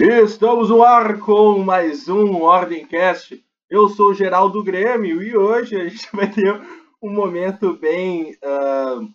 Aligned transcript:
Estamos 0.00 0.70
no 0.70 0.84
ar 0.84 1.18
com 1.18 1.58
mais 1.58 2.08
um 2.08 2.42
Ordemcast. 2.42 3.44
Eu 3.68 3.88
sou 3.88 4.10
o 4.10 4.14
Geraldo 4.14 4.62
Grêmio 4.62 5.20
e 5.20 5.36
hoje 5.36 5.74
a 5.74 5.88
gente 5.88 6.08
vai 6.14 6.30
ter 6.30 6.54
um 7.02 7.10
momento 7.10 7.76
bem 7.76 8.30
uh, 8.34 9.12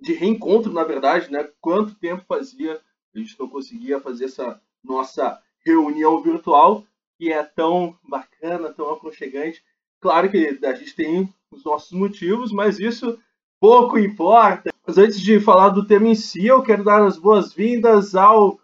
de 0.00 0.12
reencontro, 0.12 0.72
na 0.72 0.82
verdade, 0.82 1.30
né? 1.30 1.48
Quanto 1.60 1.94
tempo 1.94 2.24
fazia 2.26 2.80
a 3.14 3.18
gente 3.20 3.38
não 3.38 3.48
conseguia 3.48 4.00
fazer 4.00 4.24
essa 4.24 4.60
nossa 4.82 5.40
reunião 5.64 6.20
virtual 6.20 6.84
que 7.16 7.32
é 7.32 7.44
tão 7.44 7.96
bacana, 8.02 8.74
tão 8.74 8.92
aconchegante. 8.92 9.62
Claro 10.00 10.28
que 10.28 10.58
a 10.64 10.74
gente 10.74 10.96
tem 10.96 11.32
os 11.52 11.64
nossos 11.64 11.92
motivos, 11.92 12.50
mas 12.50 12.80
isso 12.80 13.16
pouco 13.60 13.96
importa. 13.96 14.72
Mas 14.84 14.98
antes 14.98 15.20
de 15.20 15.38
falar 15.38 15.68
do 15.68 15.86
tema 15.86 16.08
em 16.08 16.16
si, 16.16 16.46
eu 16.46 16.64
quero 16.64 16.82
dar 16.82 17.00
as 17.04 17.16
boas-vindas 17.16 18.16
ao 18.16 18.58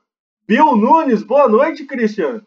Bill 0.50 0.74
Nunes. 0.74 1.22
Boa 1.22 1.48
noite, 1.48 1.84
Christian. 1.84 2.42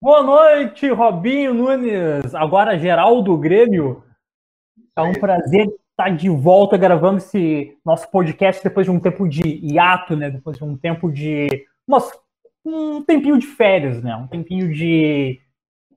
Boa 0.00 0.22
noite, 0.22 0.88
Robinho 0.90 1.52
Nunes. 1.52 2.32
Agora, 2.36 2.78
Geraldo 2.78 3.36
Grêmio. 3.36 4.04
É 4.96 5.02
um 5.02 5.12
prazer 5.12 5.66
estar 5.90 6.10
de 6.10 6.28
volta 6.28 6.76
gravando 6.76 7.16
esse 7.16 7.76
nosso 7.84 8.08
podcast 8.12 8.62
depois 8.62 8.86
de 8.86 8.92
um 8.92 9.00
tempo 9.00 9.28
de 9.28 9.42
hiato, 9.42 10.16
né? 10.16 10.30
Depois 10.30 10.56
de 10.56 10.62
um 10.62 10.76
tempo 10.76 11.10
de. 11.10 11.48
Nossa, 11.84 12.16
um 12.64 13.02
tempinho 13.02 13.36
de 13.36 13.46
férias, 13.48 14.00
né? 14.00 14.14
Um 14.14 14.28
tempinho 14.28 14.72
de 14.72 15.40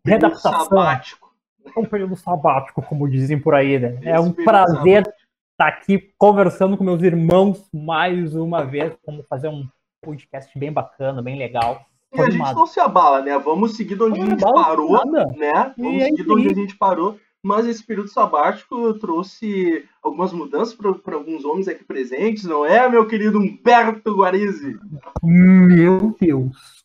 readaptação. 0.03 0.65
Sabático. 0.65 1.31
Um 1.77 1.85
período 1.85 2.15
sabático, 2.15 2.81
como 2.81 3.07
dizem 3.07 3.39
por 3.39 3.53
aí, 3.53 3.77
né? 3.77 3.99
É 4.01 4.19
um 4.19 4.31
prazer 4.31 5.03
estar 5.51 5.67
aqui 5.67 6.11
conversando 6.17 6.75
com 6.75 6.83
meus 6.83 7.03
irmãos 7.03 7.69
mais 7.71 8.33
uma 8.33 8.65
vez. 8.65 8.97
Vamos 9.05 9.27
fazer 9.27 9.47
um 9.47 9.67
podcast 10.05 10.57
bem 10.57 10.71
bacana, 10.71 11.21
bem 11.21 11.37
legal. 11.37 11.85
E 12.13 12.21
a 12.21 12.29
gente 12.29 12.53
não 12.53 12.65
se 12.65 12.79
abala, 12.79 13.21
né? 13.21 13.37
Vamos 13.37 13.75
seguir 13.75 13.95
de 13.95 14.03
onde 14.03 14.21
a 14.21 14.25
gente 14.25 14.41
parou, 14.41 14.91
nada. 14.91 15.25
né? 15.35 15.73
Vamos 15.77 16.01
e 16.01 16.05
seguir 16.05 16.23
de 16.23 16.31
onde 16.31 16.47
a 16.49 16.53
gente 16.53 16.77
parou. 16.77 17.19
Mas 17.43 17.67
esse 17.67 17.83
período 17.83 18.09
sabático 18.09 18.93
trouxe 18.95 19.85
algumas 20.01 20.31
mudanças 20.33 20.73
para 20.73 21.15
alguns 21.15 21.45
homens 21.45 21.67
aqui 21.67 21.83
presentes, 21.83 22.43
não 22.45 22.65
é, 22.65 22.89
meu 22.89 23.05
querido 23.07 23.37
Humberto 23.37 24.15
Guarizi? 24.15 24.79
Meu 25.21 26.15
Deus. 26.19 26.83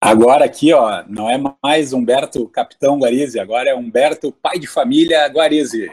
Agora 0.00 0.44
aqui, 0.44 0.72
ó, 0.72 1.02
não 1.08 1.28
é 1.28 1.36
mais 1.60 1.92
Humberto 1.92 2.46
Capitão 2.48 3.00
Guarizi, 3.00 3.40
agora 3.40 3.70
é 3.70 3.74
Humberto 3.74 4.30
Pai 4.30 4.60
de 4.60 4.68
Família 4.68 5.26
Guarizi. 5.26 5.90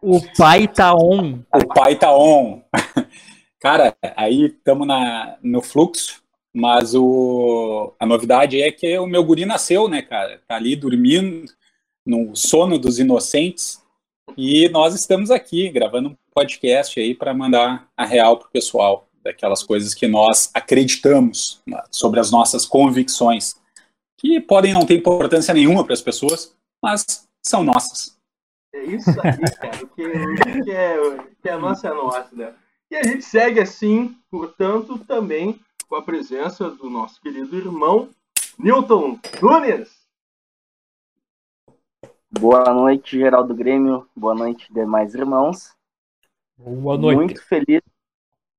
O 0.00 0.20
pai 0.36 0.68
tá 0.68 0.94
on. 0.94 1.40
O 1.52 1.66
pai 1.74 1.96
tá 1.96 2.16
on. 2.16 2.62
Cara, 3.60 3.96
aí 4.16 4.46
estamos 4.46 4.86
no 5.42 5.62
fluxo, 5.62 6.22
mas 6.54 6.94
o, 6.94 7.94
a 7.98 8.06
novidade 8.06 8.60
é 8.60 8.70
que 8.70 8.98
o 8.98 9.06
meu 9.06 9.24
guri 9.24 9.44
nasceu, 9.44 9.88
né, 9.88 10.02
cara? 10.02 10.40
Tá 10.46 10.56
ali 10.56 10.76
dormindo, 10.76 11.50
no 12.04 12.36
sono 12.36 12.78
dos 12.78 12.98
inocentes. 12.98 13.82
E 14.36 14.68
nós 14.68 14.94
estamos 14.94 15.30
aqui 15.30 15.68
gravando 15.70 16.10
um 16.10 16.16
podcast 16.34 16.98
aí 17.00 17.14
para 17.14 17.34
mandar 17.34 17.88
a 17.96 18.04
real 18.04 18.38
pro 18.38 18.50
pessoal 18.50 19.08
daquelas 19.22 19.62
coisas 19.62 19.92
que 19.92 20.06
nós 20.06 20.50
acreditamos 20.54 21.60
né, 21.66 21.82
sobre 21.90 22.20
as 22.20 22.30
nossas 22.30 22.64
convicções, 22.64 23.56
que 24.18 24.40
podem 24.40 24.72
não 24.72 24.86
ter 24.86 24.94
importância 24.96 25.52
nenhuma 25.52 25.84
para 25.84 25.94
as 25.94 26.02
pessoas, 26.02 26.54
mas 26.82 27.26
são 27.44 27.64
nossas. 27.64 28.16
É 28.74 28.84
isso 28.84 29.10
aí, 29.10 29.50
cara. 29.56 29.84
O 29.84 29.88
que, 29.88 30.62
que, 30.62 30.70
é, 30.70 30.96
que 31.42 31.48
é 31.48 31.56
nossa 31.56 31.88
é 31.88 31.94
nossa, 31.94 32.36
né? 32.36 32.54
E 32.88 32.94
a 32.94 33.02
gente 33.02 33.22
segue 33.22 33.60
assim, 33.60 34.16
portanto, 34.30 34.96
também 35.04 35.60
com 35.88 35.96
a 35.96 36.02
presença 36.02 36.70
do 36.70 36.88
nosso 36.88 37.20
querido 37.20 37.56
irmão 37.56 38.08
Newton 38.56 39.18
Nunes. 39.42 40.06
Boa 42.30 42.72
noite, 42.72 43.18
Geraldo 43.18 43.54
Grêmio. 43.56 44.08
Boa 44.14 44.36
noite, 44.36 44.72
demais 44.72 45.14
irmãos. 45.16 45.74
Boa 46.56 46.96
noite. 46.96 47.16
Muito 47.16 47.44
feliz 47.44 47.82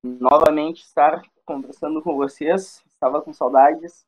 novamente 0.03 0.83
estar 0.83 1.21
conversando 1.45 2.01
com 2.01 2.17
vocês. 2.17 2.83
Estava 2.85 3.21
com 3.21 3.31
saudades. 3.31 4.05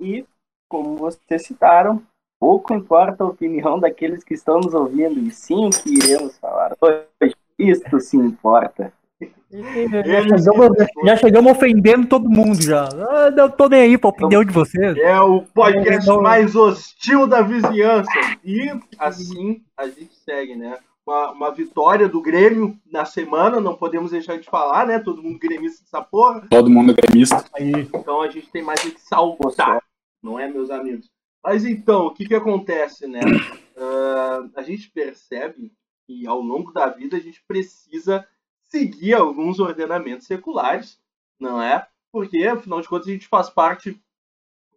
E, 0.00 0.24
como 0.66 0.96
vocês 0.96 1.44
citaram, 1.44 2.02
pouco 2.40 2.72
importa 2.72 3.22
a 3.22 3.26
opinião 3.26 3.78
daqueles 3.78 4.24
que 4.24 4.32
estão 4.32 4.60
nos 4.60 4.72
ouvindo, 4.72 5.18
e 5.20 5.30
sim 5.30 5.66
o 5.66 5.70
que 5.70 5.90
iremos 5.90 6.38
falar 6.38 6.74
hoje. 6.80 7.36
Isto 7.58 8.00
sim 8.00 8.18
importa. 8.18 8.96
Já 9.50 10.22
chegamos, 10.22 10.76
já 11.04 11.16
chegamos, 11.16 11.52
ofendendo 11.52 12.06
todo 12.06 12.28
mundo 12.28 12.62
já. 12.62 12.84
Ah, 12.84 13.30
não 13.30 13.50
tô 13.50 13.68
nem 13.68 13.80
aí 13.80 13.98
pra 13.98 14.10
opinião 14.10 14.44
de 14.44 14.52
vocês. 14.52 14.96
É 14.96 15.20
o 15.20 15.42
podcast 15.42 16.08
é, 16.08 16.16
mais 16.16 16.54
hostil 16.54 17.26
da 17.26 17.42
vizinhança. 17.42 18.10
E 18.44 18.70
assim 18.98 19.62
a 19.76 19.88
gente 19.88 20.14
segue, 20.16 20.54
né? 20.54 20.78
Uma, 21.04 21.32
uma, 21.32 21.50
vitória 21.50 22.06
do 22.06 22.20
Grêmio 22.20 22.78
na 22.92 23.06
semana, 23.06 23.58
não 23.58 23.74
podemos 23.74 24.10
deixar 24.10 24.38
de 24.38 24.44
falar, 24.44 24.86
né? 24.86 24.98
Todo 24.98 25.22
mundo 25.22 25.38
gremista 25.38 25.82
dessa 25.82 26.02
porra. 26.04 26.46
Todo 26.50 26.68
mundo 26.68 26.94
gremista. 26.94 27.42
Aí. 27.54 27.72
Então 27.72 28.20
a 28.20 28.28
gente 28.28 28.50
tem 28.50 28.62
mais 28.62 28.80
que 28.80 29.00
salvar, 29.00 29.82
não 30.22 30.38
é, 30.38 30.46
meus 30.46 30.70
amigos? 30.70 31.10
Mas 31.42 31.64
então, 31.64 32.06
o 32.06 32.10
que 32.12 32.26
que 32.26 32.34
acontece, 32.34 33.06
né? 33.06 33.20
Uh, 33.74 34.50
a 34.54 34.62
gente 34.62 34.90
percebe 34.90 35.72
que 36.06 36.26
ao 36.26 36.40
longo 36.40 36.72
da 36.72 36.88
vida 36.88 37.16
a 37.16 37.20
gente 37.20 37.42
precisa 37.48 38.26
seguir 38.68 39.14
alguns 39.14 39.58
ordenamentos 39.58 40.26
seculares, 40.26 41.00
não 41.38 41.60
é? 41.60 41.86
Porque, 42.12 42.46
afinal 42.46 42.80
de 42.80 42.88
contas, 42.88 43.08
a 43.08 43.12
gente 43.12 43.26
faz 43.26 43.50
parte 43.50 44.00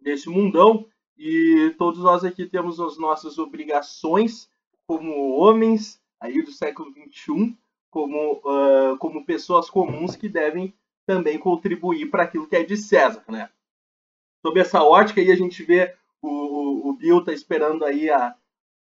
desse 0.00 0.28
mundão 0.28 0.86
e 1.16 1.74
todos 1.78 2.00
nós 2.00 2.24
aqui 2.24 2.46
temos 2.46 2.80
as 2.80 2.98
nossas 2.98 3.38
obrigações 3.38 4.50
como 4.86 5.36
homens 5.36 6.00
aí 6.20 6.42
do 6.42 6.52
século 6.52 6.92
XXI, 6.92 7.56
como, 7.90 8.34
uh, 8.44 8.96
como 8.98 9.24
pessoas 9.24 9.68
comuns 9.68 10.16
que 10.16 10.28
devem 10.28 10.74
também 11.06 11.38
contribuir 11.38 12.10
para 12.10 12.24
aquilo 12.24 12.46
que 12.46 12.56
é 12.56 12.62
de 12.62 12.76
César, 12.76 13.24
né? 13.28 13.50
Sob 14.44 14.58
essa 14.58 14.82
ótica 14.82 15.20
aí 15.20 15.30
a 15.30 15.36
gente 15.36 15.62
vê 15.62 15.94
o, 16.20 16.90
o, 16.90 16.92
Bill 16.94 17.24
tá 17.24 17.32
esperando 17.32 17.84
aí 17.84 18.10
a, 18.10 18.34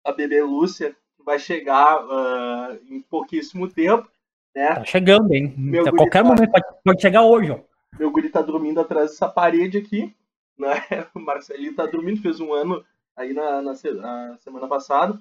a 0.04 0.12
bebê 0.12 0.42
Lúcia, 0.42 0.96
que 1.16 1.22
vai 1.22 1.38
chegar 1.38 2.04
uh, 2.04 2.78
em 2.88 3.00
pouquíssimo 3.00 3.68
tempo. 3.68 4.08
Né? 4.54 4.74
Tá 4.74 4.84
chegando, 4.84 5.32
hein? 5.32 5.54
Meu 5.56 5.86
a 5.86 5.90
qualquer 5.90 6.22
tá... 6.22 6.28
momento 6.28 6.50
pode, 6.50 6.66
pode, 6.84 7.02
chegar 7.02 7.22
hoje, 7.22 7.50
ó. 7.52 7.60
Meu 7.98 8.10
guri 8.10 8.28
tá 8.28 8.42
dormindo 8.42 8.80
atrás 8.80 9.10
dessa 9.10 9.28
parede 9.28 9.78
aqui. 9.78 10.14
Né? 10.58 10.68
O 11.14 11.20
Marcelinho 11.20 11.74
tá 11.74 11.86
dormindo, 11.86 12.20
fez 12.20 12.40
um 12.40 12.52
ano 12.52 12.84
aí 13.16 13.32
na, 13.32 13.62
na, 13.62 13.72
na 13.72 14.38
semana 14.38 14.68
passada. 14.68 15.20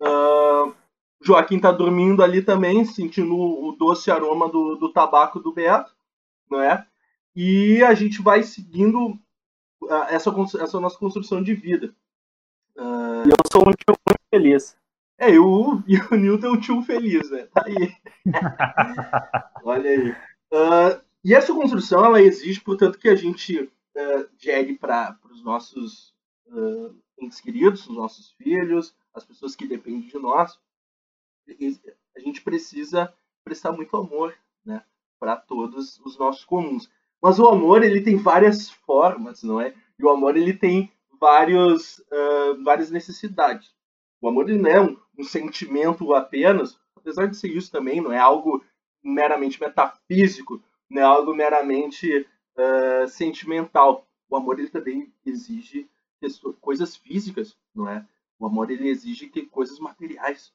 Uh, 0.00 0.74
Joaquim 1.20 1.60
tá 1.60 1.70
dormindo 1.70 2.22
ali 2.22 2.42
também, 2.42 2.84
sentindo 2.84 3.36
o 3.36 3.76
doce 3.78 4.10
aroma 4.10 4.48
do, 4.48 4.74
do 4.74 4.92
tabaco 4.92 5.38
do 5.38 5.52
Beto, 5.52 5.94
não 6.50 6.60
é? 6.60 6.84
E 7.36 7.82
a 7.84 7.94
gente 7.94 8.20
vai 8.20 8.42
seguindo 8.42 9.10
uh, 9.82 10.04
essa, 10.08 10.34
essa 10.60 10.80
nossa 10.80 10.98
construção 10.98 11.42
de 11.42 11.54
vida. 11.54 11.94
Uh... 12.76 13.28
Eu 13.28 13.36
sou 13.50 13.62
um 13.62 13.72
tio 13.72 13.96
muito 14.06 14.20
feliz. 14.30 14.76
É, 15.22 15.30
e 15.30 15.38
o, 15.38 15.80
e 15.86 15.96
o 15.96 16.16
Newton 16.16 16.46
é 16.48 16.50
um 16.50 16.60
tio 16.60 16.82
feliz, 16.82 17.30
né? 17.30 17.46
Tá 17.54 17.62
aí. 17.64 17.94
Olha 19.62 19.90
aí. 19.90 20.10
Uh, 20.10 21.00
e 21.24 21.32
essa 21.32 21.54
construção, 21.54 22.04
ela 22.04 22.20
exige, 22.20 22.60
portanto, 22.60 22.98
que 22.98 23.08
a 23.08 23.14
gente 23.14 23.60
uh, 23.62 24.28
gere 24.36 24.76
para 24.76 25.16
os 25.30 25.44
nossos 25.44 26.12
uh, 26.48 26.92
entes 27.20 27.40
queridos, 27.40 27.86
os 27.86 27.96
nossos 27.96 28.32
filhos, 28.32 28.96
as 29.14 29.24
pessoas 29.24 29.54
que 29.54 29.68
dependem 29.68 30.08
de 30.08 30.18
nós. 30.18 30.58
A 32.16 32.20
gente 32.20 32.42
precisa 32.42 33.14
prestar 33.44 33.70
muito 33.70 33.96
amor, 33.96 34.34
né? 34.64 34.82
Para 35.20 35.36
todos 35.36 36.00
os 36.00 36.18
nossos 36.18 36.44
comuns. 36.44 36.90
Mas 37.22 37.38
o 37.38 37.46
amor, 37.46 37.84
ele 37.84 38.00
tem 38.00 38.16
várias 38.16 38.68
formas, 38.68 39.44
não 39.44 39.60
é? 39.60 39.72
E 39.96 40.04
o 40.04 40.10
amor, 40.10 40.36
ele 40.36 40.52
tem 40.52 40.90
vários, 41.20 42.00
uh, 42.00 42.64
várias 42.64 42.90
necessidades. 42.90 43.72
O 44.22 44.28
amor 44.28 44.48
não 44.48 44.70
é 44.70 44.80
um, 44.80 44.96
um 45.18 45.24
sentimento 45.24 46.14
apenas, 46.14 46.78
apesar 46.94 47.26
de 47.26 47.36
ser 47.36 47.48
isso 47.48 47.72
também, 47.72 48.00
não 48.00 48.12
é 48.12 48.18
algo 48.18 48.64
meramente 49.02 49.60
metafísico, 49.60 50.62
não 50.88 51.02
é 51.02 51.04
algo 51.04 51.34
meramente 51.34 52.24
uh, 52.56 53.08
sentimental. 53.08 54.06
O 54.30 54.36
amor 54.36 54.60
ele 54.60 54.70
também 54.70 55.12
exige 55.26 55.90
coisas 56.60 56.94
físicas, 56.94 57.58
não 57.74 57.88
é? 57.88 58.06
O 58.38 58.46
amor 58.46 58.70
ele 58.70 58.88
exige 58.88 59.28
que 59.28 59.42
coisas 59.42 59.80
materiais. 59.80 60.54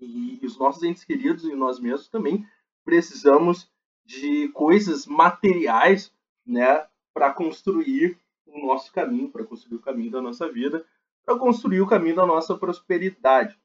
E, 0.00 0.40
e 0.42 0.44
os 0.44 0.58
nossos 0.58 0.82
entes 0.82 1.04
queridos 1.04 1.44
e 1.44 1.54
nós 1.54 1.78
mesmos 1.78 2.08
também 2.08 2.44
precisamos 2.84 3.70
de 4.04 4.48
coisas 4.48 5.06
materiais, 5.06 6.12
né, 6.44 6.84
para 7.14 7.32
construir 7.32 8.18
o 8.44 8.66
nosso 8.66 8.92
caminho, 8.92 9.30
para 9.30 9.44
construir 9.44 9.76
o 9.76 9.80
caminho 9.80 10.10
da 10.10 10.20
nossa 10.20 10.50
vida 10.50 10.84
para 11.24 11.38
construir 11.38 11.80
o 11.80 11.86
caminho 11.86 12.16
da 12.16 12.26
nossa 12.26 12.56
prosperidade. 12.56 13.58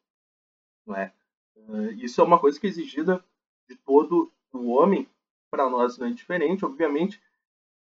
Não 0.85 0.95
é? 0.95 1.13
Eh, 1.56 1.91
isso 1.97 2.21
é 2.21 2.23
uma 2.23 2.39
coisa 2.39 2.59
que 2.59 2.67
é 2.67 2.69
exigida 2.69 3.23
de 3.69 3.75
todo 3.75 4.31
o 4.51 4.69
homem, 4.71 5.07
para 5.51 5.69
nós 5.69 5.97
não 5.97 6.07
é 6.07 6.11
diferente, 6.11 6.65
obviamente. 6.65 7.21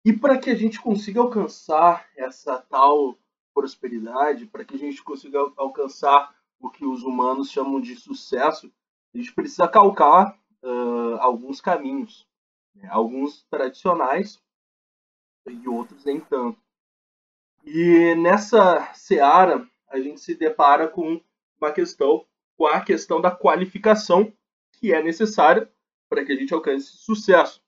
E 0.05 0.11
para 0.11 0.37
que 0.37 0.49
a 0.49 0.55
gente 0.55 0.81
consiga 0.81 1.21
alcançar 1.21 2.07
essa 2.15 2.59
tal 2.59 3.17
prosperidade, 3.53 4.45
para 4.47 4.65
que 4.65 4.75
a 4.75 4.79
gente 4.79 5.01
consiga 5.03 5.39
alcançar 5.55 6.35
o 6.59 6.69
que 6.69 6.85
os 6.85 7.03
humanos 7.03 7.49
chamam 7.49 7.79
de 7.79 7.95
sucesso, 7.95 8.71
a 9.13 9.17
gente 9.17 9.33
precisa 9.33 9.67
calcar 9.67 10.37
uh, 10.63 11.17
alguns 11.19 11.61
caminhos, 11.61 12.27
né? 12.75 12.89
alguns 12.89 13.43
tradicionais 13.43 14.41
e 15.47 15.67
outros 15.67 16.03
nem 16.03 16.19
tanto. 16.19 16.59
E 17.63 18.15
nessa 18.15 18.93
seara 18.93 19.67
a 19.89 19.99
gente 19.99 20.19
se 20.19 20.35
depara 20.35 20.87
com 20.87 21.21
uma 21.59 21.71
questão, 21.71 22.25
com 22.57 22.65
a 22.65 22.81
questão 22.81 23.21
da 23.21 23.31
qualificação 23.31 24.33
que 24.73 24.93
é 24.93 25.01
necessária 25.01 25.71
para 26.09 26.25
que 26.25 26.31
a 26.31 26.35
gente 26.35 26.53
alcance 26.53 26.97
sucesso. 26.97 27.63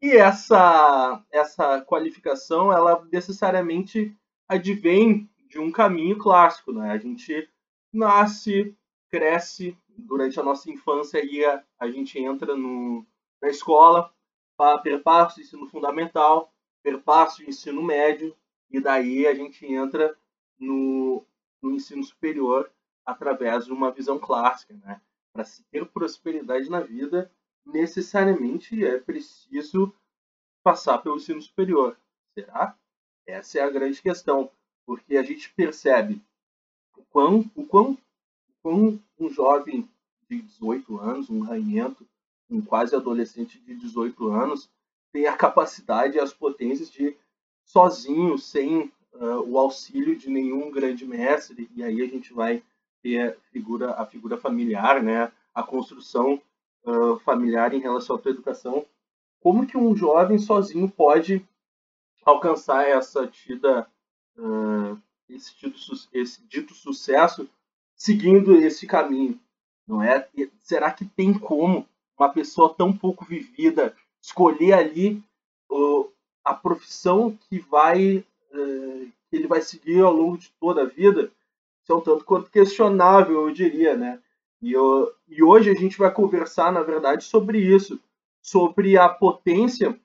E 0.00 0.12
essa, 0.12 1.24
essa 1.32 1.80
qualificação, 1.80 2.72
ela 2.72 3.04
necessariamente 3.10 4.14
advém 4.46 5.28
de 5.48 5.58
um 5.58 5.72
caminho 5.72 6.18
clássico, 6.18 6.72
né? 6.72 6.90
A 6.90 6.98
gente 6.98 7.48
nasce, 7.92 8.76
cresce, 9.10 9.76
durante 9.98 10.38
a 10.38 10.42
nossa 10.42 10.70
infância 10.70 11.24
e 11.24 11.44
a, 11.44 11.64
a 11.80 11.90
gente 11.90 12.18
entra 12.18 12.54
no, 12.54 13.04
na 13.42 13.48
escola, 13.48 14.12
perpassa 14.82 15.38
o 15.38 15.42
ensino 15.42 15.66
fundamental, 15.66 16.52
perpassa 16.82 17.42
o 17.42 17.44
ensino 17.46 17.82
médio, 17.82 18.36
e 18.70 18.80
daí 18.80 19.26
a 19.26 19.34
gente 19.34 19.64
entra 19.66 20.16
no, 20.58 21.24
no 21.62 21.72
ensino 21.72 22.02
superior 22.02 22.70
através 23.04 23.66
de 23.66 23.72
uma 23.72 23.90
visão 23.90 24.18
clássica, 24.18 24.74
né? 24.74 25.00
Para 25.32 25.44
se 25.44 25.62
ter 25.64 25.86
prosperidade 25.86 26.68
na 26.68 26.80
vida, 26.80 27.30
necessariamente 27.64 28.84
é 28.84 28.98
preciso 28.98 29.92
passar 30.62 30.98
pelo 30.98 31.16
ensino 31.16 31.40
superior. 31.40 31.96
Será? 32.34 32.76
Essa 33.26 33.58
é 33.58 33.62
a 33.62 33.70
grande 33.70 34.00
questão, 34.02 34.50
porque 34.86 35.16
a 35.16 35.22
gente 35.22 35.52
percebe 35.54 36.22
o 36.96 37.02
quão, 37.04 37.50
o 37.54 37.64
quão, 37.64 37.92
o 37.92 38.52
quão 38.62 39.02
um 39.18 39.28
jovem 39.28 39.88
de 40.28 40.42
18 40.42 40.98
anos, 40.98 41.30
um 41.30 41.40
ranhento, 41.40 42.06
um 42.50 42.60
quase 42.60 42.94
adolescente 42.94 43.58
de 43.60 43.74
18 43.74 44.28
anos, 44.28 44.70
tem 45.12 45.26
a 45.26 45.36
capacidade 45.36 46.16
e 46.16 46.20
as 46.20 46.32
potências 46.32 46.90
de, 46.90 47.16
sozinho, 47.68 48.38
sem 48.38 48.90
uh, 49.12 49.42
o 49.46 49.58
auxílio 49.58 50.16
de 50.16 50.28
nenhum 50.28 50.70
grande 50.70 51.06
mestre, 51.06 51.70
e 51.74 51.84
aí 51.84 52.02
a 52.02 52.06
gente 52.06 52.32
vai 52.32 52.62
ter 53.02 53.30
a 53.30 53.40
figura, 53.52 53.92
a 53.92 54.06
figura 54.06 54.36
familiar, 54.36 55.02
né? 55.02 55.30
a 55.54 55.62
construção 55.62 56.40
uh, 56.84 57.18
familiar 57.20 57.74
em 57.74 57.80
relação 57.80 58.16
à 58.16 58.18
tua 58.18 58.32
educação, 58.32 58.84
como 59.40 59.66
que 59.66 59.76
um 59.76 59.94
jovem 59.94 60.38
sozinho 60.38 60.88
pode 60.88 61.46
alcançar 62.24 62.88
essa 62.88 63.26
tida, 63.26 63.86
uh, 64.36 64.98
esse, 65.28 65.54
dito, 65.58 65.78
esse 66.12 66.42
dito 66.46 66.74
sucesso 66.74 67.48
seguindo 67.94 68.56
esse 68.56 68.86
caminho, 68.86 69.38
não 69.86 70.02
é? 70.02 70.28
Será 70.60 70.90
que 70.90 71.04
tem 71.04 71.36
como 71.36 71.86
uma 72.18 72.28
pessoa 72.28 72.72
tão 72.72 72.96
pouco 72.96 73.24
vivida 73.24 73.94
escolher 74.20 74.72
ali 74.72 75.22
a 76.48 76.54
profissão 76.54 77.36
que 77.48 77.58
vai 77.58 78.24
uh, 78.52 79.12
que 79.30 79.36
ele 79.36 79.46
vai 79.46 79.60
seguir 79.60 80.00
ao 80.00 80.12
longo 80.12 80.38
de 80.38 80.50
toda 80.60 80.82
a 80.82 80.86
vida? 80.86 81.30
Isso 81.82 81.92
é 81.92 81.94
um 81.94 82.00
tanto 82.00 82.24
quanto 82.24 82.50
questionável, 82.50 83.46
eu 83.46 83.52
diria, 83.52 83.96
né? 83.96 84.20
E, 84.60 84.72
eu, 84.72 85.12
e 85.28 85.42
hoje 85.42 85.70
a 85.70 85.74
gente 85.74 85.98
vai 85.98 86.12
conversar, 86.12 86.72
na 86.72 86.82
verdade, 86.82 87.24
sobre 87.24 87.58
isso, 87.58 88.00
sobre 88.42 88.98
a 88.98 89.08
potência 89.08 89.98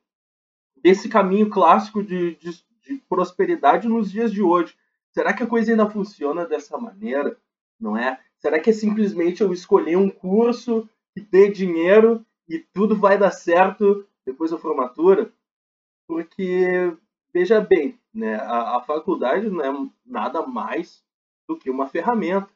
desse 0.77 1.09
caminho 1.09 1.49
clássico 1.49 2.03
de, 2.03 2.35
de, 2.35 2.51
de 2.83 3.01
prosperidade 3.09 3.87
nos 3.87 4.11
dias 4.11 4.31
de 4.31 4.41
hoje. 4.41 4.75
Será 5.11 5.33
que 5.33 5.43
a 5.43 5.47
coisa 5.47 5.71
ainda 5.71 5.89
funciona 5.89 6.45
dessa 6.45 6.77
maneira? 6.77 7.37
Não 7.79 7.97
é? 7.97 8.19
Será 8.39 8.59
que 8.59 8.69
é 8.69 8.73
simplesmente 8.73 9.41
eu 9.41 9.53
escolher 9.53 9.95
um 9.95 10.09
curso 10.09 10.87
que 11.13 11.21
dê 11.21 11.49
dinheiro 11.49 12.25
e 12.47 12.59
tudo 12.59 12.95
vai 12.95 13.17
dar 13.17 13.31
certo 13.31 14.05
depois 14.25 14.51
da 14.51 14.57
formatura? 14.57 15.31
Porque, 16.13 16.95
veja 17.33 17.59
bem, 17.59 17.99
né, 18.13 18.35
a, 18.35 18.77
a 18.77 18.81
faculdade 18.83 19.49
não 19.49 19.63
é 19.63 19.89
nada 20.05 20.45
mais 20.45 21.03
do 21.47 21.57
que 21.57 21.71
uma 21.71 21.87
ferramenta. 21.87 22.51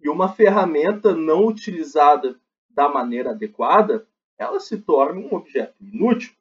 E 0.00 0.08
uma 0.08 0.32
ferramenta 0.32 1.14
não 1.14 1.46
utilizada 1.46 2.40
da 2.70 2.88
maneira 2.88 3.32
adequada, 3.32 4.08
ela 4.38 4.58
se 4.60 4.78
torna 4.78 5.20
um 5.20 5.34
objeto 5.34 5.76
inútil. 5.78 6.34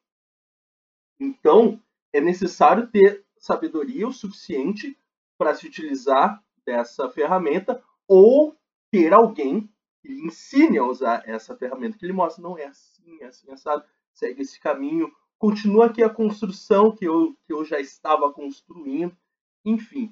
Então, 1.19 1.81
é 2.13 2.21
necessário 2.21 2.87
ter 2.87 3.25
sabedoria 3.37 4.07
o 4.07 4.13
suficiente 4.13 4.97
para 5.37 5.53
se 5.55 5.67
utilizar 5.67 6.41
dessa 6.65 7.09
ferramenta 7.09 7.83
ou 8.07 8.55
ter 8.89 9.13
alguém 9.13 9.69
que 10.01 10.07
lhe 10.07 10.25
ensine 10.25 10.77
a 10.77 10.85
usar 10.85 11.21
essa 11.27 11.53
ferramenta, 11.57 11.97
que 11.97 12.05
ele 12.05 12.13
mostra, 12.13 12.41
não 12.41 12.57
é 12.57 12.67
assim, 12.67 13.21
é 13.21 13.25
assim, 13.25 13.51
assado, 13.51 13.83
segue 14.13 14.41
esse 14.41 14.57
caminho, 14.57 15.11
continua 15.45 15.85
aqui 15.85 16.01
a 16.01 16.09
construção 16.09 16.91
que 16.91 17.05
eu, 17.05 17.37
que 17.45 17.53
eu 17.53 17.63
já 17.63 17.79
estava 17.79 18.33
construindo, 18.33 19.15
enfim, 19.63 20.11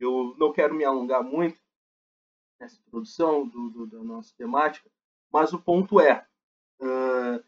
eu 0.00 0.34
não 0.36 0.52
quero 0.52 0.74
me 0.74 0.84
alongar 0.84 1.22
muito, 1.22 1.56
essa 2.58 2.80
introdução 2.84 3.46
do, 3.46 3.70
do, 3.70 3.86
da 3.86 4.02
nossa 4.02 4.34
temática, 4.36 4.90
mas 5.32 5.52
o 5.52 5.60
ponto 5.60 6.00
é, 6.00 6.26
uh, 6.80 7.44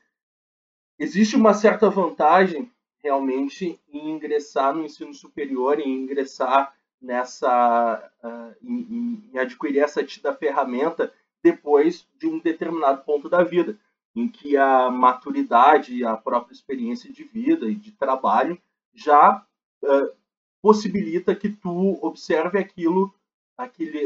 existe 1.01 1.35
uma 1.35 1.53
certa 1.53 1.91
vantagem 1.91 2.71
realmente 3.03 3.81
em 3.89 4.11
ingressar 4.13 4.73
no 4.73 4.85
ensino 4.85 5.13
superior, 5.13 5.81
em 5.81 6.03
ingressar 6.05 6.77
nessa, 7.03 8.09
uh, 8.23 8.55
em, 8.63 9.31
em, 9.33 9.39
adquirir 9.39 9.81
essa 9.81 10.05
tida 10.05 10.33
ferramenta 10.33 11.13
depois 11.43 12.07
de 12.15 12.29
um 12.29 12.39
determinado 12.39 13.03
ponto 13.03 13.29
da 13.29 13.43
vida, 13.43 13.77
em 14.17 14.27
que 14.27 14.57
a 14.57 14.91
maturidade 14.91 15.95
e 15.95 16.05
a 16.05 16.17
própria 16.17 16.55
experiência 16.55 17.13
de 17.13 17.23
vida 17.23 17.67
e 17.67 17.75
de 17.75 17.93
trabalho 17.93 18.61
já 18.95 19.47
uh, 19.85 20.17
possibilita 20.63 21.37
que 21.37 21.51
tu 21.51 21.99
observe 22.03 22.59
aquilo 22.59 23.15
aquele, 23.57 23.99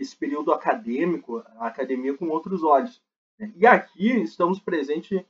esse 0.00 0.16
período 0.16 0.52
acadêmico, 0.52 1.38
a 1.56 1.66
academia 1.66 2.16
com 2.16 2.28
outros 2.28 2.62
olhos. 2.62 3.02
Né? 3.38 3.52
E 3.56 3.66
aqui 3.66 4.10
estamos 4.22 4.60
presentes 4.60 5.24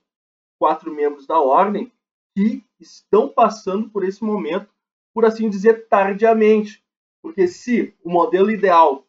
quatro 0.59 0.93
membros 0.93 1.27
da 1.27 1.41
ordem 1.41 1.91
que 2.35 2.65
estão 2.79 3.29
passando 3.29 3.91
por 3.91 4.05
esse 4.05 4.23
momento, 4.23 4.69
por 5.15 5.25
assim 5.25 5.49
dizer, 5.49 5.89
tardiamente. 5.89 6.85
Porque 7.23 7.47
se 7.47 7.95
o 8.03 8.11
modelo 8.11 8.51
ideal 8.51 9.07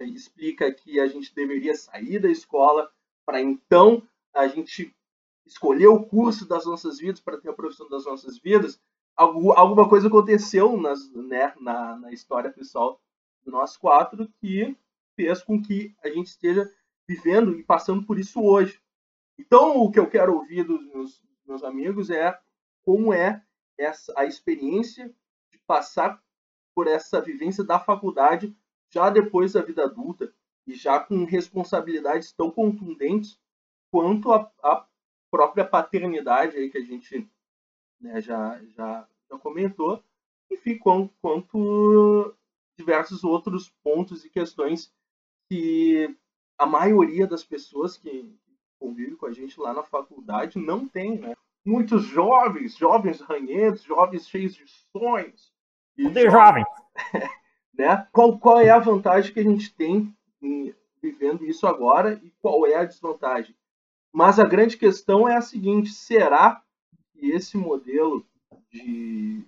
explica 0.00 0.72
que 0.72 1.00
a 1.00 1.06
gente 1.06 1.34
deveria 1.34 1.74
sair 1.74 2.18
da 2.18 2.30
escola 2.30 2.90
para 3.26 3.40
então 3.40 4.06
a 4.34 4.46
gente 4.46 4.94
escolher 5.46 5.88
o 5.88 6.04
curso 6.04 6.46
das 6.46 6.66
nossas 6.66 6.98
vidas 6.98 7.20
para 7.20 7.38
ter 7.38 7.48
a 7.48 7.54
profissão 7.54 7.88
das 7.88 8.04
nossas 8.04 8.38
vidas, 8.38 8.80
alguma 9.16 9.88
coisa 9.88 10.08
aconteceu 10.08 10.76
nas, 10.76 11.10
né, 11.12 11.52
na, 11.60 11.96
na 11.96 12.12
história 12.12 12.52
pessoal 12.52 13.00
nós 13.48 13.76
quatro 13.76 14.28
que 14.40 14.76
fez 15.16 15.42
com 15.42 15.60
que 15.60 15.94
a 16.04 16.08
gente 16.08 16.26
esteja 16.26 16.70
vivendo 17.08 17.58
e 17.58 17.64
passando 17.64 18.04
por 18.04 18.18
isso 18.18 18.42
hoje. 18.42 18.80
Então, 19.38 19.78
o 19.78 19.90
que 19.90 19.98
eu 19.98 20.08
quero 20.08 20.34
ouvir 20.34 20.64
dos 20.64 20.84
meus, 20.86 21.22
meus 21.46 21.64
amigos 21.64 22.10
é 22.10 22.38
como 22.84 23.12
é 23.12 23.42
essa, 23.76 24.12
a 24.16 24.24
experiência 24.24 25.12
de 25.50 25.58
passar 25.66 26.22
por 26.74 26.86
essa 26.86 27.20
vivência 27.20 27.64
da 27.64 27.80
faculdade 27.80 28.54
já 28.90 29.10
depois 29.10 29.52
da 29.52 29.62
vida 29.62 29.84
adulta 29.84 30.32
e 30.66 30.74
já 30.74 31.00
com 31.00 31.24
responsabilidades 31.24 32.32
tão 32.32 32.50
contundentes 32.50 33.38
quanto 33.90 34.32
a, 34.32 34.50
a 34.62 34.86
própria 35.30 35.64
paternidade 35.64 36.56
aí 36.56 36.70
que 36.70 36.78
a 36.78 36.84
gente 36.84 37.28
né, 38.00 38.20
já, 38.20 38.60
já, 38.76 39.06
já 39.30 39.38
comentou, 39.38 40.02
enfim, 40.50 40.78
quanto, 40.78 41.12
quanto 41.20 42.34
diversos 42.76 43.24
outros 43.24 43.70
pontos 43.82 44.24
e 44.24 44.30
questões 44.30 44.92
que 45.50 46.16
a 46.56 46.66
maioria 46.66 47.26
das 47.26 47.44
pessoas 47.44 47.96
que 47.96 48.32
convivem 48.78 49.16
com 49.16 49.26
a 49.26 49.32
gente 49.32 49.58
lá 49.60 49.72
na 49.72 49.82
faculdade 49.82 50.58
não 50.58 50.86
tem, 50.86 51.18
né? 51.18 51.34
Muitos 51.64 52.04
jovens, 52.04 52.76
jovens 52.76 53.20
ranhentos, 53.20 53.82
jovens 53.82 54.28
cheios 54.28 54.54
de 54.54 54.64
sonhos. 54.92 55.52
De 55.96 56.30
jovem. 56.30 56.64
né? 57.76 58.06
Qual, 58.12 58.38
qual 58.38 58.60
é 58.60 58.70
a 58.70 58.78
vantagem 58.78 59.32
que 59.32 59.40
a 59.40 59.44
gente 59.44 59.74
tem 59.74 60.16
em, 60.40 60.74
vivendo 61.02 61.44
isso 61.44 61.66
agora 61.66 62.20
e 62.22 62.30
qual 62.40 62.66
é 62.66 62.76
a 62.76 62.84
desvantagem? 62.84 63.54
Mas 64.18 64.40
a 64.40 64.44
grande 64.44 64.76
questão 64.76 65.28
é 65.28 65.36
a 65.36 65.40
seguinte: 65.40 65.90
será 65.90 66.60
que 67.12 67.30
esse 67.30 67.56
modelo 67.56 68.26
de, 68.68 69.44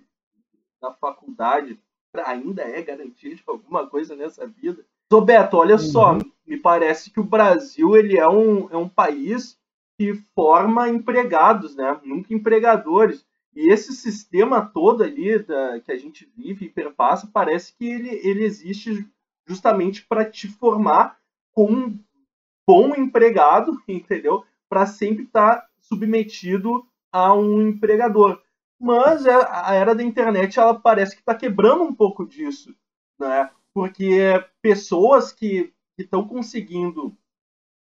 da 0.81 0.93
faculdade 0.93 1.77
ainda 2.23 2.61
é 2.61 2.81
garantia 2.81 3.35
de 3.35 3.43
alguma 3.45 3.85
coisa 3.85 4.15
nessa 4.15 4.47
vida. 4.47 4.85
Roberto, 5.11 5.55
olha 5.55 5.75
uhum. 5.75 5.79
só, 5.79 6.17
me 6.47 6.55
parece 6.55 7.11
que 7.11 7.19
o 7.19 7.23
Brasil 7.25 7.97
ele 7.97 8.17
é 8.17 8.29
um, 8.29 8.69
é 8.69 8.77
um 8.77 8.87
país 8.87 9.59
que 9.97 10.13
forma 10.33 10.87
empregados, 10.87 11.75
né? 11.75 11.99
Nunca 12.05 12.33
empregadores. 12.33 13.25
E 13.53 13.69
esse 13.73 13.91
sistema 13.91 14.65
todo 14.65 15.03
ali 15.03 15.37
da, 15.39 15.81
que 15.81 15.91
a 15.91 15.97
gente 15.97 16.31
vive 16.33 16.67
e 16.67 16.69
perpassa, 16.69 17.29
parece 17.33 17.73
que 17.73 17.85
ele, 17.85 18.09
ele 18.25 18.45
existe 18.45 19.05
justamente 19.45 20.05
para 20.05 20.23
te 20.23 20.47
formar 20.47 21.17
como 21.51 21.77
um 21.77 21.99
bom 22.65 22.95
empregado, 22.95 23.77
entendeu? 23.85 24.45
Para 24.71 24.85
sempre 24.85 25.25
estar 25.25 25.57
tá 25.57 25.67
submetido 25.81 26.87
a 27.11 27.33
um 27.33 27.61
empregador. 27.67 28.41
Mas 28.79 29.25
é, 29.25 29.33
a 29.33 29.73
era 29.73 29.93
da 29.93 30.01
internet 30.01 30.57
ela 30.57 30.79
parece 30.79 31.13
que 31.13 31.21
está 31.21 31.35
quebrando 31.35 31.83
um 31.83 31.93
pouco 31.93 32.25
disso, 32.25 32.73
né? 33.19 33.49
Porque 33.73 34.41
pessoas 34.61 35.33
que 35.33 35.73
estão 35.97 36.25
conseguindo 36.25 37.13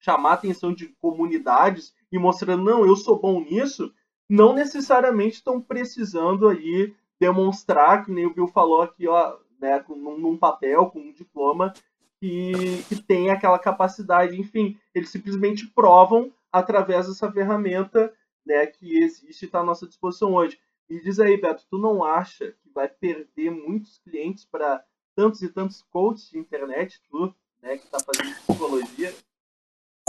chamar 0.02 0.32
a 0.32 0.34
atenção 0.34 0.74
de 0.74 0.88
comunidades 1.00 1.94
e 2.12 2.20
mostrando, 2.20 2.64
não, 2.64 2.86
eu 2.86 2.98
sou 2.98 3.18
bom 3.18 3.40
nisso, 3.40 3.94
não 4.30 4.54
necessariamente 4.54 5.36
estão 5.36 5.62
precisando 5.62 6.50
ali 6.50 6.94
demonstrar, 7.18 8.04
que 8.04 8.12
nem 8.12 8.26
o 8.26 8.34
Bill 8.34 8.48
falou 8.48 8.82
aqui, 8.82 9.08
ó, 9.08 9.38
né, 9.62 9.80
com, 9.80 9.96
num 9.96 10.38
papel, 10.38 10.88
com 10.88 11.00
um 11.00 11.14
diploma, 11.14 11.74
que, 12.20 12.84
que 12.90 13.02
tem 13.02 13.30
aquela 13.30 13.58
capacidade, 13.58 14.40
enfim, 14.40 14.78
eles 14.94 15.10
simplesmente 15.10 15.66
provam 15.68 16.30
através 16.54 17.08
dessa 17.08 17.32
ferramenta 17.32 18.14
né, 18.46 18.68
que 18.68 19.00
existe 19.02 19.42
e 19.42 19.46
está 19.46 19.62
à 19.62 19.64
nossa 19.64 19.88
disposição 19.88 20.36
hoje. 20.36 20.60
E 20.88 21.00
diz 21.00 21.20
aí, 21.20 21.36
Beto, 21.42 21.66
tu 21.70 21.80
não 21.80 22.04
acha 22.04 22.52
que 22.52 22.70
vai 22.74 22.88
perder 22.88 23.50
muitos 23.50 23.98
clientes 23.98 24.46
para 24.46 24.86
tantos 25.16 25.42
e 25.42 25.50
tantos 25.50 25.82
coaches 25.90 26.30
de 26.30 26.38
internet, 26.38 27.02
tu, 27.10 27.34
né, 27.62 27.78
que 27.78 27.86
está 27.86 27.98
fazendo 28.00 28.36
psicologia? 28.36 29.14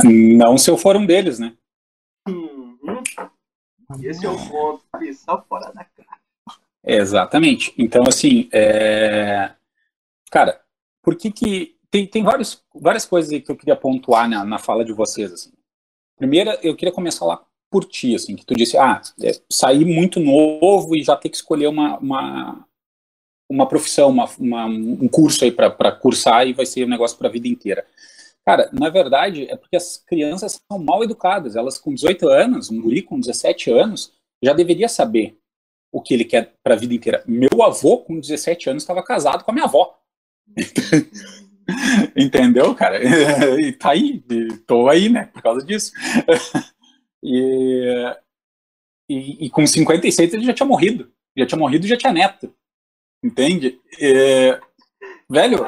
Não 0.04 0.58
se 0.58 0.70
eu 0.70 0.76
for 0.76 0.96
um 0.96 1.06
deles, 1.06 1.38
né? 1.38 1.56
Uhum. 2.28 3.02
Esse 4.02 4.26
é 4.26 4.28
o 4.28 4.48
ponto, 4.48 4.84
só 5.14 5.42
fora 5.42 5.72
da 5.72 5.84
cara. 5.84 6.20
Exatamente. 6.82 7.72
Então, 7.78 8.02
assim, 8.06 8.50
é... 8.52 9.54
cara, 10.30 10.60
por 11.02 11.16
que 11.16 11.32
que... 11.32 11.74
Tem, 11.90 12.06
tem 12.06 12.24
vários, 12.24 12.62
várias 12.74 13.06
coisas 13.06 13.30
que 13.40 13.50
eu 13.50 13.56
queria 13.56 13.76
pontuar 13.76 14.28
na, 14.28 14.44
na 14.44 14.58
fala 14.58 14.84
de 14.84 14.92
vocês, 14.92 15.32
assim. 15.32 15.53
Primeira, 16.16 16.58
eu 16.62 16.76
queria 16.76 16.92
começar 16.92 17.24
lá 17.24 17.44
por 17.70 17.84
ti, 17.84 18.14
assim, 18.14 18.36
que 18.36 18.46
tu 18.46 18.54
disse, 18.54 18.76
ah, 18.76 19.02
é, 19.20 19.32
sair 19.50 19.84
muito 19.84 20.20
novo 20.20 20.94
e 20.94 21.02
já 21.02 21.16
ter 21.16 21.28
que 21.28 21.36
escolher 21.36 21.66
uma, 21.66 21.98
uma, 21.98 22.66
uma 23.50 23.66
profissão, 23.66 24.10
uma, 24.10 24.28
uma 24.38 24.66
um 24.66 25.08
curso 25.08 25.44
aí 25.44 25.50
para 25.50 25.92
cursar 25.92 26.46
e 26.46 26.52
vai 26.52 26.66
ser 26.66 26.84
um 26.84 26.88
negócio 26.88 27.18
para 27.18 27.28
a 27.28 27.32
vida 27.32 27.48
inteira. 27.48 27.84
Cara, 28.46 28.68
na 28.72 28.90
verdade, 28.90 29.50
é 29.50 29.56
porque 29.56 29.74
as 29.74 29.96
crianças 29.96 30.60
são 30.70 30.78
mal 30.78 31.02
educadas. 31.02 31.56
Elas 31.56 31.78
com 31.78 31.94
18 31.94 32.28
anos, 32.28 32.70
um 32.70 32.80
guri 32.80 33.02
com 33.02 33.18
17 33.18 33.70
anos, 33.70 34.12
já 34.42 34.52
deveria 34.52 34.88
saber 34.88 35.36
o 35.90 36.02
que 36.02 36.12
ele 36.12 36.24
quer 36.24 36.52
para 36.62 36.74
a 36.74 36.78
vida 36.78 36.92
inteira. 36.92 37.24
Meu 37.26 37.62
avô, 37.62 37.98
com 37.98 38.20
17 38.20 38.70
anos, 38.70 38.82
estava 38.82 39.02
casado 39.02 39.44
com 39.44 39.50
a 39.50 39.54
minha 39.54 39.66
avó. 39.66 39.98
Entendeu, 42.16 42.74
cara? 42.74 43.00
E 43.60 43.72
tá 43.72 43.90
aí, 43.90 44.22
tô 44.66 44.88
aí, 44.88 45.08
né, 45.08 45.26
por 45.26 45.42
causa 45.42 45.64
disso. 45.64 45.92
E, 47.26 48.14
e, 49.08 49.46
e, 49.46 49.50
com 49.50 49.66
56 49.66 50.34
ele 50.34 50.44
já 50.44 50.52
tinha 50.52 50.66
morrido. 50.66 51.10
Já 51.34 51.46
tinha 51.46 51.58
morrido 51.58 51.86
e 51.86 51.88
já 51.88 51.96
tinha 51.96 52.12
neto. 52.12 52.54
Entende? 53.24 53.80
E, 53.98 54.60
velho, 55.30 55.64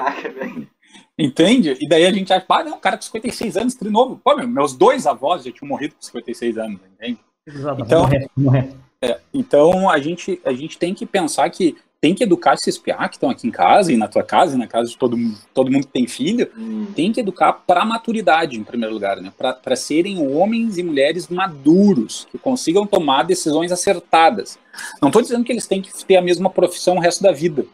Entende? 1.19 1.79
E 1.81 1.89
daí 1.89 2.05
a 2.05 2.13
gente 2.13 2.31
acha, 2.31 2.45
ah, 2.47 2.65
não, 2.65 2.79
cara 2.79 2.99
com 2.99 3.03
56 3.03 3.57
anos, 3.57 3.75
de 3.75 3.89
novo. 3.89 4.21
Pô, 4.23 4.37
meu, 4.37 4.47
meus 4.47 4.75
dois 4.75 5.07
avós 5.07 5.45
já 5.45 5.51
tinham 5.51 5.69
morrido 5.69 5.95
com 5.95 6.03
56 6.03 6.59
anos, 6.59 6.81
entende? 6.93 7.19
Exato, 7.47 7.81
então, 7.81 8.03
morrer, 8.03 8.31
morrer. 8.37 8.75
É, 9.01 9.19
então 9.33 9.89
a 9.89 9.99
gente, 9.99 10.41
a 10.45 10.53
gente 10.53 10.79
tem 10.79 10.95
que 10.95 11.07
pensar 11.07 11.49
que 11.49 11.77
tem 12.01 12.15
que 12.15 12.23
educar 12.23 12.55
esses 12.55 12.79
piá 12.79 13.09
que 13.09 13.17
estão 13.17 13.31
aqui 13.31 13.49
em 13.49 13.51
casa 13.51 13.93
e 13.93 13.97
na 13.97 14.07
tua 14.07 14.23
casa 14.23 14.55
e 14.55 14.59
na 14.59 14.67
casa 14.67 14.89
de 14.89 14.97
todo, 14.97 15.17
todo 15.55 15.71
mundo 15.71 15.87
que 15.87 15.93
tem 15.93 16.07
filho, 16.07 16.49
hum. 16.57 16.87
tem 16.95 17.13
que 17.13 17.21
educar 17.21 17.53
para 17.53 17.85
maturidade, 17.85 18.59
em 18.59 18.65
primeiro 18.65 18.95
lugar, 18.95 19.17
né? 19.21 19.33
para 19.37 19.77
serem 19.77 20.19
homens 20.19 20.77
e 20.79 20.83
mulheres 20.83 21.29
maduros, 21.29 22.27
que 22.31 22.39
consigam 22.39 22.87
tomar 22.87 23.23
decisões 23.23 23.73
acertadas. 23.73 24.59
Não 25.01 25.09
estou 25.09 25.23
dizendo 25.23 25.45
que 25.45 25.53
eles 25.53 25.67
têm 25.67 25.81
que 25.81 25.93
ter 26.05 26.17
a 26.17 26.23
mesma 26.23 26.51
profissão 26.51 26.97
o 26.97 27.01
resto 27.01 27.23
da 27.23 27.33
vida, 27.33 27.65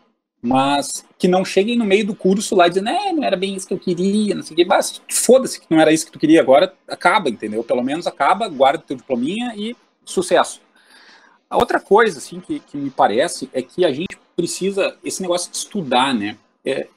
mas 0.40 1.04
que 1.18 1.28
não 1.28 1.44
cheguem 1.44 1.76
no 1.76 1.84
meio 1.84 2.06
do 2.06 2.14
curso 2.14 2.56
lá 2.56 2.68
dizendo, 2.68 2.88
é, 2.88 3.12
não 3.12 3.22
era 3.22 3.36
bem 3.36 3.54
isso 3.54 3.66
que 3.66 3.74
eu 3.74 3.78
queria, 3.78 4.34
não 4.34 4.42
sei 4.42 4.54
o 4.54 4.56
que, 4.56 4.64
mas 4.64 5.00
foda-se 5.08 5.60
que 5.60 5.66
não 5.70 5.80
era 5.80 5.92
isso 5.92 6.06
que 6.06 6.12
tu 6.12 6.18
queria, 6.18 6.40
agora 6.40 6.72
acaba, 6.88 7.28
entendeu? 7.28 7.62
Pelo 7.62 7.82
menos 7.82 8.06
acaba, 8.06 8.48
guarda 8.48 8.84
teu 8.84 8.96
diplominha 8.96 9.52
e 9.56 9.76
sucesso. 10.04 10.60
A 11.52 11.58
outra 11.58 11.78
coisa, 11.78 12.16
assim, 12.16 12.40
que, 12.40 12.60
que 12.60 12.78
me 12.78 12.88
parece 12.88 13.46
é 13.52 13.60
que 13.60 13.84
a 13.84 13.92
gente 13.92 14.16
precisa, 14.34 14.96
esse 15.04 15.20
negócio 15.20 15.50
de 15.50 15.58
estudar, 15.58 16.14
né? 16.14 16.38
É, 16.64 16.88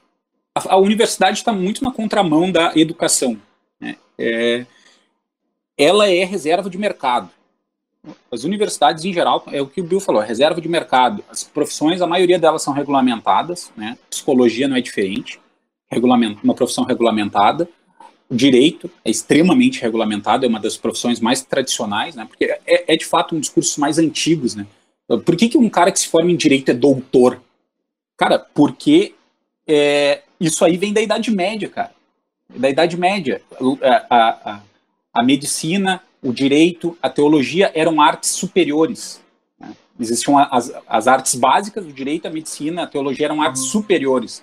a, 0.54 0.72
a, 0.72 0.76
universidade 0.78 1.36
está 1.36 1.52
muito 1.52 1.84
na 1.84 1.92
contramão 1.92 2.50
da 2.50 2.72
educação. 2.74 3.38
Né? 3.78 3.96
É, 4.16 4.64
ela 5.76 6.08
é 6.08 6.24
reserva 6.24 6.70
de 6.70 6.78
mercado. 6.78 7.28
As 8.32 8.44
universidades, 8.44 9.04
em 9.04 9.12
geral, 9.12 9.44
é 9.48 9.60
o 9.60 9.66
que 9.66 9.82
o 9.82 9.84
Bill 9.84 10.00
falou, 10.00 10.22
é 10.22 10.26
reserva 10.26 10.58
de 10.58 10.70
mercado. 10.70 11.22
As 11.28 11.44
profissões, 11.44 12.00
a 12.00 12.06
maioria 12.06 12.38
delas 12.38 12.62
são 12.62 12.72
regulamentadas, 12.72 13.70
né? 13.76 13.98
Psicologia 14.08 14.66
não 14.66 14.76
é 14.76 14.80
diferente, 14.80 15.38
regulamento, 15.90 16.40
uma 16.42 16.54
profissão 16.54 16.84
regulamentada. 16.84 17.68
O 18.28 18.34
direito 18.34 18.90
é 19.04 19.10
extremamente 19.10 19.80
regulamentado, 19.80 20.44
é 20.44 20.48
uma 20.48 20.58
das 20.58 20.76
profissões 20.76 21.20
mais 21.20 21.42
tradicionais, 21.42 22.16
né? 22.16 22.24
Porque 22.24 22.44
é, 22.66 22.94
é 22.94 22.96
de 22.96 23.04
fato 23.04 23.36
um 23.36 23.40
dos 23.40 23.48
cursos 23.48 23.76
mais 23.76 23.98
antigos, 23.98 24.54
né? 24.54 24.66
Por 25.06 25.36
que, 25.36 25.48
que 25.48 25.58
um 25.58 25.68
cara 25.68 25.92
que 25.92 26.00
se 26.00 26.08
forma 26.08 26.32
em 26.32 26.36
direito 26.36 26.70
é 26.70 26.74
doutor? 26.74 27.40
Cara, 28.16 28.38
porque 28.38 29.14
é, 29.66 30.22
isso 30.40 30.64
aí 30.64 30.76
vem 30.76 30.92
da 30.92 31.00
Idade 31.00 31.30
Média, 31.30 31.68
cara. 31.68 31.92
Da 32.54 32.68
Idade 32.68 32.96
Média. 32.96 33.40
A, 33.82 34.16
a, 34.50 34.62
a 35.14 35.22
medicina, 35.22 36.02
o 36.22 36.32
direito, 36.32 36.96
a 37.00 37.08
teologia 37.08 37.70
eram 37.74 38.00
artes 38.00 38.30
superiores. 38.30 39.20
Né? 39.58 39.74
Existiam 40.00 40.38
as, 40.38 40.72
as 40.88 41.06
artes 41.06 41.34
básicas, 41.36 41.84
o 41.84 41.92
direito, 41.92 42.26
a 42.26 42.30
medicina, 42.30 42.82
a 42.82 42.86
teologia 42.86 43.26
eram 43.26 43.40
artes 43.40 43.62
uhum. 43.62 43.68
superiores. 43.68 44.42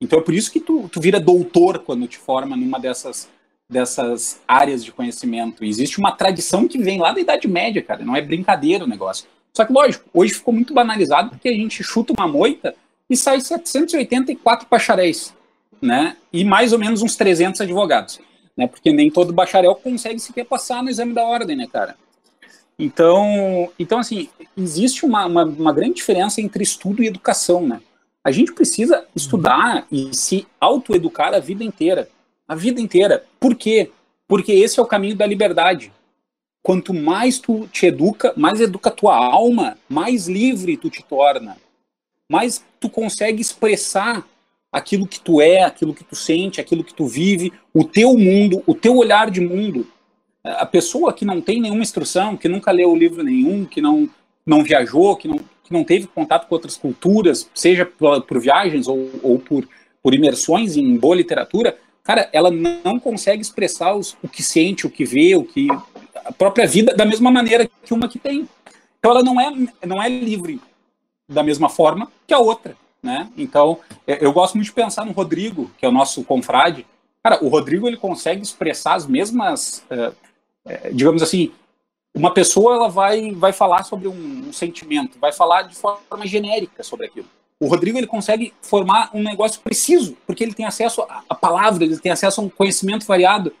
Então 0.00 0.18
é 0.18 0.22
por 0.22 0.34
isso 0.34 0.50
que 0.50 0.60
tu, 0.60 0.88
tu 0.88 1.00
vira 1.00 1.20
doutor 1.20 1.80
quando 1.80 2.08
te 2.08 2.16
forma 2.16 2.56
numa 2.56 2.80
dessas, 2.80 3.28
dessas 3.68 4.40
áreas 4.48 4.84
de 4.84 4.90
conhecimento. 4.90 5.64
existe 5.64 5.98
uma 5.98 6.12
tradição 6.12 6.66
que 6.66 6.78
vem 6.78 6.98
lá 6.98 7.12
da 7.12 7.20
Idade 7.20 7.46
Média, 7.46 7.82
cara. 7.82 8.04
Não 8.04 8.16
é 8.16 8.22
brincadeira 8.22 8.84
o 8.84 8.88
negócio. 8.88 9.26
Só 9.52 9.64
que, 9.64 9.72
lógico, 9.72 10.08
hoje 10.14 10.34
ficou 10.34 10.54
muito 10.54 10.72
banalizado 10.72 11.30
porque 11.30 11.48
a 11.48 11.54
gente 11.54 11.82
chuta 11.82 12.14
uma 12.16 12.26
moita 12.26 12.74
e 13.08 13.16
sai 13.16 13.40
784 13.40 14.66
bacharéis, 14.70 15.34
né? 15.82 16.16
E 16.32 16.44
mais 16.44 16.72
ou 16.72 16.78
menos 16.78 17.02
uns 17.02 17.16
300 17.16 17.60
advogados, 17.60 18.20
né? 18.56 18.66
Porque 18.66 18.92
nem 18.92 19.10
todo 19.10 19.32
bacharel 19.32 19.74
consegue 19.74 20.20
sequer 20.20 20.44
passar 20.44 20.82
no 20.82 20.88
exame 20.88 21.12
da 21.12 21.24
ordem, 21.24 21.56
né, 21.56 21.66
cara? 21.70 21.96
Então, 22.78 23.70
então 23.78 23.98
assim, 23.98 24.30
existe 24.56 25.04
uma, 25.04 25.26
uma, 25.26 25.44
uma 25.44 25.72
grande 25.72 25.94
diferença 25.94 26.40
entre 26.40 26.62
estudo 26.62 27.02
e 27.02 27.08
educação, 27.08 27.66
né? 27.66 27.80
A 28.22 28.30
gente 28.30 28.52
precisa 28.52 29.06
estudar 29.16 29.86
e 29.90 30.14
se 30.14 30.46
autoeducar 30.60 31.32
a 31.32 31.38
vida 31.38 31.64
inteira. 31.64 32.08
A 32.46 32.54
vida 32.54 32.80
inteira. 32.80 33.24
Por 33.38 33.54
quê? 33.54 33.90
Porque 34.28 34.52
esse 34.52 34.78
é 34.78 34.82
o 34.82 34.86
caminho 34.86 35.16
da 35.16 35.26
liberdade. 35.26 35.92
Quanto 36.62 36.92
mais 36.92 37.38
tu 37.38 37.66
te 37.68 37.86
educa, 37.86 38.34
mais 38.36 38.60
educa 38.60 38.90
tua 38.90 39.16
alma, 39.16 39.78
mais 39.88 40.28
livre 40.28 40.76
tu 40.76 40.90
te 40.90 41.02
torna. 41.02 41.56
Mais 42.28 42.62
tu 42.78 42.90
consegue 42.90 43.40
expressar 43.40 44.26
aquilo 44.70 45.06
que 45.06 45.18
tu 45.18 45.40
é, 45.40 45.64
aquilo 45.64 45.94
que 45.94 46.04
tu 46.04 46.14
sente, 46.14 46.60
aquilo 46.60 46.84
que 46.84 46.94
tu 46.94 47.06
vive, 47.06 47.52
o 47.74 47.82
teu 47.82 48.16
mundo, 48.16 48.62
o 48.66 48.74
teu 48.74 48.96
olhar 48.96 49.30
de 49.30 49.40
mundo. 49.40 49.86
A 50.44 50.66
pessoa 50.66 51.12
que 51.12 51.24
não 51.24 51.40
tem 51.40 51.60
nenhuma 51.60 51.82
instrução, 51.82 52.36
que 52.36 52.48
nunca 52.48 52.70
leu 52.70 52.94
livro 52.94 53.22
nenhum, 53.22 53.64
que 53.64 53.80
não, 53.80 54.08
não 54.44 54.62
viajou, 54.62 55.16
que 55.16 55.26
não, 55.26 55.40
que 55.70 55.72
não 55.72 55.84
teve 55.84 56.08
contato 56.08 56.48
com 56.48 56.54
outras 56.56 56.76
culturas, 56.76 57.48
seja 57.54 57.86
por, 57.86 58.20
por 58.22 58.40
viagens 58.40 58.88
ou, 58.88 59.08
ou 59.22 59.38
por, 59.38 59.66
por 60.02 60.12
imersões 60.12 60.76
em 60.76 60.96
boa 60.96 61.14
literatura, 61.14 61.78
cara, 62.02 62.28
ela 62.32 62.50
não 62.50 62.98
consegue 62.98 63.40
expressar 63.40 63.94
os, 63.94 64.16
o 64.20 64.28
que 64.28 64.42
sente, 64.42 64.84
o 64.84 64.90
que 64.90 65.04
vê, 65.04 65.36
o 65.36 65.44
que 65.44 65.68
a 66.24 66.32
própria 66.32 66.66
vida 66.66 66.92
da 66.92 67.04
mesma 67.04 67.30
maneira 67.30 67.70
que 67.84 67.94
uma 67.94 68.08
que 68.08 68.18
tem. 68.18 68.48
Então 68.98 69.12
ela 69.12 69.22
não 69.22 69.40
é 69.40 69.50
não 69.86 70.02
é 70.02 70.08
livre 70.08 70.60
da 71.28 71.42
mesma 71.42 71.68
forma 71.68 72.10
que 72.26 72.34
a 72.34 72.38
outra, 72.38 72.76
né? 73.00 73.30
Então 73.36 73.78
é, 74.06 74.24
eu 74.24 74.32
gosto 74.32 74.56
muito 74.56 74.66
de 74.66 74.72
pensar 74.72 75.06
no 75.06 75.12
Rodrigo, 75.12 75.70
que 75.78 75.86
é 75.86 75.88
o 75.88 75.92
nosso 75.92 76.24
confrade. 76.24 76.84
Cara, 77.22 77.44
o 77.44 77.48
Rodrigo 77.48 77.86
ele 77.86 77.96
consegue 77.96 78.42
expressar 78.42 78.94
as 78.94 79.06
mesmas, 79.06 79.84
é, 79.88 80.12
é, 80.66 80.90
digamos 80.90 81.22
assim, 81.22 81.52
uma 82.14 82.32
pessoa 82.32 82.74
ela 82.74 82.88
vai, 82.88 83.32
vai 83.32 83.52
falar 83.52 83.84
sobre 83.84 84.08
um, 84.08 84.48
um, 84.48 84.52
sentimento, 84.52 85.18
vai 85.18 85.32
falar 85.32 85.62
de 85.62 85.74
forma 85.74 86.26
genérica 86.26 86.82
sobre 86.82 87.06
aquilo. 87.06 87.26
O 87.58 87.66
Rodrigo 87.66 87.98
ele 87.98 88.06
consegue 88.06 88.52
formar 88.62 89.10
um 89.12 89.22
negócio 89.22 89.60
preciso, 89.60 90.16
porque 90.26 90.42
ele 90.42 90.54
tem 90.54 90.66
acesso 90.66 91.02
a, 91.02 91.22
a 91.28 91.34
palavras, 91.34 91.90
ele 91.90 92.00
tem 92.00 92.10
acesso 92.10 92.40
a 92.40 92.44
um 92.44 92.48
conhecimento 92.48 93.06
variado. 93.06 93.52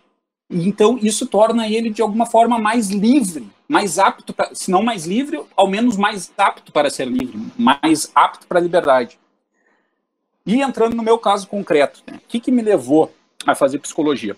Então, 0.48 0.98
isso 1.00 1.26
torna 1.26 1.68
ele, 1.68 1.90
de 1.90 2.02
alguma 2.02 2.26
forma, 2.26 2.58
mais 2.58 2.90
livre, 2.90 3.48
mais 3.68 4.00
apto, 4.00 4.34
pra, 4.34 4.52
se 4.52 4.70
não 4.70 4.82
mais 4.82 5.06
livre, 5.06 5.40
ao 5.54 5.68
menos 5.68 5.96
mais 5.96 6.32
apto 6.36 6.72
para 6.72 6.90
ser 6.90 7.06
livre, 7.06 7.38
mais 7.56 8.10
apto 8.14 8.48
para 8.48 8.58
a 8.58 8.62
liberdade. 8.62 9.18
E 10.44 10.60
entrando 10.60 10.96
no 10.96 11.02
meu 11.02 11.18
caso 11.18 11.46
concreto, 11.46 12.02
né, 12.06 12.16
o 12.16 12.28
que, 12.28 12.40
que 12.40 12.50
me 12.50 12.62
levou 12.62 13.14
a 13.46 13.54
fazer 13.54 13.78
psicologia? 13.78 14.36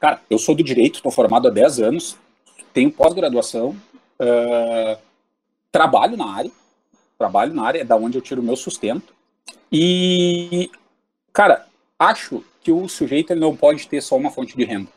Cara, 0.00 0.22
eu 0.30 0.38
sou 0.38 0.54
do 0.54 0.62
direito, 0.62 0.96
estou 0.96 1.12
formado 1.12 1.48
há 1.48 1.50
10 1.50 1.80
anos, 1.80 2.16
tenho 2.74 2.90
pós-graduação, 2.90 3.70
uh, 4.20 4.98
trabalho 5.70 6.16
na 6.16 6.30
área, 6.30 6.50
trabalho 7.16 7.54
na 7.54 7.64
área, 7.64 7.80
é 7.80 7.84
da 7.84 7.96
onde 7.96 8.18
eu 8.18 8.22
tiro 8.22 8.42
o 8.42 8.44
meu 8.44 8.56
sustento. 8.56 9.14
E, 9.72 10.70
cara, 11.32 11.66
acho 11.98 12.44
que 12.60 12.72
o 12.72 12.88
sujeito 12.88 13.32
ele 13.32 13.40
não 13.40 13.56
pode 13.56 13.86
ter 13.88 14.02
só 14.02 14.16
uma 14.16 14.30
fonte 14.30 14.56
de 14.56 14.64
renda. 14.64 14.88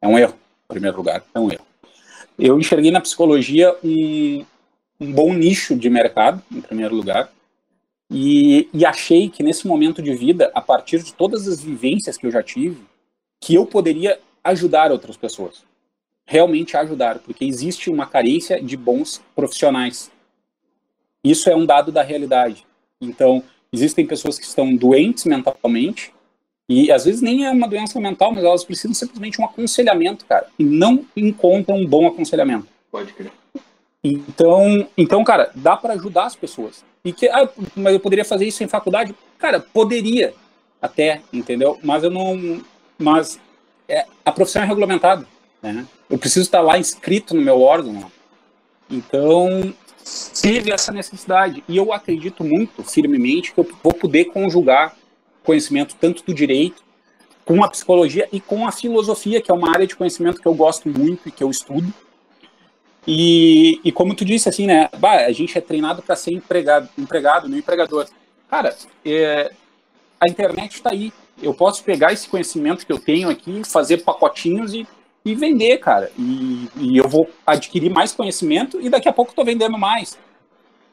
É 0.00 0.08
um 0.08 0.18
erro, 0.18 0.34
em 0.64 0.68
primeiro 0.68 0.96
lugar, 0.96 1.22
é 1.34 1.38
um 1.38 1.50
erro. 1.50 1.66
Eu 2.38 2.58
enxerguei 2.58 2.90
na 2.90 3.00
psicologia 3.00 3.76
um, 3.84 4.44
um 4.98 5.12
bom 5.12 5.34
nicho 5.34 5.76
de 5.76 5.90
mercado, 5.90 6.42
em 6.50 6.62
primeiro 6.62 6.94
lugar, 6.94 7.30
e, 8.10 8.68
e, 8.74 8.84
achei 8.84 9.30
que 9.30 9.42
nesse 9.42 9.66
momento 9.66 10.02
de 10.02 10.14
vida, 10.14 10.50
a 10.54 10.60
partir 10.60 11.02
de 11.02 11.14
todas 11.14 11.48
as 11.48 11.62
vivências 11.62 12.18
que 12.18 12.26
eu 12.26 12.30
já 12.30 12.42
tive, 12.42 12.82
que 13.40 13.54
eu 13.54 13.64
poderia 13.64 14.18
ajudar 14.44 14.92
outras 14.92 15.16
pessoas. 15.16 15.64
Realmente 16.32 16.78
ajudar, 16.78 17.18
porque 17.18 17.44
existe 17.44 17.90
uma 17.90 18.06
carência 18.06 18.58
de 18.58 18.74
bons 18.74 19.20
profissionais. 19.36 20.10
Isso 21.22 21.50
é 21.50 21.54
um 21.54 21.66
dado 21.66 21.92
da 21.92 22.02
realidade. 22.02 22.66
Então, 22.98 23.42
existem 23.70 24.06
pessoas 24.06 24.38
que 24.38 24.46
estão 24.46 24.74
doentes 24.74 25.26
mentalmente 25.26 26.10
e 26.66 26.90
às 26.90 27.04
vezes 27.04 27.20
nem 27.20 27.44
é 27.44 27.50
uma 27.50 27.68
doença 27.68 28.00
mental, 28.00 28.32
mas 28.32 28.44
elas 28.44 28.64
precisam 28.64 28.94
simplesmente 28.94 29.34
de 29.36 29.42
um 29.42 29.44
aconselhamento, 29.44 30.24
cara. 30.24 30.46
E 30.58 30.64
não 30.64 31.04
encontram 31.14 31.76
um 31.76 31.86
bom 31.86 32.06
aconselhamento. 32.06 32.66
Pode 32.90 33.12
crer. 33.12 33.30
Então, 34.02 34.88
então 34.96 35.22
cara, 35.22 35.50
dá 35.54 35.76
para 35.76 35.92
ajudar 35.92 36.24
as 36.24 36.34
pessoas. 36.34 36.82
E 37.04 37.12
que, 37.12 37.28
ah, 37.28 37.46
mas 37.76 37.92
eu 37.92 38.00
poderia 38.00 38.24
fazer 38.24 38.46
isso 38.46 38.64
em 38.64 38.68
faculdade? 38.68 39.14
Cara, 39.36 39.60
poderia 39.60 40.32
até, 40.80 41.20
entendeu? 41.30 41.78
Mas 41.84 42.02
eu 42.02 42.10
não. 42.10 42.64
Mas 42.98 43.38
é, 43.86 44.06
a 44.24 44.32
profissão 44.32 44.62
é 44.62 44.64
regulamentada. 44.64 45.26
Né? 45.62 45.86
Eu 46.10 46.18
preciso 46.18 46.44
estar 46.44 46.60
lá 46.60 46.78
inscrito 46.78 47.34
no 47.34 47.40
meu 47.40 47.60
órgão. 47.60 48.10
Então, 48.90 49.72
teve 50.40 50.72
essa 50.72 50.92
necessidade. 50.92 51.62
E 51.68 51.76
eu 51.76 51.92
acredito 51.92 52.42
muito 52.42 52.82
firmemente 52.82 53.52
que 53.52 53.60
eu 53.60 53.68
vou 53.82 53.94
poder 53.94 54.26
conjugar 54.26 54.96
conhecimento 55.44 55.96
tanto 56.00 56.24
do 56.24 56.34
direito, 56.34 56.82
com 57.44 57.62
a 57.64 57.68
psicologia 57.68 58.28
e 58.32 58.40
com 58.40 58.66
a 58.66 58.72
filosofia, 58.72 59.40
que 59.40 59.50
é 59.50 59.54
uma 59.54 59.70
área 59.70 59.86
de 59.86 59.96
conhecimento 59.96 60.40
que 60.40 60.46
eu 60.46 60.54
gosto 60.54 60.88
muito 60.88 61.28
e 61.28 61.32
que 61.32 61.42
eu 61.42 61.50
estudo. 61.50 61.92
E, 63.06 63.80
e 63.82 63.90
como 63.90 64.14
tu 64.14 64.24
disse, 64.24 64.48
assim, 64.48 64.66
né? 64.66 64.88
Bah, 64.98 65.26
a 65.26 65.32
gente 65.32 65.58
é 65.58 65.60
treinado 65.60 66.02
para 66.02 66.14
ser 66.14 66.32
empregado, 66.32 66.88
empregado, 66.96 67.48
não 67.48 67.58
empregador. 67.58 68.06
Cara, 68.48 68.76
é, 69.04 69.52
a 70.20 70.28
internet 70.28 70.74
está 70.74 70.90
aí. 70.90 71.12
Eu 71.42 71.52
posso 71.52 71.82
pegar 71.82 72.12
esse 72.12 72.28
conhecimento 72.28 72.86
que 72.86 72.92
eu 72.92 72.98
tenho 72.98 73.28
aqui, 73.28 73.62
fazer 73.64 74.04
pacotinhos 74.04 74.72
e, 74.72 74.86
e 75.24 75.34
vender, 75.34 75.78
cara. 75.78 76.10
E, 76.18 76.68
e 76.76 76.96
eu 76.98 77.08
vou 77.08 77.28
adquirir 77.46 77.90
mais 77.90 78.12
conhecimento 78.12 78.80
e 78.80 78.88
daqui 78.88 79.08
a 79.08 79.12
pouco 79.12 79.32
estou 79.32 79.44
vendendo 79.44 79.78
mais. 79.78 80.18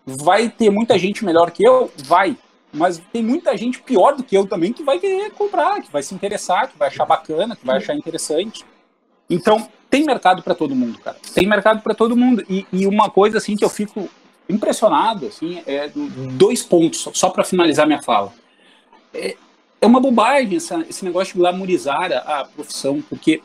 Vai 0.05 0.50
ter 0.50 0.69
muita 0.69 0.98
gente 0.98 1.25
melhor 1.25 1.51
que 1.51 1.63
eu? 1.63 1.91
Vai 2.05 2.38
mas 2.71 3.01
tem 3.12 3.24
muita 3.24 3.55
gente 3.57 3.81
pior 3.81 4.15
do 4.15 4.24
que 4.24 4.38
eu 4.38 4.45
também 4.45 4.71
que 4.71 4.83
vai 4.83 5.00
querer 5.00 5.31
comprar, 5.31 5.81
que 5.81 5.91
vai 5.91 6.03
se 6.03 6.13
interessar, 6.13 6.69
que 6.69 6.77
vai 6.77 6.88
achar 6.88 7.05
bacana, 7.05 7.55
que 7.55 7.65
vai 7.65 7.77
achar 7.77 7.95
interessante. 7.95 8.63
Então, 9.29 9.67
tem 9.89 10.05
mercado 10.05 10.43
para 10.43 10.53
todo 10.53 10.75
mundo, 10.75 11.00
cara. 11.00 11.17
Tem 11.33 11.48
mercado 11.48 11.81
para 11.81 11.95
todo 11.95 12.15
mundo. 12.15 12.43
E, 12.50 12.65
e, 12.71 12.86
uma 12.86 13.09
coisa 13.09 13.38
assim 13.38 13.55
que 13.55 13.65
eu 13.65 13.69
fico 13.69 14.07
impressionado, 14.48 15.27
assim, 15.27 15.62
é 15.65 15.91
dois 16.33 16.63
pontos, 16.63 17.07
só 17.13 17.29
para 17.29 17.43
finalizar 17.43 17.88
minha 17.88 18.01
fala. 18.01 18.33
É, 19.13 19.36
é 19.81 19.86
uma 19.86 20.00
bobagem 20.00 20.57
essa, 20.57 20.79
esse 20.89 21.03
negócio 21.05 21.33
de 21.33 21.39
glamorizar 21.39 22.12
a, 22.12 22.39
a 22.39 22.45
profissão, 22.45 23.01
porque, 23.10 23.41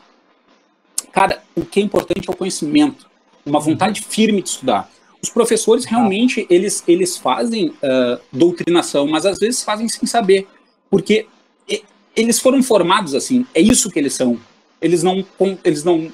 cara, 1.15 1.41
o 1.55 1.65
que 1.65 1.79
é 1.79 1.83
importante 1.83 2.29
é 2.29 2.31
o 2.31 2.35
conhecimento, 2.35 3.09
uma 3.45 3.61
vontade 3.61 4.01
firme 4.01 4.41
de 4.41 4.49
estudar. 4.49 4.91
Os 5.23 5.29
professores 5.29 5.85
realmente 5.85 6.45
eles, 6.49 6.83
eles 6.85 7.17
fazem 7.17 7.69
uh, 7.69 8.19
doutrinação, 8.31 9.07
mas 9.07 9.25
às 9.25 9.39
vezes 9.39 9.63
fazem 9.63 9.87
sem 9.87 10.05
saber, 10.05 10.45
porque 10.89 11.25
eles 12.15 12.39
foram 12.39 12.61
formados 12.61 13.15
assim. 13.15 13.45
É 13.53 13.61
isso 13.61 13.89
que 13.89 13.97
eles 13.97 14.13
são. 14.13 14.37
Eles 14.81 15.03
não 15.03 15.25
eles 15.63 15.83
não 15.83 16.11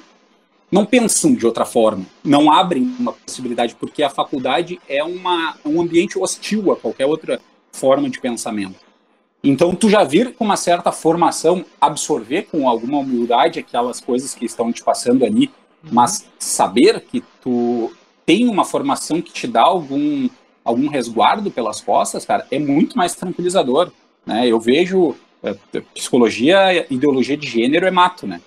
não 0.70 0.86
pensam 0.86 1.34
de 1.34 1.44
outra 1.44 1.66
forma, 1.66 2.06
não 2.24 2.50
abrem 2.50 2.82
uma 2.98 3.12
possibilidade, 3.12 3.74
porque 3.74 4.02
a 4.02 4.08
faculdade 4.08 4.80
é 4.88 5.04
uma, 5.04 5.54
um 5.66 5.82
ambiente 5.82 6.18
hostil 6.18 6.72
a 6.72 6.76
qualquer 6.76 7.04
outra 7.04 7.42
forma 7.70 8.08
de 8.08 8.18
pensamento. 8.18 8.76
Então, 9.44 9.74
tu 9.74 9.88
já 9.88 10.04
vir 10.04 10.34
com 10.34 10.44
uma 10.44 10.56
certa 10.56 10.92
formação, 10.92 11.64
absorver 11.80 12.42
com 12.42 12.68
alguma 12.68 12.98
humildade 12.98 13.58
aquelas 13.58 14.00
coisas 14.00 14.34
que 14.34 14.44
estão 14.44 14.72
te 14.72 14.84
passando 14.84 15.24
ali, 15.24 15.50
mas 15.90 16.28
saber 16.38 17.00
que 17.00 17.24
tu 17.40 17.92
tem 18.24 18.48
uma 18.48 18.64
formação 18.64 19.20
que 19.20 19.32
te 19.32 19.48
dá 19.48 19.62
algum, 19.62 20.28
algum 20.64 20.86
resguardo 20.86 21.50
pelas 21.50 21.80
costas, 21.80 22.24
cara, 22.24 22.46
é 22.52 22.58
muito 22.58 22.96
mais 22.96 23.16
tranquilizador. 23.16 23.90
Né? 24.24 24.46
Eu 24.46 24.60
vejo 24.60 25.16
é, 25.42 25.56
psicologia, 25.92 26.86
ideologia 26.88 27.36
de 27.36 27.48
gênero 27.48 27.84
é 27.84 27.90
mato, 27.90 28.28
né? 28.28 28.40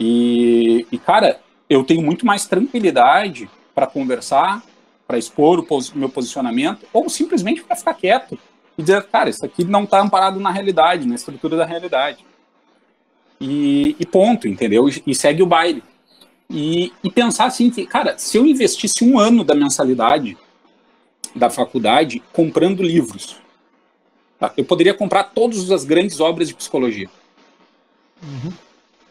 E, 0.00 0.86
e 0.90 0.96
cara, 0.96 1.40
eu 1.68 1.84
tenho 1.84 2.00
muito 2.00 2.24
mais 2.24 2.46
tranquilidade 2.46 3.50
para 3.74 3.86
conversar, 3.86 4.62
para 5.06 5.18
expor 5.18 5.58
o 5.58 5.62
pos 5.62 5.92
meu 5.92 6.08
posicionamento, 6.08 6.86
ou 6.90 7.10
simplesmente 7.10 7.62
para 7.62 7.76
ficar 7.76 7.92
quieto 7.92 8.38
e 8.76 8.82
dizer, 8.82 9.02
cara, 9.04 9.30
isso 9.30 9.44
aqui 9.44 9.64
não 9.64 9.84
está 9.84 10.00
amparado 10.00 10.40
na 10.40 10.50
realidade, 10.50 11.06
na 11.06 11.14
estrutura 11.14 11.56
da 11.56 11.64
realidade. 11.64 12.24
E, 13.40 13.96
e 13.98 14.06
ponto, 14.06 14.48
entendeu? 14.48 14.88
E, 14.88 15.02
e 15.06 15.14
segue 15.14 15.42
o 15.42 15.46
baile. 15.46 15.82
E, 16.48 16.92
e 17.02 17.10
pensar 17.10 17.46
assim 17.46 17.70
que, 17.70 17.86
cara, 17.86 18.16
se 18.18 18.36
eu 18.36 18.46
investisse 18.46 19.04
um 19.04 19.18
ano 19.18 19.42
da 19.42 19.54
mensalidade 19.54 20.36
da 21.34 21.48
faculdade 21.48 22.22
comprando 22.32 22.82
livros, 22.82 23.36
tá? 24.38 24.52
eu 24.56 24.64
poderia 24.64 24.92
comprar 24.92 25.24
todas 25.24 25.70
as 25.70 25.84
grandes 25.84 26.20
obras 26.20 26.48
de 26.48 26.54
psicologia. 26.54 27.08
Uhum. 28.22 28.52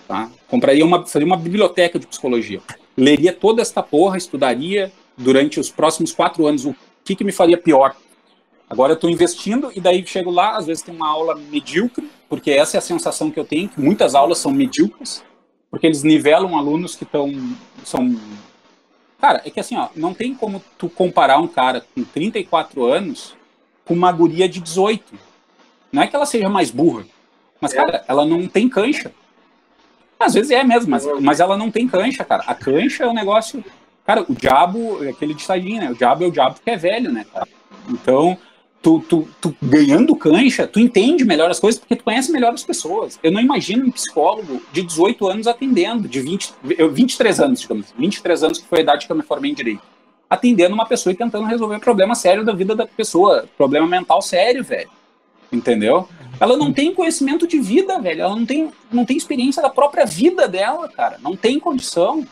Tá? 0.08 0.32
Compraria 0.48 0.86
uma, 0.86 1.06
faria 1.06 1.26
uma 1.26 1.38
biblioteca 1.38 1.98
de 1.98 2.06
psicologia. 2.06 2.62
Leria 2.96 3.34
toda 3.34 3.62
esta 3.62 3.82
porra, 3.82 4.18
estudaria 4.18 4.92
durante 5.18 5.60
os 5.60 5.70
próximos 5.70 6.14
quatro 6.14 6.46
anos 6.46 6.66
o 6.66 6.76
que, 7.04 7.16
que 7.16 7.24
me 7.24 7.32
faria 7.32 7.58
pior. 7.58 7.96
Agora 8.72 8.94
eu 8.94 8.96
estou 8.96 9.10
investindo 9.10 9.70
e 9.76 9.82
daí 9.82 10.08
chego 10.08 10.32
lá, 10.32 10.56
às 10.56 10.66
vezes 10.66 10.82
tem 10.82 10.96
uma 10.96 11.10
aula 11.10 11.36
medíocre, 11.36 12.10
porque 12.30 12.52
essa 12.52 12.78
é 12.78 12.80
a 12.80 12.82
sensação 12.82 13.30
que 13.30 13.38
eu 13.38 13.44
tenho, 13.44 13.68
que 13.68 13.82
muitas 13.82 14.16
aulas 14.16 14.38
são 14.38 14.52
medíocres 14.52 15.22
porque 15.72 15.88
eles 15.88 16.04
nivelam 16.04 16.58
alunos 16.58 16.96
que 16.96 17.06
estão 17.06 17.32
são 17.86 18.20
cara 19.20 19.42
é 19.46 19.50
que 19.50 19.60
assim 19.60 19.78
ó 19.78 19.88
não 19.96 20.14
tem 20.14 20.36
como 20.36 20.62
tu 20.78 20.90
comparar 20.90 21.40
um 21.40 21.48
cara 21.48 21.86
com 21.96 22.04
34 22.04 22.86
anos 22.86 23.36
com 23.86 23.94
uma 23.94 24.12
guria 24.12 24.50
de 24.50 24.60
18 24.60 25.16
não 25.92 26.04
é 26.04 26.08
que 26.08 26.16
ela 26.16 26.26
seja 26.26 26.50
mais 26.50 26.70
burra 26.70 27.06
mas 27.60 27.74
cara 27.74 28.04
ela 28.08 28.26
não 28.26 28.48
tem 28.48 28.68
cancha. 28.68 29.14
Às 30.20 30.34
vezes 30.34 30.52
é 30.52 30.64
mesmo 30.64 30.90
mas, 30.90 31.06
mas 31.20 31.40
ela 31.40 31.58
não 31.58 31.72
tem 31.72 31.88
cancha 31.88 32.24
cara. 32.24 32.44
A 32.46 32.54
cancha 32.54 33.04
é 33.06 33.08
um 33.08 33.14
negócio 33.14 33.64
cara 34.06 34.26
o 34.28 34.36
diabo 34.36 35.04
é 35.04 35.10
aquele 35.10 35.34
ditadinho 35.34 35.82
né? 35.82 35.92
O 35.92 35.96
diabo 35.96 36.24
é 36.24 36.28
o 36.28 36.32
diabo 36.32 36.60
que 36.64 36.70
é 36.70 36.76
velho 36.76 37.12
né 37.12 37.26
cara? 37.32 37.48
então 37.88 38.38
tu, 38.82 39.00
tu, 39.08 39.28
tu, 39.40 39.56
ganhando 39.62 40.16
cancha, 40.16 40.66
tu 40.66 40.80
entende 40.80 41.24
melhor 41.24 41.50
as 41.50 41.60
coisas 41.60 41.80
porque 41.80 41.96
tu 41.96 42.04
conhece 42.04 42.32
melhor 42.32 42.54
as 42.54 42.64
pessoas. 42.64 43.20
Eu 43.22 43.32
não 43.32 43.40
imagino 43.40 43.86
um 43.86 43.92
psicólogo 43.92 44.62
de 44.74 44.82
18 44.82 45.28
anos 45.28 45.48
atendendo, 45.48 46.08
de 46.08 46.20
20, 46.20 46.54
eu, 46.78 46.92
23 46.92 47.40
anos, 47.40 47.62
digamos, 47.62 47.94
23 47.98 48.44
anos 48.44 48.58
que 48.58 48.68
foi 48.68 48.80
a 48.80 48.82
idade 48.82 49.06
que 49.06 49.12
eu 49.12 49.16
me 49.16 49.24
formei 49.24 49.52
em 49.52 49.54
direito, 49.54 49.82
atendendo 50.30 50.74
uma 50.74 50.86
pessoa 50.86 51.14
e 51.14 51.16
tentando 51.16 51.46
resolver 51.46 51.80
problema 51.80 52.16
sério 52.16 52.44
da 52.44 52.54
vida 52.54 52.76
da 52.76 52.88
pessoa, 52.88 53.46
problema 53.58 53.88
mental 53.88 54.22
sério, 54.22 54.64
velho. 54.64 54.90
Entendeu? 55.52 56.08
Ela 56.40 56.58
não 56.58 56.72
tem 56.72 56.94
conhecimento 56.94 57.46
de 57.46 57.60
vida, 57.60 58.00
velho. 58.00 58.22
Ela 58.22 58.36
não 58.36 58.46
tem, 58.46 58.72
não 58.92 59.06
tem 59.06 59.18
experiência 59.18 59.62
da 59.62 59.70
própria 59.70 60.06
vida 60.06 60.48
dela, 60.48 60.88
cara. 60.88 61.20
Não 61.22 61.36
tem 61.36 61.60
condição. 61.60 62.26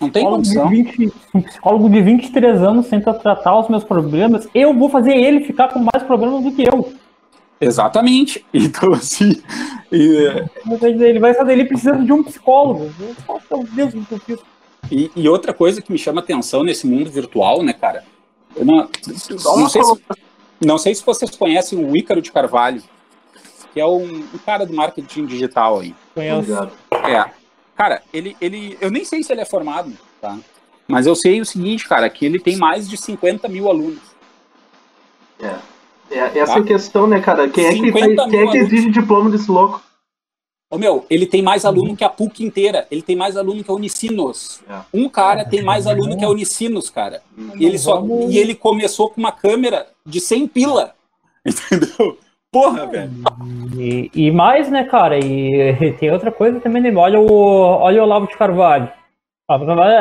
Não 0.00 0.10
tem 0.10 0.24
condição. 0.24 0.68
De 0.68 0.82
20, 0.82 1.12
um 1.34 1.42
psicólogo 1.42 1.90
de 1.90 2.00
23 2.00 2.62
anos 2.62 2.88
tenta 2.88 3.14
tratar 3.14 3.58
os 3.58 3.68
meus 3.68 3.84
problemas, 3.84 4.48
eu 4.54 4.74
vou 4.74 4.88
fazer 4.88 5.14
ele 5.14 5.40
ficar 5.44 5.68
com 5.68 5.78
mais 5.78 6.02
problemas 6.04 6.42
do 6.42 6.52
que 6.52 6.62
eu. 6.62 6.92
Exatamente. 7.60 8.44
Então, 8.52 8.92
assim. 8.92 9.42
E, 9.92 10.42
ele 10.82 11.18
vai 11.18 11.34
fazer 11.34 11.52
ele 11.52 11.64
precisando 11.64 12.04
de 12.04 12.12
um 12.12 12.22
psicólogo. 12.22 12.90
Meu 13.50 13.64
Deus, 13.64 14.06
que 14.06 14.12
eu 14.12 14.18
fiz. 14.18 14.38
E, 14.90 15.10
e, 15.16 15.28
outra 15.28 15.52
coisa 15.52 15.80
que 15.80 15.92
me 15.92 15.98
chama 15.98 16.20
atenção 16.20 16.62
nesse 16.62 16.86
mundo 16.86 17.10
virtual, 17.10 17.62
né, 17.62 17.72
cara? 17.72 18.04
Não, 18.56 18.88
não, 19.56 19.68
sei 19.68 19.82
se, 19.82 20.02
não 20.60 20.78
sei 20.78 20.94
se 20.94 21.04
vocês 21.04 21.30
conhecem 21.36 21.78
o 21.78 21.96
Ícaro 21.96 22.20
de 22.20 22.30
Carvalho, 22.30 22.82
que 23.72 23.80
é 23.80 23.86
um, 23.86 24.04
um 24.04 24.38
cara 24.44 24.66
do 24.66 24.74
marketing 24.74 25.26
digital 25.26 25.80
aí. 25.80 25.94
Conheço. 26.14 26.52
É. 26.92 27.30
Cara, 27.76 28.02
ele, 28.12 28.36
ele. 28.40 28.78
Eu 28.80 28.90
nem 28.90 29.04
sei 29.04 29.22
se 29.22 29.32
ele 29.32 29.40
é 29.40 29.44
formado, 29.44 29.92
tá? 30.20 30.38
Mas 30.86 31.06
eu 31.06 31.14
sei 31.14 31.40
o 31.40 31.46
seguinte, 31.46 31.88
cara, 31.88 32.08
que 32.08 32.24
ele 32.24 32.38
tem 32.38 32.56
mais 32.56 32.88
de 32.88 32.96
50 32.96 33.48
mil 33.48 33.68
alunos. 33.68 34.02
É. 35.40 35.56
é 36.10 36.38
essa 36.38 36.54
tá? 36.54 36.62
questão, 36.62 37.06
né, 37.06 37.20
cara? 37.20 37.48
Quem 37.48 37.66
é 37.66 37.72
que, 37.72 37.92
quem 37.92 38.40
é 38.40 38.50
que 38.50 38.58
exige 38.58 38.90
diploma 38.90 39.30
desse 39.30 39.50
louco? 39.50 39.82
Ô, 40.70 40.78
meu, 40.78 41.06
ele 41.08 41.26
tem 41.26 41.42
mais 41.42 41.64
aluno 41.64 41.90
uhum. 41.90 41.96
que 41.96 42.04
a 42.04 42.08
PUC 42.08 42.44
inteira. 42.44 42.86
Ele 42.90 43.02
tem 43.02 43.14
mais 43.14 43.36
aluno 43.36 43.62
que 43.62 43.70
a 43.70 43.74
Unicinos. 43.74 44.60
É. 44.68 44.80
Um 44.92 45.08
cara 45.08 45.44
tem 45.44 45.62
mais 45.62 45.86
aluno 45.86 46.16
que 46.16 46.24
a 46.24 46.28
Unicinos, 46.28 46.90
cara. 46.90 47.22
E 47.56 47.64
ele, 47.64 47.78
só, 47.78 48.04
e 48.28 48.38
ele 48.38 48.54
começou 48.54 49.08
com 49.08 49.20
uma 49.20 49.32
câmera 49.32 49.86
de 50.04 50.20
100 50.20 50.48
pila. 50.48 50.94
Entendeu? 51.46 52.18
Porra, 52.54 52.86
velho. 52.86 53.10
E, 53.76 54.08
e, 54.14 54.30
mais, 54.30 54.70
né, 54.70 54.84
cara? 54.84 55.18
E 55.18 55.92
tem 55.98 56.12
outra 56.12 56.30
coisa 56.30 56.60
também, 56.60 56.80
né? 56.80 56.94
Olha 56.94 57.18
o, 57.18 57.28
olha 57.28 58.00
o 58.00 58.04
Olavo 58.04 58.28
de 58.28 58.36
Carvalho. 58.36 58.88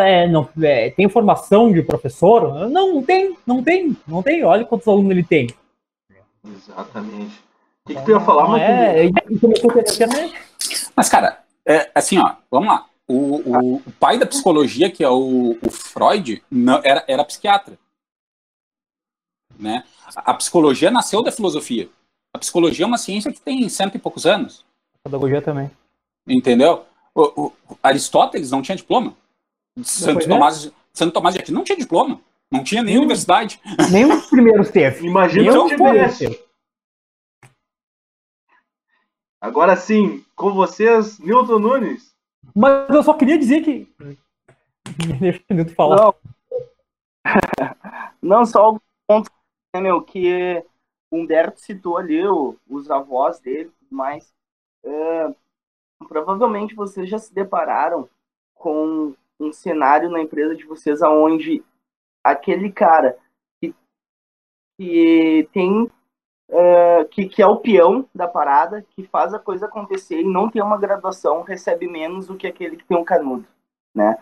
É, 0.06 0.28
não, 0.28 0.48
é, 0.62 0.92
tem 0.92 1.10
formação 1.10 1.72
de 1.74 1.82
professor? 1.82 2.70
Não, 2.70 2.94
não 2.94 3.04
tem, 3.04 3.36
não 3.44 3.64
tem, 3.64 3.98
não 4.08 4.22
tem. 4.22 4.44
Olha 4.44 4.66
quantos 4.66 4.88
alunos 4.88 5.10
ele 5.10 5.24
tem. 5.24 5.50
Exatamente. 6.46 7.42
O 7.84 7.88
que, 7.88 7.96
que 7.96 8.06
tu 8.06 8.12
ia 8.12 8.20
falar, 8.20 8.48
mas 8.48 8.62
é, 8.62 9.06
Mas, 10.96 11.10
cara, 11.10 11.40
é, 11.66 11.90
assim, 11.96 12.20
ó, 12.20 12.36
vamos 12.52 12.70
lá. 12.70 12.86
O, 13.08 13.16
o, 13.16 13.76
o, 13.78 13.92
pai 14.00 14.20
da 14.20 14.28
psicologia, 14.28 14.92
que 14.92 15.04
é 15.04 15.10
o, 15.10 15.58
o 15.60 15.72
Freud, 15.72 16.44
não, 16.52 16.80
era, 16.84 17.04
era 17.08 17.26
psiquiatra. 17.26 17.80
Né? 19.60 19.84
A 20.16 20.36
psicologia 20.36 20.92
nasceu 20.92 21.24
da 21.24 21.32
filosofia. 21.32 21.90
A 22.34 22.40
psicologia 22.40 22.86
é 22.86 22.88
uma 22.88 22.98
ciência 22.98 23.32
que 23.32 23.40
tem 23.40 23.70
cento 23.70 23.96
e 23.96 24.00
poucos 24.00 24.26
anos. 24.26 24.66
A 24.96 25.10
pedagogia 25.10 25.42
também. 25.42 25.70
Entendeu? 26.28 26.86
O, 27.14 27.48
o 27.48 27.54
Aristóteles 27.84 28.50
não 28.50 28.62
tinha 28.62 28.76
diploma. 28.76 29.16
Santo 29.84 30.28
Tomás, 30.28 30.72
Santo 30.92 31.14
Tomás 31.14 31.36
de 31.36 31.42
Aquino 31.42 31.58
não 31.60 31.64
tinha 31.64 31.78
diploma. 31.78 32.20
Não 32.52 32.64
tinha 32.64 32.82
nem, 32.82 32.94
nem 32.94 33.00
universidade. 33.00 33.62
Nem 33.92 34.06
os 34.06 34.28
primeiros 34.28 34.72
teve. 34.72 35.06
Imagina 35.06 35.60
o 35.60 35.68
que 35.68 35.76
tivesse. 35.76 36.44
Agora 39.40 39.76
sim, 39.76 40.24
com 40.36 40.54
vocês, 40.54 41.20
Milton 41.20 41.60
Nunes. 41.60 42.16
Mas 42.56 42.90
eu 42.90 43.04
só 43.04 43.14
queria 43.14 43.38
dizer 43.38 43.62
que. 43.62 43.92
Deixa 45.20 45.42
o 45.50 45.54
Milton 45.54 45.74
falar. 45.74 45.98
Não, 45.98 46.16
não 48.22 48.46
só 48.46 48.74
o 48.74 48.82
ponto 49.08 49.30
né, 49.76 49.82
meu, 49.82 50.02
que 50.02 50.64
o 51.14 51.18
Humberto 51.18 51.60
citou 51.60 51.98
ali, 51.98 52.28
o, 52.28 52.58
os 52.68 52.90
avós 52.90 53.40
dele 53.40 53.70
e 53.70 53.86
tudo 53.86 53.96
mais. 53.96 54.34
É, 54.84 55.36
provavelmente 56.08 56.74
vocês 56.74 57.08
já 57.08 57.20
se 57.20 57.32
depararam 57.32 58.10
com 58.56 59.14
um 59.40 59.54
cenário 59.54 60.10
na 60.10 60.20
empresa 60.20 60.56
de 60.56 60.66
vocês 60.66 61.04
aonde 61.04 61.64
aquele 62.24 62.72
cara 62.72 63.16
que, 63.62 63.76
que 64.76 65.48
tem 65.54 65.84
uh, 65.84 67.06
que, 67.12 67.28
que 67.28 67.44
é 67.44 67.46
o 67.46 67.58
peão 67.58 68.10
da 68.14 68.28
parada, 68.28 68.82
que 68.82 69.04
faz 69.04 69.36
a 69.36 69.40
coisa 69.40 69.68
acontecer 69.68 70.20
e 70.20 70.28
não 70.28 70.50
tem 70.50 70.64
uma 70.64 70.80
graduação, 70.80 71.44
recebe 71.44 71.88
menos 71.88 72.26
do 72.26 72.36
que 72.36 72.48
aquele 72.48 72.76
que 72.76 72.86
tem 72.86 72.98
um 72.98 73.06
canudo, 73.06 73.48
né? 73.94 74.18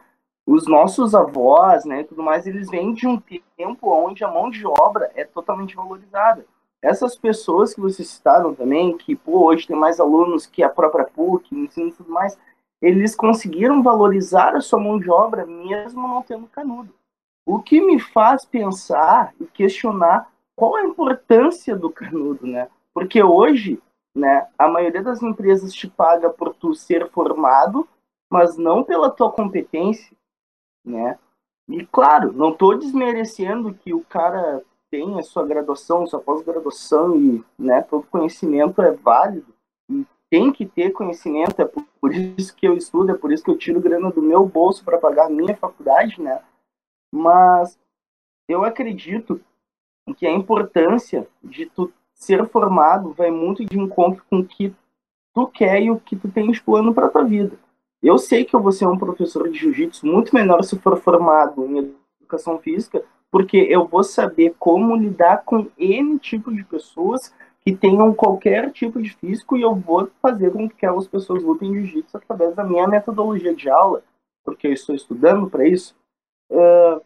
Os 0.45 0.67
nossos 0.67 1.15
avós, 1.15 1.85
né, 1.85 2.03
tudo 2.03 2.21
mais, 2.21 2.45
eles 2.45 2.69
vêm 2.69 2.93
de 2.93 3.07
um 3.07 3.17
tempo 3.55 3.89
onde 3.93 4.25
a 4.25 4.27
mão 4.27 4.49
de 4.49 4.65
obra 4.65 5.09
é 5.15 5.23
totalmente 5.23 5.75
valorizada. 5.75 6.45
Essas 6.81 7.15
pessoas 7.15 7.73
que 7.73 7.81
vocês 7.81 8.07
citaram 8.07 8.55
também, 8.55 8.97
que 8.97 9.15
pô, 9.15 9.45
hoje 9.45 9.67
tem 9.67 9.75
mais 9.75 9.99
alunos 9.99 10.47
que 10.47 10.63
a 10.63 10.69
própria 10.69 11.05
PUC, 11.05 11.55
ensino 11.55 11.89
e 11.89 11.93
tudo 11.93 12.11
mais, 12.11 12.37
eles 12.81 13.15
conseguiram 13.15 13.83
valorizar 13.83 14.55
a 14.55 14.61
sua 14.61 14.79
mão 14.79 14.99
de 14.99 15.09
obra 15.09 15.45
mesmo 15.45 16.07
não 16.07 16.23
tendo 16.23 16.47
canudo. 16.47 16.91
O 17.45 17.59
que 17.59 17.79
me 17.79 17.99
faz 17.99 18.43
pensar 18.43 19.33
e 19.39 19.45
questionar 19.45 20.31
qual 20.55 20.75
a 20.75 20.83
importância 20.83 21.75
do 21.75 21.89
canudo, 21.89 22.47
né? 22.47 22.67
Porque 22.93 23.21
hoje, 23.21 23.79
né, 24.15 24.47
a 24.57 24.67
maioria 24.67 25.03
das 25.03 25.21
empresas 25.21 25.73
te 25.73 25.87
paga 25.87 26.29
por 26.29 26.53
tu 26.53 26.73
ser 26.73 27.09
formado, 27.09 27.87
mas 28.31 28.57
não 28.57 28.83
pela 28.83 29.11
tua 29.11 29.31
competência, 29.31 30.15
né? 30.83 31.19
E 31.69 31.85
claro, 31.85 32.33
não 32.33 32.49
estou 32.49 32.77
desmerecendo 32.77 33.73
que 33.73 33.93
o 33.93 34.03
cara 34.03 34.63
tenha 34.91 35.23
sua 35.23 35.45
graduação, 35.45 36.05
sua 36.05 36.19
pós-graduação 36.19 37.15
e, 37.15 37.43
né, 37.57 37.81
todo 37.81 38.05
conhecimento 38.07 38.81
é 38.81 38.91
válido 38.91 39.55
e 39.89 40.05
tem 40.29 40.51
que 40.51 40.65
ter 40.65 40.91
conhecimento, 40.91 41.61
é 41.61 41.65
por, 41.65 42.13
isso 42.13 42.53
que 42.53 42.67
eu 42.67 42.75
estudo, 42.75 43.11
é 43.11 43.15
por 43.15 43.31
isso 43.31 43.43
que 43.43 43.49
eu 43.49 43.57
tiro 43.57 43.79
grana 43.79 44.11
do 44.11 44.21
meu 44.21 44.45
bolso 44.45 44.83
para 44.83 44.97
pagar 44.97 45.27
a 45.27 45.29
minha 45.29 45.55
faculdade, 45.55 46.21
né? 46.21 46.41
Mas 47.11 47.79
eu 48.47 48.65
acredito 48.65 49.41
que 50.17 50.27
a 50.27 50.31
importância 50.31 51.27
de 51.41 51.65
tu 51.65 51.91
ser 52.13 52.47
formado 52.49 53.13
vai 53.13 53.31
muito 53.31 53.65
de 53.65 53.79
encontro 53.79 54.23
com 54.29 54.39
o 54.39 54.45
que 54.45 54.73
tu 55.33 55.47
quer 55.47 55.81
e 55.81 55.89
o 55.89 55.99
que 55.99 56.15
tu 56.15 56.29
tens 56.29 56.59
plano 56.59 56.93
para 56.93 57.09
tua 57.09 57.23
vida. 57.23 57.57
Eu 58.01 58.17
sei 58.17 58.43
que 58.43 58.55
eu 58.55 58.61
vou 58.61 58.71
ser 58.71 58.87
um 58.87 58.97
professor 58.97 59.49
de 59.49 59.57
jiu-jitsu 59.57 60.05
muito 60.05 60.33
melhor 60.33 60.63
se 60.63 60.77
for 60.79 60.97
formado 60.99 61.65
em 61.65 61.95
educação 62.19 62.57
física, 62.59 63.03
porque 63.31 63.57
eu 63.57 63.87
vou 63.87 64.03
saber 64.03 64.53
como 64.59 64.95
lidar 64.95 65.43
com 65.45 65.67
N 65.77 66.19
tipo 66.19 66.53
de 66.53 66.63
pessoas 66.65 67.33
que 67.61 67.75
tenham 67.75 68.13
qualquer 68.13 68.71
tipo 68.71 69.01
de 69.01 69.11
físico 69.15 69.55
e 69.55 69.61
eu 69.61 69.73
vou 69.73 70.09
fazer 70.21 70.51
com 70.51 70.67
que 70.67 70.75
aquelas 70.75 71.07
pessoas 71.07 71.41
lutem 71.41 71.73
jiu-jitsu 71.73 72.17
através 72.17 72.55
da 72.55 72.63
minha 72.63 72.87
metodologia 72.87 73.55
de 73.55 73.69
aula, 73.69 74.03
porque 74.43 74.67
eu 74.67 74.73
estou 74.73 74.93
estudando 74.93 75.49
para 75.49 75.67
isso. 75.67 75.95
Uh, 76.51 77.01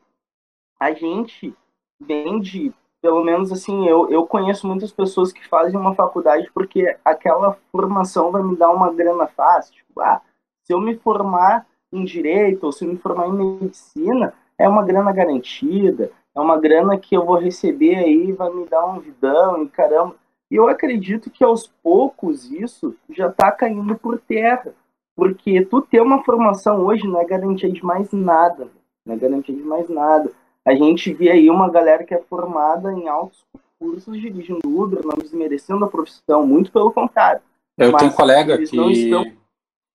a 0.80 0.92
gente 0.94 1.54
vem 2.02 2.40
de 2.40 2.74
pelo 3.06 3.24
menos 3.24 3.52
assim, 3.52 3.88
eu, 3.88 4.10
eu 4.10 4.26
conheço 4.26 4.66
muitas 4.66 4.92
pessoas 4.92 5.32
que 5.32 5.48
fazem 5.48 5.80
uma 5.80 5.94
faculdade 5.94 6.50
porque 6.52 6.98
aquela 7.06 7.56
formação 7.72 8.32
vai 8.32 8.42
me 8.42 8.56
dar 8.56 8.72
uma 8.72 8.92
grana 8.92 9.28
fácil. 9.28 9.76
Tipo, 9.76 10.02
ah, 10.02 10.20
se 10.64 10.74
eu 10.74 10.82
me 10.82 10.98
formar 10.98 11.68
em 11.94 12.04
direito 12.04 12.64
ou 12.64 12.72
se 12.72 12.84
eu 12.84 12.90
me 12.90 12.98
formar 12.98 13.28
em 13.28 13.60
medicina, 13.62 14.34
é 14.58 14.68
uma 14.68 14.84
grana 14.84 15.12
garantida, 15.12 16.12
é 16.34 16.40
uma 16.40 16.60
grana 16.60 16.98
que 16.98 17.16
eu 17.16 17.26
vou 17.26 17.38
receber 17.38 17.96
aí, 17.96 18.32
vai 18.32 18.54
me 18.54 18.66
dar 18.66 18.86
um 18.86 19.00
vidão 19.00 19.64
e 19.64 19.70
caramba. 19.70 20.16
E 20.50 20.56
eu 20.56 20.68
acredito 20.68 21.30
que 21.30 21.44
aos 21.44 21.68
poucos 21.82 22.52
isso 22.52 22.96
já 23.10 23.28
está 23.28 23.52
caindo 23.52 23.96
por 23.96 24.20
terra. 24.20 24.74
Porque 25.16 25.64
tu 25.64 25.82
ter 25.82 26.02
uma 26.02 26.24
formação 26.24 26.86
hoje 26.86 27.08
não 27.08 27.22
é 27.22 27.26
garantia 27.26 27.72
de 27.72 27.84
mais 27.84 28.12
nada. 28.12 28.68
Não 29.06 29.16
é 29.16 29.18
garantia 29.18 29.56
de 29.56 29.64
mais 29.64 29.88
nada 29.90 30.30
a 30.66 30.74
gente 30.74 31.14
vê 31.14 31.30
aí 31.30 31.50
uma 31.50 31.70
galera 31.70 32.04
que 32.04 32.14
é 32.14 32.22
formada 32.28 32.92
em 32.92 33.08
altos 33.08 33.46
cursos 33.78 34.20
dirigindo 34.20 34.62
Uber, 34.66 35.06
não 35.06 35.16
desmerecendo 35.16 35.86
a 35.86 35.88
profissão, 35.88 36.46
muito 36.46 36.72
pelo 36.72 36.92
contrário. 36.92 37.42
Eu 37.78 37.92
Mas 37.92 38.00
tenho 38.00 38.12
um 38.12 38.16
colega 38.16 38.58
que, 38.58 38.64
estão... 38.64 39.24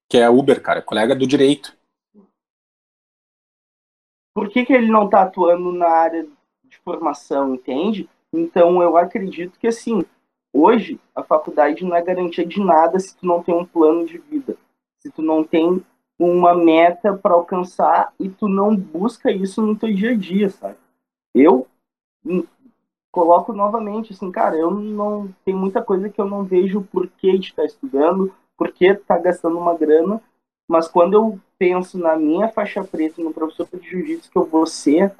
que 0.08 0.18
é 0.18 0.30
Uber, 0.30 0.62
cara, 0.62 0.80
colega 0.80 1.14
do 1.16 1.26
direito. 1.26 1.76
Por 4.34 4.48
que, 4.48 4.64
que 4.64 4.72
ele 4.72 4.90
não 4.90 5.04
está 5.04 5.22
atuando 5.22 5.72
na 5.72 5.88
área 5.88 6.26
de 6.64 6.78
formação, 6.78 7.54
entende? 7.54 8.08
Então 8.32 8.82
eu 8.82 8.96
acredito 8.96 9.58
que 9.58 9.66
assim, 9.66 10.04
hoje 10.52 11.00
a 11.14 11.22
faculdade 11.22 11.84
não 11.84 11.96
é 11.96 12.02
garantia 12.02 12.46
de 12.46 12.60
nada 12.60 12.98
se 12.98 13.16
tu 13.16 13.26
não 13.26 13.42
tem 13.42 13.54
um 13.54 13.64
plano 13.64 14.06
de 14.06 14.18
vida, 14.18 14.56
se 15.00 15.10
tu 15.10 15.20
não 15.20 15.42
tem 15.42 15.82
uma 16.18 16.54
meta 16.54 17.16
para 17.16 17.34
alcançar 17.34 18.12
e 18.20 18.28
tu 18.28 18.46
não 18.46 18.76
busca 18.76 19.32
isso 19.32 19.62
no 19.62 19.74
teu 19.76 19.92
dia 19.92 20.10
a 20.10 20.16
dia, 20.16 20.50
sabe? 20.50 20.76
Eu 21.34 21.66
hum, 22.24 22.44
coloco 23.10 23.52
novamente 23.52 24.12
assim, 24.12 24.30
cara, 24.30 24.56
eu 24.56 24.70
não 24.70 25.34
tem 25.44 25.54
muita 25.54 25.82
coisa 25.82 26.08
que 26.08 26.20
eu 26.20 26.26
não 26.26 26.44
vejo 26.44 26.82
por 26.82 27.08
que 27.08 27.30
estar 27.36 27.64
estudando, 27.64 28.32
por 28.56 28.70
que 28.70 28.94
tá 28.94 29.18
gastando 29.18 29.58
uma 29.58 29.74
grana, 29.74 30.22
mas 30.70 30.86
quando 30.86 31.14
eu 31.14 31.40
penso 31.58 31.98
na 31.98 32.14
minha 32.14 32.48
faixa 32.48 32.84
preta, 32.84 33.20
no 33.20 33.34
professor 33.34 33.66
de 33.72 33.90
jiu-jitsu 33.90 34.30
que 34.30 34.38
eu 34.38 34.46
vou 34.46 34.64
ser, 34.64 35.12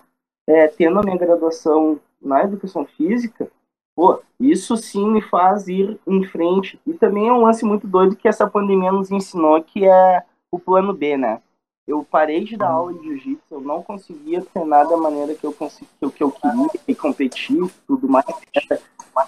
é, 0.47 0.69
tendo 0.69 1.01
a 1.01 1.03
minha 1.03 1.19
graduação 1.19 1.99
na 2.23 2.45
educação 2.45 2.85
física, 2.85 3.51
pô, 3.97 4.23
isso 4.39 4.77
sim 4.77 5.11
me 5.11 5.21
faz 5.21 5.67
ir 5.67 5.99
em 6.07 6.23
frente. 6.23 6.81
E 6.87 6.95
também 6.95 7.27
é 7.27 7.33
um 7.33 7.43
lance 7.43 7.65
muito 7.65 7.85
doido 7.85 8.15
que 8.15 8.29
essa 8.29 8.49
pandemia 8.49 8.93
nos 8.93 9.11
ensinou, 9.11 9.61
que 9.61 9.85
é 9.85 10.23
o 10.53 10.59
plano 10.59 10.93
B, 10.93 11.17
né? 11.17 11.43
Eu 11.85 12.05
parei 12.05 12.45
de 12.45 12.57
dar 12.57 12.71
aula 12.71 12.95
de 12.95 13.03
jiu-jitsu, 13.03 13.43
eu 13.51 13.61
não 13.61 13.83
conseguia 13.83 14.43
treinar 14.43 14.89
da 14.89 14.97
maneira 14.97 15.35
que 15.35 15.45
eu, 15.45 15.53
consegui, 15.53 15.91
que 15.99 16.23
eu 16.23 16.31
queria 16.31 16.69
e 16.87 16.95
competir, 16.95 17.69
tudo 17.89 18.09
mais, 18.09 18.25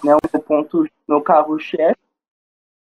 né, 0.01 0.15
um 0.15 0.39
ponto, 0.39 0.87
meu 1.05 1.19
carro-chefe. 1.19 1.99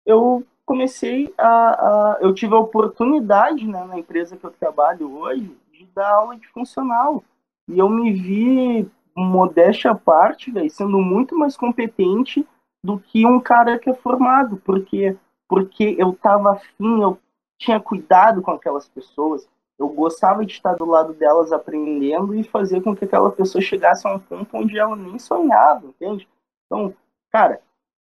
Eu 0.05 0.45
comecei 0.65 1.33
a, 1.39 1.49
a, 1.49 2.19
Eu 2.21 2.35
tive 2.35 2.55
a 2.55 2.59
oportunidade, 2.59 3.67
né, 3.67 3.85
na 3.85 3.99
empresa 3.99 4.37
que 4.37 4.45
eu 4.45 4.51
trabalho 4.51 5.13
hoje, 5.19 5.57
de 5.73 5.87
dar 5.95 6.11
aula 6.11 6.37
de 6.37 6.47
funcional. 6.49 7.23
E 7.69 7.79
eu 7.79 7.89
me 7.89 8.13
vi, 8.13 8.91
modéstia 9.17 9.93
à 9.93 9.95
parte, 9.95 10.51
véio, 10.51 10.71
sendo 10.71 10.99
muito 10.99 11.37
mais 11.37 11.57
competente 11.57 12.47
do 12.83 12.99
que 12.99 13.27
um 13.27 13.41
cara 13.41 13.79
que 13.79 13.89
é 13.89 13.95
formado, 13.95 14.59
porque 14.59 15.17
porque 15.47 15.95
eu 15.99 16.15
tava 16.15 16.53
afim, 16.53 17.03
eu 17.03 17.19
tinha 17.59 17.79
cuidado 17.79 18.43
com 18.43 18.51
aquelas 18.51 18.89
pessoas, 18.89 19.49
eu 19.79 19.89
gostava 19.89 20.45
de 20.45 20.53
estar 20.53 20.75
do 20.75 20.85
lado 20.85 21.13
delas 21.13 21.53
aprendendo 21.53 22.35
e 22.35 22.43
fazer 22.43 22.83
com 22.83 22.97
que 22.97 23.05
aquela 23.05 23.31
pessoa 23.31 23.63
chegasse 23.63 24.07
a 24.07 24.15
um 24.15 24.19
ponto 24.19 24.57
onde 24.57 24.79
ela 24.79 24.97
nem 24.97 25.19
sonhava, 25.19 25.87
entende? 25.87 26.29
Então, 26.67 26.95
cara, 27.31 27.61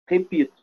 repito, 0.08 0.54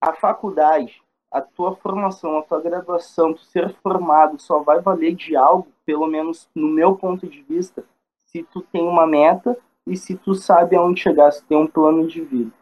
a 0.00 0.12
faculdade, 0.12 1.02
a 1.30 1.40
tua 1.40 1.74
formação, 1.76 2.38
a 2.38 2.42
tua 2.42 2.60
graduação, 2.60 3.34
tu 3.34 3.42
ser 3.44 3.74
formado 3.82 4.40
só 4.40 4.60
vai 4.60 4.80
valer 4.80 5.14
de 5.14 5.36
algo, 5.36 5.68
pelo 5.84 6.06
menos 6.06 6.48
no 6.54 6.68
meu 6.68 6.96
ponto 6.96 7.26
de 7.26 7.42
vista, 7.42 7.84
se 8.26 8.42
tu 8.42 8.60
tem 8.60 8.82
uma 8.82 9.06
meta 9.06 9.56
e 9.86 9.96
se 9.96 10.16
tu 10.16 10.34
sabe 10.34 10.76
aonde 10.76 11.00
chegar, 11.00 11.30
se 11.32 11.44
tem 11.44 11.56
um 11.56 11.66
plano 11.66 12.06
de 12.06 12.20
vida. 12.20 12.52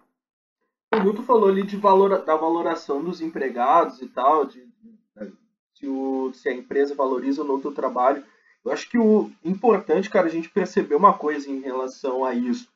O 0.95 1.01
Guto 1.03 1.23
falou 1.23 1.49
ali 1.49 1.63
de 1.63 1.77
valor, 1.77 2.25
da 2.25 2.37
valoração 2.37 3.03
dos 3.03 3.21
empregados 3.21 4.01
e 4.01 4.09
tal, 4.09 4.47
de, 4.47 4.65
de, 4.65 5.33
se, 5.75 5.87
o, 5.87 6.33
se 6.33 6.49
a 6.49 6.55
empresa 6.55 6.95
valoriza 6.95 7.43
ou 7.43 7.49
não 7.49 7.57
o 7.57 7.61
teu 7.61 7.73
trabalho. 7.73 8.25
Eu 8.65 8.73
acho 8.73 8.89
que 8.89 8.99
o 8.99 9.31
importante, 9.45 10.09
cara, 10.09 10.27
a 10.27 10.31
gente 10.31 10.49
perceber 10.49 10.95
uma 10.95 11.13
coisa 11.13 11.51
em 11.51 11.61
relação 11.61 12.25
a 12.25 12.35
isso. 12.35 12.69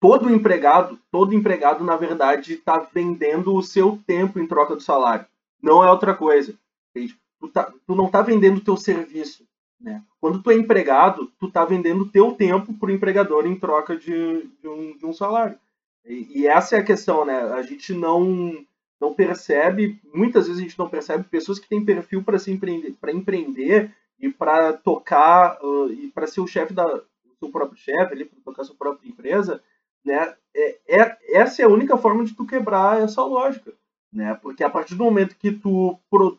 Todo 0.00 0.32
empregado, 0.32 0.98
todo 1.10 1.34
empregado, 1.34 1.82
na 1.84 1.96
verdade, 1.96 2.54
está 2.54 2.78
vendendo 2.92 3.54
o 3.54 3.62
seu 3.62 3.98
tempo 4.06 4.38
em 4.38 4.46
troca 4.46 4.76
do 4.76 4.82
salário. 4.82 5.26
Não 5.62 5.82
é 5.82 5.90
outra 5.90 6.14
coisa. 6.14 6.54
Tu, 7.40 7.48
tá, 7.48 7.72
tu, 7.86 7.94
não 7.94 8.06
está 8.06 8.22
vendendo 8.22 8.58
o 8.58 8.64
teu 8.64 8.76
serviço. 8.76 9.44
Né? 9.80 10.02
Quando 10.20 10.42
tu 10.42 10.50
é 10.50 10.54
empregado, 10.54 11.32
tu 11.38 11.46
está 11.46 11.64
vendendo 11.64 12.02
o 12.02 12.08
teu 12.08 12.32
tempo 12.32 12.74
para 12.74 12.88
o 12.88 12.92
empregador 12.92 13.46
em 13.46 13.58
troca 13.58 13.96
de, 13.96 14.48
de, 14.60 14.68
um, 14.68 14.96
de 14.96 15.06
um 15.06 15.12
salário. 15.12 15.58
E, 16.04 16.40
e, 16.40 16.46
essa 16.46 16.76
é 16.76 16.80
a 16.80 16.84
questão, 16.84 17.24
né? 17.24 17.38
A 17.52 17.62
gente 17.62 17.92
não 17.92 18.64
não 19.00 19.14
percebe, 19.14 20.00
muitas 20.12 20.48
vezes 20.48 20.60
a 20.60 20.64
gente 20.64 20.78
não 20.78 20.88
percebe 20.88 21.22
pessoas 21.22 21.60
que 21.60 21.68
têm 21.68 21.84
perfil 21.84 22.20
para 22.24 22.36
se 22.36 22.50
empreender, 22.50 22.96
para 23.00 23.12
empreender 23.12 23.94
e 24.18 24.28
para 24.28 24.72
tocar 24.72 25.56
uh, 25.62 25.92
e 25.92 26.08
para 26.08 26.26
ser 26.26 26.40
o 26.40 26.48
chefe 26.48 26.72
da 26.74 26.84
seu 27.38 27.50
próprio 27.50 27.78
chefe, 27.78 28.24
para 28.24 28.40
tocar 28.44 28.64
sua 28.64 28.74
própria 28.74 29.08
empresa, 29.08 29.62
né? 30.04 30.36
É, 30.54 31.00
é, 31.00 31.18
essa 31.32 31.62
é 31.62 31.64
a 31.64 31.68
única 31.68 31.96
forma 31.96 32.24
de 32.24 32.34
tu 32.34 32.46
quebrar 32.46 33.00
essa 33.00 33.22
lógica, 33.22 33.72
né? 34.12 34.34
Porque 34.34 34.64
a 34.64 34.70
partir 34.70 34.94
do 34.94 35.04
momento 35.04 35.36
que 35.36 35.52
tu 35.52 35.98
pro, 36.10 36.38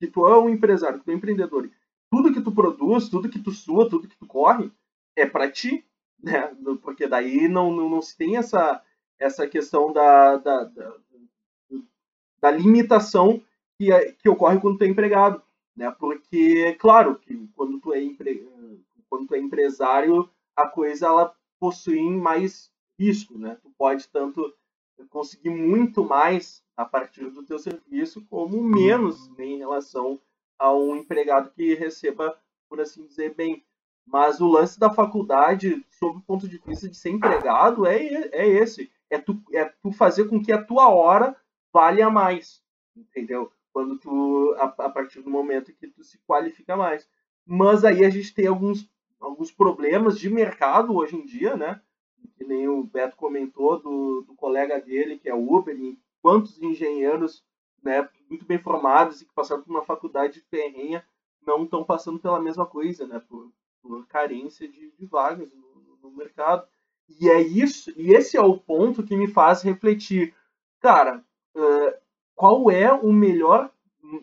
que 0.00 0.06
tu 0.06 0.26
é 0.26 0.38
um 0.38 0.48
empresário, 0.48 0.98
que 0.98 1.04
tu 1.04 1.10
é 1.10 1.14
um 1.14 1.18
empreendedor, 1.18 1.70
tudo 2.10 2.32
que 2.32 2.40
tu 2.40 2.52
produz, 2.52 3.08
tudo 3.08 3.28
que 3.28 3.38
tu 3.38 3.50
sua, 3.50 3.88
tudo 3.88 4.08
que 4.08 4.16
tu 4.16 4.26
corre 4.26 4.70
é 5.16 5.26
para 5.26 5.50
ti, 5.50 5.84
né? 6.22 6.54
Porque 6.82 7.06
daí 7.06 7.48
não, 7.48 7.72
não, 7.72 7.88
não 7.88 8.02
se 8.02 8.16
tem 8.16 8.36
essa 8.36 8.82
essa 9.18 9.46
questão 9.46 9.92
da, 9.92 10.36
da, 10.36 10.64
da, 10.64 10.96
da 12.40 12.50
limitação 12.50 13.42
que, 13.78 13.92
é, 13.92 14.12
que 14.12 14.28
ocorre 14.28 14.60
quando 14.60 14.78
tu 14.78 14.84
é 14.84 14.88
empregado. 14.88 15.42
Né? 15.76 15.90
Porque, 15.90 16.74
claro, 16.74 17.16
que 17.16 17.48
quando 17.56 17.80
tu, 17.80 17.92
é 17.92 18.02
empre... 18.02 18.46
quando 19.08 19.26
tu 19.26 19.34
é 19.34 19.38
empresário, 19.38 20.28
a 20.56 20.68
coisa 20.68 21.06
ela 21.06 21.34
possui 21.58 22.02
mais 22.10 22.70
risco. 22.98 23.38
Né? 23.38 23.56
Tu 23.62 23.70
pode 23.76 24.08
tanto 24.08 24.54
conseguir 25.10 25.50
muito 25.50 26.04
mais 26.04 26.62
a 26.76 26.84
partir 26.84 27.30
do 27.30 27.44
teu 27.44 27.58
serviço, 27.58 28.24
como 28.28 28.62
menos 28.62 29.28
né, 29.36 29.44
em 29.44 29.58
relação 29.58 30.20
a 30.58 30.72
um 30.72 30.96
empregado 30.96 31.50
que 31.50 31.74
receba, 31.74 32.38
por 32.68 32.80
assim 32.80 33.06
dizer, 33.06 33.34
bem. 33.34 33.64
Mas 34.06 34.40
o 34.40 34.48
lance 34.48 34.78
da 34.78 34.90
faculdade, 34.90 35.84
sob 35.90 36.18
o 36.18 36.22
ponto 36.22 36.48
de 36.48 36.58
vista 36.58 36.88
de 36.88 36.96
ser 36.96 37.10
empregado, 37.10 37.86
é, 37.86 37.96
é 38.32 38.46
esse 38.46 38.90
é 39.10 39.18
tu, 39.18 39.40
é 39.52 39.64
tu 39.64 39.92
fazer 39.92 40.28
com 40.28 40.42
que 40.42 40.52
a 40.52 40.62
tua 40.62 40.88
hora 40.88 41.36
valha 41.72 42.10
mais, 42.10 42.62
entendeu? 42.96 43.52
Quando 43.72 43.98
tu, 43.98 44.54
a, 44.58 44.64
a 44.64 44.90
partir 44.90 45.22
do 45.22 45.30
momento 45.30 45.72
que 45.72 45.88
tu 45.88 46.04
se 46.04 46.18
qualifica 46.26 46.76
mais. 46.76 47.08
Mas 47.46 47.84
aí 47.84 48.04
a 48.04 48.10
gente 48.10 48.32
tem 48.34 48.46
alguns, 48.46 48.88
alguns 49.20 49.50
problemas 49.50 50.18
de 50.18 50.30
mercado 50.30 50.94
hoje 50.94 51.16
em 51.16 51.24
dia, 51.24 51.56
né? 51.56 51.80
Que 52.36 52.44
nem 52.44 52.68
o 52.68 52.82
Beto 52.84 53.16
comentou 53.16 53.80
do, 53.80 54.22
do 54.22 54.34
colega 54.34 54.80
dele, 54.80 55.18
que 55.18 55.28
é 55.28 55.34
o 55.34 55.54
Uber, 55.54 55.76
e 55.76 55.98
quantos 56.22 56.60
engenheiros 56.62 57.44
né, 57.82 58.08
muito 58.28 58.44
bem 58.46 58.58
formados 58.58 59.20
e 59.20 59.26
que 59.26 59.34
passaram 59.34 59.62
por 59.62 59.70
uma 59.70 59.84
faculdade 59.84 60.40
ferrenha 60.50 61.04
não 61.46 61.64
estão 61.64 61.84
passando 61.84 62.18
pela 62.18 62.40
mesma 62.40 62.64
coisa, 62.64 63.06
né? 63.06 63.20
Por, 63.28 63.52
por 63.82 64.06
carência 64.06 64.66
de, 64.66 64.90
de 64.92 65.06
vagas 65.06 65.52
no, 65.52 65.98
no 66.02 66.16
mercado. 66.16 66.66
E 67.20 67.28
é 67.28 67.40
isso, 67.40 67.92
e 67.96 68.12
esse 68.14 68.36
é 68.36 68.40
o 68.40 68.56
ponto 68.56 69.02
que 69.02 69.14
me 69.14 69.28
faz 69.28 69.60
refletir, 69.60 70.34
cara, 70.80 71.22
uh, 71.54 71.94
qual 72.34 72.70
é 72.70 72.90
o 72.90 73.12
melhor 73.12 73.70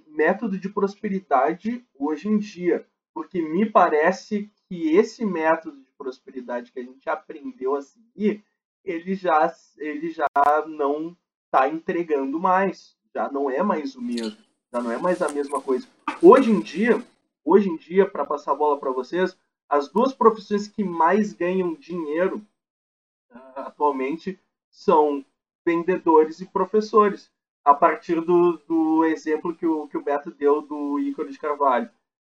método 0.08 0.60
de 0.60 0.68
prosperidade 0.68 1.86
hoje 1.98 2.28
em 2.28 2.38
dia? 2.38 2.86
Porque 3.14 3.42
me 3.42 3.70
parece 3.70 4.52
que 4.72 4.96
esse 4.96 5.26
método 5.26 5.82
de 5.82 5.92
prosperidade 5.98 6.72
que 6.72 6.80
a 6.80 6.84
gente 6.84 7.10
aprendeu 7.10 7.76
a 7.76 7.82
seguir, 7.82 8.42
ele 8.86 9.16
já, 9.16 9.54
ele 9.78 10.10
já 10.10 10.26
não 10.66 11.14
está 11.44 11.68
entregando 11.68 12.40
mais, 12.40 12.98
já 13.14 13.30
não 13.30 13.52
é 13.52 13.62
mais 13.62 13.98
o 13.98 14.02
mesmo, 14.02 14.38
já 14.72 14.82
não 14.82 14.90
é 14.90 14.98
mais 14.98 15.22
a 15.22 15.28
mesma 15.28 15.62
coisa. 15.62 15.86
Hoje 16.22 16.52
em 16.52 16.62
dia, 16.62 17.06
hoje 17.44 17.68
em 17.68 17.76
dia, 17.76 18.10
para 18.10 18.26
passar 18.26 18.54
a 18.54 18.56
bola 18.56 18.80
para 18.80 18.94
vocês, 18.94 19.38
as 19.68 19.90
duas 19.90 20.14
profissões 20.14 20.70
que 20.70 20.86
mais 20.86 21.34
ganham 21.34 21.74
dinheiro 21.74 22.42
atualmente 23.54 24.40
são 24.70 25.26
vendedores 25.66 26.40
e 26.40 26.46
professores, 26.46 27.30
a 27.66 27.74
partir 27.74 28.22
do, 28.22 28.54
do 28.66 29.04
exemplo 29.04 29.54
que 29.54 29.66
o, 29.66 29.90
que 29.90 29.98
o 29.98 30.02
Beto 30.02 30.32
deu 30.32 30.62
do 30.62 30.98
Ícaro 30.98 31.30
de 31.30 31.38
Carvalho. 31.38 31.90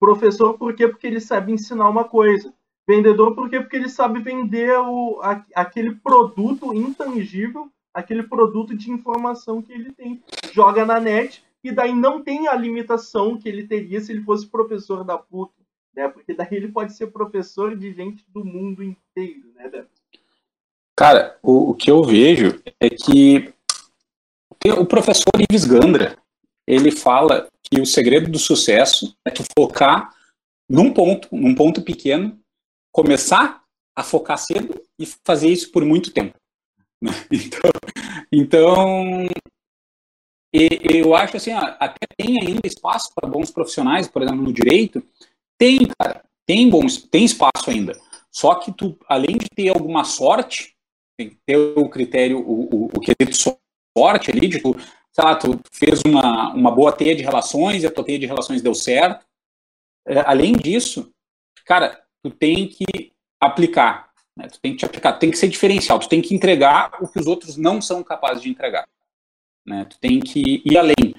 Professor, 0.03 0.57
por 0.57 0.75
quê? 0.75 0.85
Porque 0.85 1.07
ele 1.07 1.21
sabe 1.21 1.53
ensinar 1.53 1.87
uma 1.87 2.03
coisa. 2.03 2.53
Vendedor, 2.85 3.33
por 3.33 3.49
quê? 3.49 3.61
Porque 3.61 3.77
ele 3.77 3.87
sabe 3.87 4.19
vender 4.19 4.77
o, 4.77 5.21
a, 5.21 5.41
aquele 5.55 5.95
produto 5.95 6.73
intangível, 6.73 7.69
aquele 7.93 8.23
produto 8.23 8.75
de 8.75 8.91
informação 8.91 9.61
que 9.61 9.71
ele 9.71 9.93
tem. 9.93 10.21
Joga 10.51 10.85
na 10.85 10.99
net 10.99 11.41
e 11.63 11.71
daí 11.71 11.95
não 11.95 12.21
tem 12.21 12.49
a 12.49 12.53
limitação 12.53 13.37
que 13.37 13.47
ele 13.47 13.65
teria 13.65 14.01
se 14.01 14.11
ele 14.11 14.23
fosse 14.23 14.45
professor 14.45 15.05
da 15.05 15.17
PUC, 15.17 15.53
né? 15.95 16.09
Porque 16.09 16.33
daí 16.33 16.49
ele 16.51 16.67
pode 16.67 16.91
ser 16.91 17.07
professor 17.07 17.73
de 17.73 17.93
gente 17.93 18.25
do 18.27 18.43
mundo 18.43 18.83
inteiro, 18.83 19.53
né, 19.55 19.69
Beto? 19.69 19.87
Cara, 20.97 21.39
o, 21.41 21.69
o 21.69 21.73
que 21.73 21.89
eu 21.89 22.03
vejo 22.03 22.61
é 22.77 22.89
que 22.89 23.53
o 24.77 24.85
professor 24.85 25.31
Ives 25.49 25.63
Gandra, 25.63 26.17
ele 26.67 26.91
fala 26.91 27.47
que 27.73 27.81
o 27.81 27.85
segredo 27.85 28.29
do 28.29 28.37
sucesso 28.37 29.15
é 29.25 29.31
tu 29.31 29.43
focar 29.57 30.13
num 30.69 30.93
ponto, 30.93 31.27
num 31.31 31.55
ponto 31.55 31.81
pequeno, 31.81 32.39
começar 32.91 33.63
a 33.95 34.03
focar 34.03 34.37
cedo 34.37 34.79
e 34.99 35.05
fazer 35.25 35.49
isso 35.49 35.71
por 35.71 35.83
muito 35.83 36.11
tempo. 36.11 36.35
Então, 37.31 37.71
então 38.31 39.27
eu 40.53 41.15
acho 41.15 41.37
assim, 41.37 41.51
até 41.51 42.05
tem 42.15 42.39
ainda 42.39 42.61
espaço 42.63 43.09
para 43.15 43.27
bons 43.27 43.49
profissionais, 43.49 44.07
por 44.07 44.21
exemplo, 44.21 44.43
no 44.43 44.53
direito, 44.53 45.03
tem, 45.57 45.79
cara, 45.99 46.23
tem 46.45 46.69
bons, 46.69 47.01
tem 47.01 47.25
espaço 47.25 47.69
ainda. 47.69 47.99
Só 48.31 48.55
que 48.55 48.71
tu, 48.71 48.95
além 49.07 49.37
de 49.37 49.47
ter 49.49 49.69
alguma 49.69 50.03
sorte, 50.03 50.75
tem 51.17 51.31
que 51.31 51.37
ter 51.45 51.57
o 51.57 51.89
critério, 51.89 52.39
o, 52.39 52.63
o, 52.63 52.85
o 52.85 52.99
quesito 52.99 53.57
sorte 53.97 54.29
ali, 54.29 54.47
de 54.47 54.61
tu, 54.61 54.75
sei 55.13 55.23
lá, 55.23 55.35
tu 55.35 55.59
fez 55.71 56.01
uma, 56.05 56.51
uma 56.53 56.71
boa 56.71 56.91
teia 56.91 57.15
de 57.15 57.21
relações 57.21 57.83
e 57.83 57.87
a 57.87 57.91
tua 57.91 58.03
teia 58.03 58.19
de 58.19 58.25
relações 58.25 58.61
deu 58.61 58.73
certo. 58.73 59.25
É, 60.05 60.19
além 60.21 60.53
disso, 60.53 61.11
cara, 61.65 62.01
tu 62.23 62.31
tem 62.31 62.67
que 62.67 63.13
aplicar, 63.39 64.09
né? 64.35 64.47
tu 64.47 64.59
tem 64.59 64.71
que 64.71 64.79
te 64.79 64.85
aplicar, 64.85 65.13
tem 65.13 65.29
que 65.29 65.37
ser 65.37 65.47
diferencial, 65.47 65.99
tu 65.99 66.09
tem 66.09 66.21
que 66.21 66.33
entregar 66.33 66.91
o 66.99 67.07
que 67.07 67.19
os 67.19 67.27
outros 67.27 67.55
não 67.55 67.79
são 67.79 68.03
capazes 68.03 68.41
de 68.41 68.49
entregar. 68.49 68.87
Né? 69.65 69.85
Tu 69.85 69.99
tem 69.99 70.19
que 70.19 70.61
ir 70.65 70.77
além. 70.77 71.15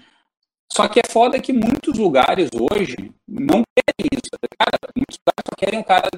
Só 0.70 0.88
que 0.88 0.98
é 0.98 1.08
foda 1.08 1.40
que 1.40 1.52
muitos 1.52 1.96
lugares 1.96 2.50
hoje 2.52 2.96
não 3.28 3.62
querem 3.76 4.10
isso. 4.12 4.30
Cara, 4.58 4.78
muitos 4.96 5.18
lugares 5.18 5.44
só 5.48 5.56
querem 5.56 5.78
um 5.78 5.84
cara 5.84 6.10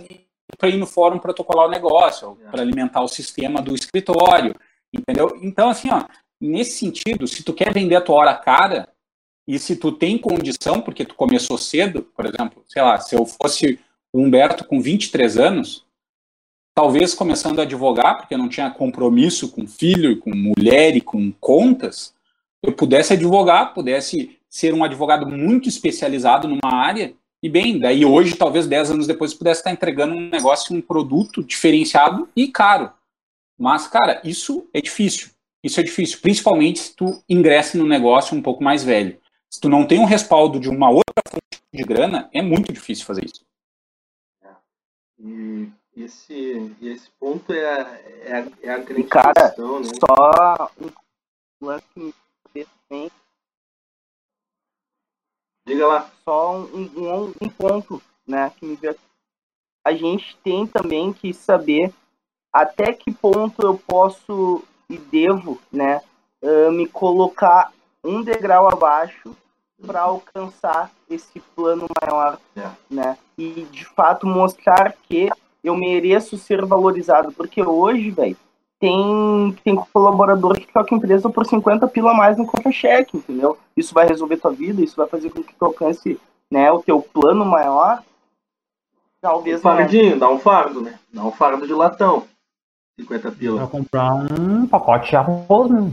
para 0.56 0.68
ir 0.70 0.78
no 0.78 0.86
fórum 0.86 1.18
protocolar 1.18 1.66
o 1.66 1.70
negócio, 1.70 2.38
é. 2.46 2.50
para 2.50 2.62
alimentar 2.62 3.02
o 3.02 3.08
sistema 3.08 3.60
do 3.60 3.74
escritório, 3.74 4.54
entendeu? 4.92 5.38
Então, 5.42 5.68
assim, 5.68 5.90
ó, 5.90 6.04
nesse 6.40 6.79
sentido, 6.79 7.27
se 7.27 7.42
tu 7.42 7.53
quer 7.53 7.72
vender 7.72 7.96
a 7.96 8.01
tua 8.01 8.16
hora 8.16 8.35
cara, 8.35 8.88
e 9.46 9.59
se 9.59 9.77
tu 9.77 9.92
tem 9.92 10.18
condição, 10.18 10.81
porque 10.81 11.05
tu 11.05 11.14
começou 11.14 11.57
cedo, 11.57 12.03
por 12.03 12.27
exemplo, 12.27 12.64
sei 12.66 12.83
lá, 12.83 12.99
se 12.99 13.14
eu 13.14 13.25
fosse 13.25 13.79
o 14.12 14.20
Humberto 14.20 14.64
com 14.64 14.81
23 14.81 15.38
anos, 15.38 15.85
talvez 16.75 17.14
começando 17.14 17.61
a 17.61 17.62
advogar, 17.62 18.16
porque 18.16 18.35
eu 18.35 18.38
não 18.38 18.49
tinha 18.49 18.70
compromisso 18.70 19.51
com 19.51 19.66
filho, 19.66 20.18
com 20.18 20.31
mulher 20.35 20.96
e 20.96 21.01
com 21.01 21.31
contas, 21.33 22.14
eu 22.62 22.72
pudesse 22.72 23.12
advogar, 23.12 23.72
pudesse 23.72 24.37
ser 24.51 24.75
um 24.75 24.83
advogado 24.83 25.27
muito 25.27 25.68
especializado 25.68 26.49
numa 26.49 26.75
área 26.75 27.14
e 27.42 27.49
bem, 27.49 27.79
daí 27.79 28.05
hoje, 28.05 28.35
talvez 28.35 28.66
10 28.66 28.90
anos 28.92 29.07
depois, 29.07 29.35
pudesse 29.35 29.61
estar 29.61 29.70
entregando 29.70 30.14
um 30.14 30.29
negócio, 30.29 30.75
um 30.75 30.81
produto 30.81 31.44
diferenciado 31.44 32.29
e 32.35 32.49
caro. 32.49 32.90
Mas, 33.59 33.87
cara, 33.87 34.20
isso 34.25 34.68
é 34.72 34.81
difícil. 34.81 35.29
Isso 35.66 35.81
é 35.81 35.83
difícil, 35.83 36.20
principalmente 36.20 36.79
se 36.79 36.94
tu 36.94 37.24
ingressa 37.29 37.76
no 37.76 37.85
negócio 37.85 38.37
um 38.37 38.40
pouco 38.40 38.62
mais 38.62 38.85
velho. 38.85 39.20
Se 39.50 39.61
tu 39.61 39.68
não 39.68 39.85
tem 39.85 39.98
um 39.98 40.05
respaldo 40.05 40.61
de 40.61 40.68
uma 40.68 40.90
outra 40.90 41.22
fonte 41.29 41.61
de 41.74 41.83
grana, 41.83 42.31
é 42.33 42.40
muito 42.40 42.72
difícil 42.72 43.05
fazer 43.05 43.24
isso. 43.24 43.44
E 45.18 45.68
esse, 45.96 46.76
esse 46.81 47.11
ponto 47.18 47.52
é, 47.52 47.81
é, 48.22 48.46
é 48.62 48.70
a 48.70 48.79
grande 48.79 49.09
Cara, 49.09 49.35
questão, 49.35 49.81
né? 49.81 49.88
Só 49.98 50.70
um 50.81 51.66
lance 51.66 51.85
que 51.94 52.12
me 52.55 52.66
bem. 52.88 53.11
Diga 55.66 55.87
lá. 55.88 56.12
Só 56.24 56.59
um, 56.59 56.85
um, 56.85 57.35
um 57.40 57.48
ponto, 57.48 58.00
né, 58.24 58.52
que 58.57 58.64
me 58.64 58.76
veio. 58.76 58.96
A 59.85 59.92
gente 59.92 60.37
tem 60.44 60.64
também 60.64 61.12
que 61.12 61.35
saber 61.35 61.92
até 62.52 62.92
que 62.92 63.12
ponto 63.12 63.62
eu 63.62 63.76
posso 63.76 64.62
e 64.88 64.99
devo, 64.99 65.61
né, 65.72 66.01
uh, 66.42 66.70
me 66.70 66.87
colocar 66.87 67.72
um 68.05 68.22
degrau 68.22 68.68
abaixo 68.68 69.37
para 69.85 70.03
alcançar 70.03 70.90
esse 71.11 71.40
plano 71.55 71.87
maior, 72.01 72.38
né? 72.88 73.18
E 73.37 73.66
de 73.70 73.85
fato 73.85 74.27
mostrar 74.27 74.94
que 75.03 75.29
eu 75.62 75.77
mereço 75.77 76.38
ser 76.38 76.64
valorizado, 76.64 77.33
porque 77.33 77.62
hoje, 77.62 78.11
velho, 78.11 78.37
tem 78.79 79.57
tem 79.64 79.77
colaborador 79.92 80.55
que 80.55 80.72
toca 80.72 80.94
empresa 80.94 81.29
por 81.29 81.44
50 81.44 81.87
pila 81.88 82.12
a 82.12 82.14
mais 82.14 82.38
no 82.38 82.46
contra-cheque, 82.46 83.16
entendeu? 83.16 83.59
Isso 83.77 83.92
vai 83.92 84.07
resolver 84.07 84.37
tua 84.38 84.53
vida, 84.53 84.83
isso 84.83 84.96
vai 84.96 85.07
fazer 85.09 85.31
com 85.31 85.42
que 85.42 85.55
tu 85.55 85.64
alcance, 85.64 86.18
né, 86.51 86.70
o 86.70 86.83
teu 86.83 87.01
plano 87.01 87.44
maior. 87.44 88.03
Talvez 89.20 89.61
Um 89.61 89.62
fardinho, 89.62 90.18
dá 90.18 90.29
um 90.29 90.38
fardo, 90.38 90.81
né? 90.81 90.99
Dá 91.12 91.25
um 91.25 91.33
fardo 91.33 91.66
de 91.66 91.72
latão. 91.72 92.25
50 92.98 93.30
pila. 93.32 93.59
Pra 93.59 93.66
comprar 93.66 94.14
um 94.14 94.66
pacote 94.66 95.11
de 95.11 95.16
arroz, 95.16 95.70
né? 95.70 95.92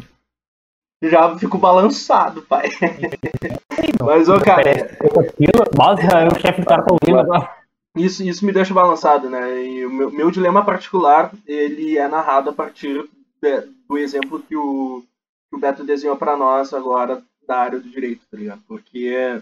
Já 1.04 1.38
fico 1.38 1.58
balançado, 1.58 2.42
pai. 2.44 2.70
Mas, 4.02 4.30
ô, 4.30 4.40
cara, 4.40 4.70
aí 4.72 6.28
o 6.28 6.40
chefe 6.40 6.64
tá 6.64 6.86
ouvindo 6.90 7.20
agora. 7.20 7.50
isso, 7.98 8.24
isso 8.24 8.46
me 8.46 8.54
deixa 8.54 8.74
balançado, 8.74 9.30
né? 9.30 9.66
E 9.66 9.86
o 9.86 9.90
meu, 9.92 10.10
meu 10.12 10.32
dilema 10.32 10.64
particular, 10.64 11.34
ele 11.46 11.98
é 11.98 12.08
narrado 12.08 12.50
a 12.50 12.54
partir 12.54 13.10
de- 13.42 13.68
do 13.88 13.98
exemplo 13.98 14.42
que 14.42 14.56
o, 14.56 15.04
que 15.50 15.56
o 15.58 15.60
Beto 15.60 15.84
desenhou 15.84 16.16
pra 16.16 16.38
nós 16.38 16.74
agora 16.74 17.22
da 17.46 17.58
área 17.58 17.80
do 17.80 17.90
direito, 17.90 18.26
tá 18.32 18.38
ligado? 18.38 18.62
Porque 18.66 19.10
é, 19.14 19.42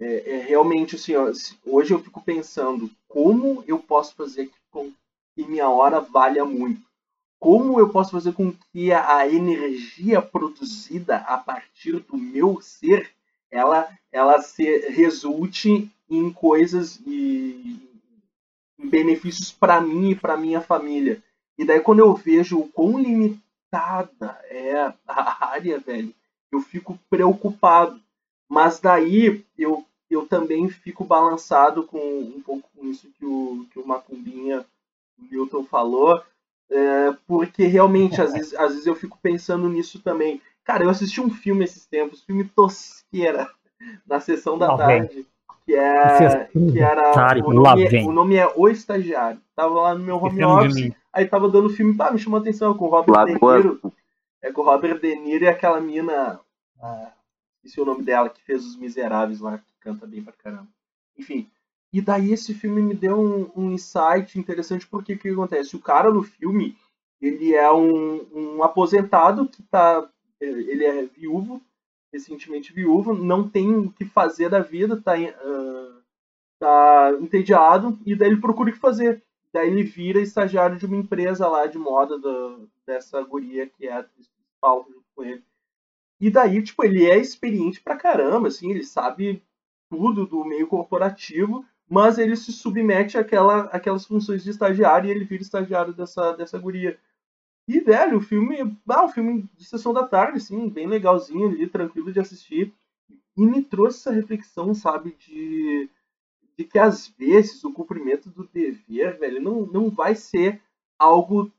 é, 0.00 0.36
é 0.36 0.42
realmente 0.42 0.94
assim, 0.94 1.16
ó, 1.16 1.32
hoje 1.66 1.92
eu 1.92 1.98
fico 1.98 2.20
pensando 2.22 2.88
como 3.08 3.64
eu 3.66 3.78
posso 3.80 4.14
fazer 4.14 4.50
com 4.70 4.92
que 5.34 5.44
minha 5.48 5.68
hora 5.68 6.00
valha 6.00 6.44
muito. 6.44 6.80
Como 7.42 7.80
eu 7.80 7.88
posso 7.88 8.12
fazer 8.12 8.34
com 8.34 8.52
que 8.52 8.92
a, 8.92 9.26
energia 9.26 10.22
produzida 10.22 11.16
a 11.16 11.36
partir 11.36 11.98
do 11.98 12.16
meu 12.16 12.60
ser, 12.60 13.10
ela, 13.50 13.88
ela 14.12 14.40
se 14.40 14.62
resulte 14.90 15.90
em 16.08 16.32
coisas 16.32 17.00
e 17.04 17.80
em 18.78 18.88
benefícios 18.88 19.50
para 19.50 19.80
mim 19.80 20.10
e 20.10 20.14
para 20.14 20.36
minha 20.36 20.60
família. 20.60 21.20
E 21.58 21.64
daí 21.64 21.80
quando 21.80 21.98
eu 21.98 22.14
vejo 22.14 22.60
o 22.60 22.68
quão 22.68 22.96
limitada 23.00 24.38
é 24.44 24.94
a 25.04 25.44
área, 25.44 25.80
velho, 25.80 26.14
eu 26.52 26.60
fico 26.60 26.96
preocupado. 27.10 28.00
Mas 28.48 28.78
daí 28.78 29.44
eu, 29.58 29.84
eu 30.08 30.28
também 30.28 30.68
fico 30.68 31.02
balançado 31.02 31.82
com 31.88 31.98
um 32.20 32.40
pouco 32.40 32.70
com 32.76 32.86
isso 32.86 33.10
que 33.18 33.26
o, 33.26 33.66
que 33.72 33.80
o 33.80 33.86
Macumbinha, 33.86 34.64
o 35.18 35.24
Milton 35.24 35.64
falou, 35.64 36.22
é, 36.72 37.16
porque 37.26 37.66
realmente 37.66 38.20
às 38.20 38.32
vezes, 38.32 38.54
às 38.54 38.70
vezes 38.70 38.86
eu 38.86 38.94
fico 38.94 39.18
pensando 39.22 39.68
nisso 39.68 40.00
também. 40.00 40.40
Cara, 40.64 40.84
eu 40.84 40.90
assisti 40.90 41.20
um 41.20 41.30
filme 41.30 41.64
esses 41.64 41.84
tempos, 41.86 42.22
filme 42.22 42.44
tosqueira, 42.44 43.48
na 44.06 44.20
sessão 44.20 44.56
da 44.56 44.74
Lá 44.74 44.86
vem. 44.86 45.06
tarde, 45.06 45.26
que, 45.66 45.74
é, 45.74 46.48
que 46.72 46.80
era. 46.80 47.12
O 47.44 47.50
lá 47.52 47.74
nome, 47.76 47.84
é, 47.84 48.02
o 48.02 48.12
nome 48.12 48.36
é 48.36 48.50
O 48.56 48.68
Estagiário. 48.68 49.40
Tava 49.54 49.74
lá 49.74 49.94
no 49.94 50.04
meu 50.04 50.16
home 50.16 50.36
de 50.36 50.44
office, 50.44 50.92
aí 51.12 51.26
tava 51.26 51.48
dando 51.48 51.68
filme, 51.70 51.94
pá, 51.94 52.10
me 52.10 52.18
chamou 52.18 52.38
a 52.38 52.40
atenção 52.40 52.74
com 52.74 52.86
o 52.86 52.88
Robert 52.88 53.26
De 53.26 53.32
Lagoa 53.32 53.56
Niro. 53.56 53.92
É 54.40 54.50
com 54.50 54.62
o 54.62 54.64
Robert 54.64 54.98
De 55.00 55.14
Niro 55.16 55.44
e 55.44 55.48
aquela 55.48 55.80
mina. 55.80 56.40
Ah, 56.80 57.12
esqueci 57.56 57.80
o 57.80 57.84
nome 57.84 58.02
dela, 58.02 58.28
que 58.28 58.42
fez 58.42 58.64
Os 58.64 58.76
Miseráveis 58.76 59.40
lá, 59.40 59.58
que 59.58 59.64
canta 59.80 60.06
bem 60.06 60.22
pra 60.22 60.32
caramba. 60.32 60.68
Enfim. 61.18 61.48
E 61.92 62.00
daí 62.00 62.32
esse 62.32 62.54
filme 62.54 62.80
me 62.82 62.94
deu 62.94 63.18
um, 63.20 63.50
um 63.54 63.72
insight 63.72 64.38
interessante, 64.38 64.86
porque 64.86 65.14
o 65.14 65.18
que 65.18 65.28
acontece? 65.28 65.76
O 65.76 65.80
cara 65.80 66.10
no 66.10 66.22
filme, 66.22 66.76
ele 67.20 67.54
é 67.54 67.70
um, 67.72 68.56
um 68.56 68.62
aposentado 68.62 69.48
que 69.48 69.62
tá. 69.64 70.08
Ele 70.40 70.84
é 70.84 71.04
viúvo, 71.06 71.62
recentemente 72.12 72.72
viúvo, 72.72 73.14
não 73.14 73.48
tem 73.48 73.72
o 73.74 73.92
que 73.92 74.04
fazer 74.04 74.48
da 74.48 74.58
vida, 74.60 75.00
tá, 75.00 75.12
ah, 75.16 76.00
tá 76.58 77.12
entediado, 77.20 77.98
e 78.06 78.14
daí 78.14 78.28
ele 78.30 78.40
procura 78.40 78.70
o 78.70 78.72
que 78.72 78.78
fazer. 78.78 79.22
Daí 79.52 79.68
ele 79.68 79.82
vira 79.82 80.20
estagiário 80.20 80.78
de 80.78 80.86
uma 80.86 80.96
empresa 80.96 81.48
lá 81.48 81.66
de 81.66 81.78
moda 81.78 82.18
do- 82.18 82.68
dessa 82.86 83.22
guria 83.22 83.68
que 83.68 83.86
é 83.86 83.92
a 83.92 83.98
atriz 83.98 84.28
principal 84.28 84.86
com 85.14 85.24
ele. 85.24 85.42
E 86.20 86.30
daí, 86.30 86.62
tipo, 86.62 86.84
ele 86.84 87.04
é 87.10 87.18
experiente 87.18 87.80
pra 87.82 87.96
caramba, 87.96 88.48
assim, 88.48 88.70
ele 88.70 88.84
sabe 88.84 89.42
tudo 89.90 90.26
do 90.26 90.44
meio 90.44 90.66
corporativo, 90.66 91.64
mas 91.92 92.16
ele 92.16 92.34
se 92.36 92.50
submete 92.50 93.18
àquela, 93.18 93.64
àquelas 93.64 94.06
funções 94.06 94.42
de 94.42 94.48
estagiário 94.48 95.08
e 95.08 95.10
ele 95.10 95.26
vira 95.26 95.42
estagiário 95.42 95.92
dessa, 95.92 96.32
dessa 96.32 96.58
guria. 96.58 96.98
E, 97.68 97.80
velho, 97.80 98.16
o 98.16 98.20
filme, 98.22 98.56
ah, 98.88 99.04
o 99.04 99.10
filme 99.10 99.46
de 99.54 99.66
sessão 99.66 99.92
da 99.92 100.08
tarde, 100.08 100.38
assim, 100.38 100.70
bem 100.70 100.86
legalzinho 100.86 101.50
ali, 101.50 101.68
tranquilo 101.68 102.10
de 102.10 102.18
assistir. 102.18 102.72
E 103.36 103.44
me 103.44 103.62
trouxe 103.62 103.98
essa 103.98 104.10
reflexão, 104.10 104.72
sabe, 104.72 105.14
de, 105.18 105.90
de 106.56 106.64
que 106.64 106.78
às 106.78 107.08
vezes 107.08 107.62
o 107.62 107.70
cumprimento 107.74 108.30
do 108.30 108.48
dever, 108.48 109.18
velho, 109.18 109.42
não, 109.42 109.66
não 109.66 109.90
vai 109.90 110.14
ser 110.14 110.62
algo 110.98 111.52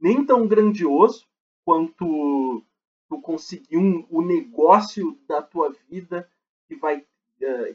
nem 0.00 0.24
tão 0.24 0.46
grandioso 0.46 1.26
quanto 1.64 2.64
tu 3.08 3.20
conseguir 3.20 3.76
um, 3.76 4.06
o 4.08 4.22
negócio 4.22 5.18
da 5.26 5.42
tua 5.42 5.74
vida 5.88 6.30
que 6.68 6.76
vai, 6.76 7.04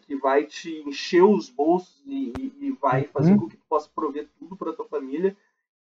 que 0.02 0.16
vai 0.16 0.44
te 0.46 0.82
encher 0.88 1.24
os 1.24 1.50
bolsos 1.50 2.02
e, 2.06 2.54
e- 2.62 2.72
vai 2.82 3.06
fazer 3.06 3.32
Uhum. 3.32 3.40
com 3.40 3.50
que 3.50 3.58
tu 3.58 3.66
possa 3.68 3.90
prover 3.96 4.28
tudo 4.38 4.56
para 4.56 4.74
tua 4.74 4.86
família. 4.88 5.36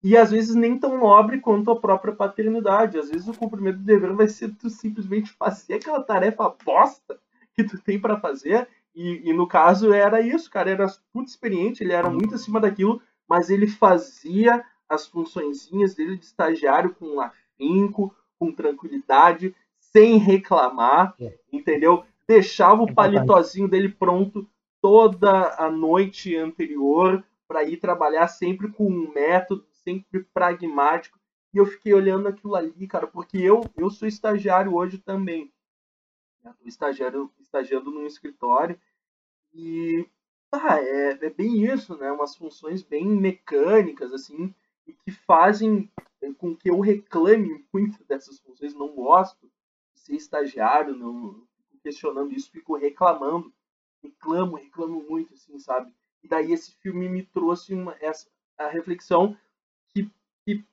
E 0.03 0.17
às 0.17 0.31
vezes 0.31 0.55
nem 0.55 0.79
tão 0.79 0.99
nobre 0.99 1.41
quanto 1.41 1.71
a 1.71 1.77
própria 1.81 2.15
paternidade. 2.15 2.99
Às 2.99 3.11
vezes 3.11 3.27
o 3.29 3.35
cumprimento 3.35 3.79
do 3.79 3.85
dever 3.85 4.13
vai 4.15 4.29
ser 4.29 4.55
tu 4.57 4.69
simplesmente 4.69 5.31
fazer 5.33 5.75
aquela 5.75 6.03
tarefa 6.03 6.55
bosta 6.65 7.19
que 7.55 7.65
tu 7.65 7.79
tem 7.81 7.99
para 7.99 8.19
fazer. 8.21 8.69
E, 8.95 9.29
e 9.31 9.33
no 9.33 9.47
caso 9.47 9.93
era 9.93 10.21
isso, 10.21 10.51
cara. 10.51 10.71
Era 10.71 10.87
muito 11.15 11.29
experiente, 11.29 11.83
ele 11.83 11.93
era 11.93 12.11
muito 12.11 12.35
acima 12.35 12.61
daquilo, 12.61 13.01
mas 13.29 13.49
ele 13.51 13.67
fazia 13.67 14.63
as 14.89 15.07
funçõezinhas 15.07 15.95
dele 15.95 16.17
de 16.19 16.25
estagiário 16.25 16.95
com 16.95 17.21
afinco, 17.21 18.15
com 18.39 18.53
tranquilidade, 18.53 19.55
sem 19.79 20.17
reclamar, 20.19 21.15
É. 21.21 21.39
entendeu? 21.53 22.05
Deixava 22.31 22.81
o 22.85 22.95
palitozinho 22.95 23.67
dele 23.67 23.89
pronto 23.89 24.49
toda 24.81 25.53
a 25.57 25.69
noite 25.69 26.37
anterior 26.37 27.27
para 27.49 27.65
ir 27.65 27.79
trabalhar 27.79 28.29
sempre 28.29 28.71
com 28.71 28.87
um 28.87 29.13
método, 29.13 29.67
sempre 29.73 30.23
pragmático. 30.33 31.19
E 31.53 31.59
eu 31.59 31.67
fiquei 31.67 31.93
olhando 31.93 32.29
aquilo 32.29 32.55
ali, 32.55 32.87
cara, 32.87 33.09
porque 33.09 33.37
eu, 33.37 33.63
eu 33.77 33.91
sou 33.91 34.07
estagiário 34.07 34.77
hoje 34.77 34.97
também. 34.99 35.53
Eu 36.45 36.55
tô 36.55 36.69
estagiário, 36.69 37.33
estagiando 37.41 37.91
num 37.91 38.07
escritório 38.07 38.81
e 39.53 40.07
ah, 40.53 40.81
é, 40.81 41.19
é 41.21 41.31
bem 41.31 41.65
isso, 41.65 41.97
né? 41.97 42.13
Umas 42.13 42.37
funções 42.37 42.81
bem 42.81 43.07
mecânicas, 43.07 44.13
assim, 44.13 44.55
e 44.87 44.93
que 44.93 45.11
fazem 45.11 45.91
com 46.39 46.55
que 46.55 46.71
eu 46.71 46.79
reclame 46.79 47.67
muito 47.73 47.99
dessas 48.07 48.39
funções. 48.39 48.73
Não 48.73 48.95
gosto 48.95 49.51
de 49.93 50.01
ser 50.01 50.15
estagiário, 50.15 50.95
não 50.95 51.50
questionando 51.83 52.33
isso, 52.33 52.51
fico 52.51 52.77
reclamando. 52.77 53.53
Reclamo, 54.03 54.57
reclamo 54.57 55.03
muito, 55.03 55.35
assim, 55.35 55.59
sabe? 55.59 55.93
E 56.23 56.29
daí 56.29 56.53
esse 56.53 56.73
filme 56.77 57.09
me 57.09 57.23
trouxe 57.23 57.75
uma, 57.75 57.97
essa, 58.01 58.29
a 58.57 58.69
reflexão 58.69 59.37
que, 59.89 60.11
que 60.45 60.65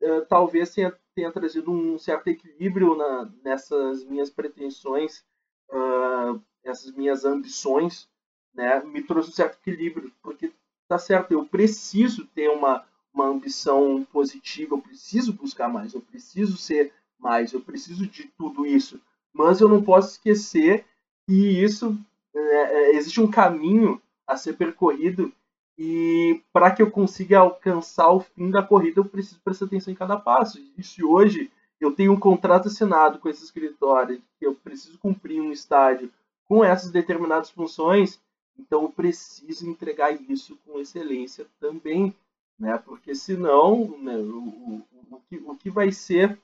eh, 0.00 0.20
talvez 0.22 0.74
tenha, 0.74 0.96
tenha 1.14 1.32
trazido 1.32 1.70
um 1.70 1.98
certo 1.98 2.28
equilíbrio 2.28 2.94
na, 2.94 3.30
nessas 3.42 4.04
minhas 4.04 4.30
pretensões, 4.30 5.24
ah, 5.70 6.38
essas 6.64 6.92
minhas 6.92 7.24
ambições, 7.24 8.08
né? 8.54 8.82
Me 8.84 9.02
trouxe 9.02 9.30
um 9.30 9.32
certo 9.32 9.58
equilíbrio, 9.58 10.12
porque 10.22 10.52
tá 10.88 10.98
certo, 10.98 11.32
eu 11.32 11.46
preciso 11.46 12.26
ter 12.26 12.50
uma, 12.50 12.84
uma 13.12 13.26
ambição 13.26 14.06
positiva, 14.12 14.74
eu 14.74 14.80
preciso 14.80 15.32
buscar 15.32 15.68
mais, 15.68 15.94
eu 15.94 16.00
preciso 16.00 16.56
ser 16.56 16.92
mais, 17.18 17.52
eu 17.52 17.60
preciso 17.60 18.06
de 18.06 18.24
tudo 18.36 18.66
isso, 18.66 19.00
mas 19.32 19.60
eu 19.60 19.68
não 19.68 19.82
posso 19.82 20.12
esquecer 20.12 20.84
que 21.26 21.62
isso 21.62 21.98
é, 22.34 22.40
é, 22.40 22.96
existe 22.96 23.20
um 23.20 23.30
caminho 23.30 24.00
a 24.26 24.36
ser 24.36 24.54
percorrido 24.54 25.32
e 25.78 26.40
para 26.52 26.70
que 26.70 26.82
eu 26.82 26.90
consiga 26.90 27.40
alcançar 27.40 28.10
o 28.10 28.20
fim 28.20 28.50
da 28.50 28.62
corrida, 28.62 29.00
eu 29.00 29.04
preciso 29.04 29.40
prestar 29.40 29.66
atenção 29.66 29.92
em 29.92 29.96
cada 29.96 30.16
passo. 30.16 30.60
E 30.76 30.82
se 30.82 31.02
hoje 31.02 31.50
eu 31.80 31.92
tenho 31.92 32.12
um 32.12 32.20
contrato 32.20 32.68
assinado 32.68 33.18
com 33.18 33.28
esse 33.28 33.44
escritório, 33.44 34.22
que 34.38 34.46
eu 34.46 34.54
preciso 34.54 34.98
cumprir 34.98 35.40
um 35.40 35.50
estágio 35.50 36.10
com 36.46 36.62
essas 36.62 36.90
determinadas 36.90 37.50
funções, 37.50 38.20
então 38.58 38.82
eu 38.82 38.90
preciso 38.90 39.68
entregar 39.68 40.12
isso 40.30 40.58
com 40.64 40.78
excelência 40.78 41.46
também, 41.58 42.14
né? 42.58 42.78
Porque 42.78 43.14
senão, 43.14 43.98
né, 43.98 44.16
o, 44.16 44.38
o, 44.38 44.86
o, 45.10 45.20
que, 45.28 45.36
o 45.44 45.56
que 45.56 45.70
vai 45.70 45.90
ser, 45.90 46.38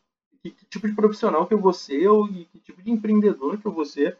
que, 0.51 0.65
que, 0.65 0.67
tipo 0.67 0.89
de 0.89 0.95
profissional 0.95 1.47
que 1.47 1.55
eu 1.55 1.61
vou 1.61 1.73
ser, 1.73 2.09
ou 2.09 2.27
que 2.29 2.59
tipo 2.61 2.83
de 2.83 2.91
empreendedor 2.91 3.59
que 3.59 3.67
eu 3.67 3.73
vou 3.73 3.85
ser, 3.85 4.17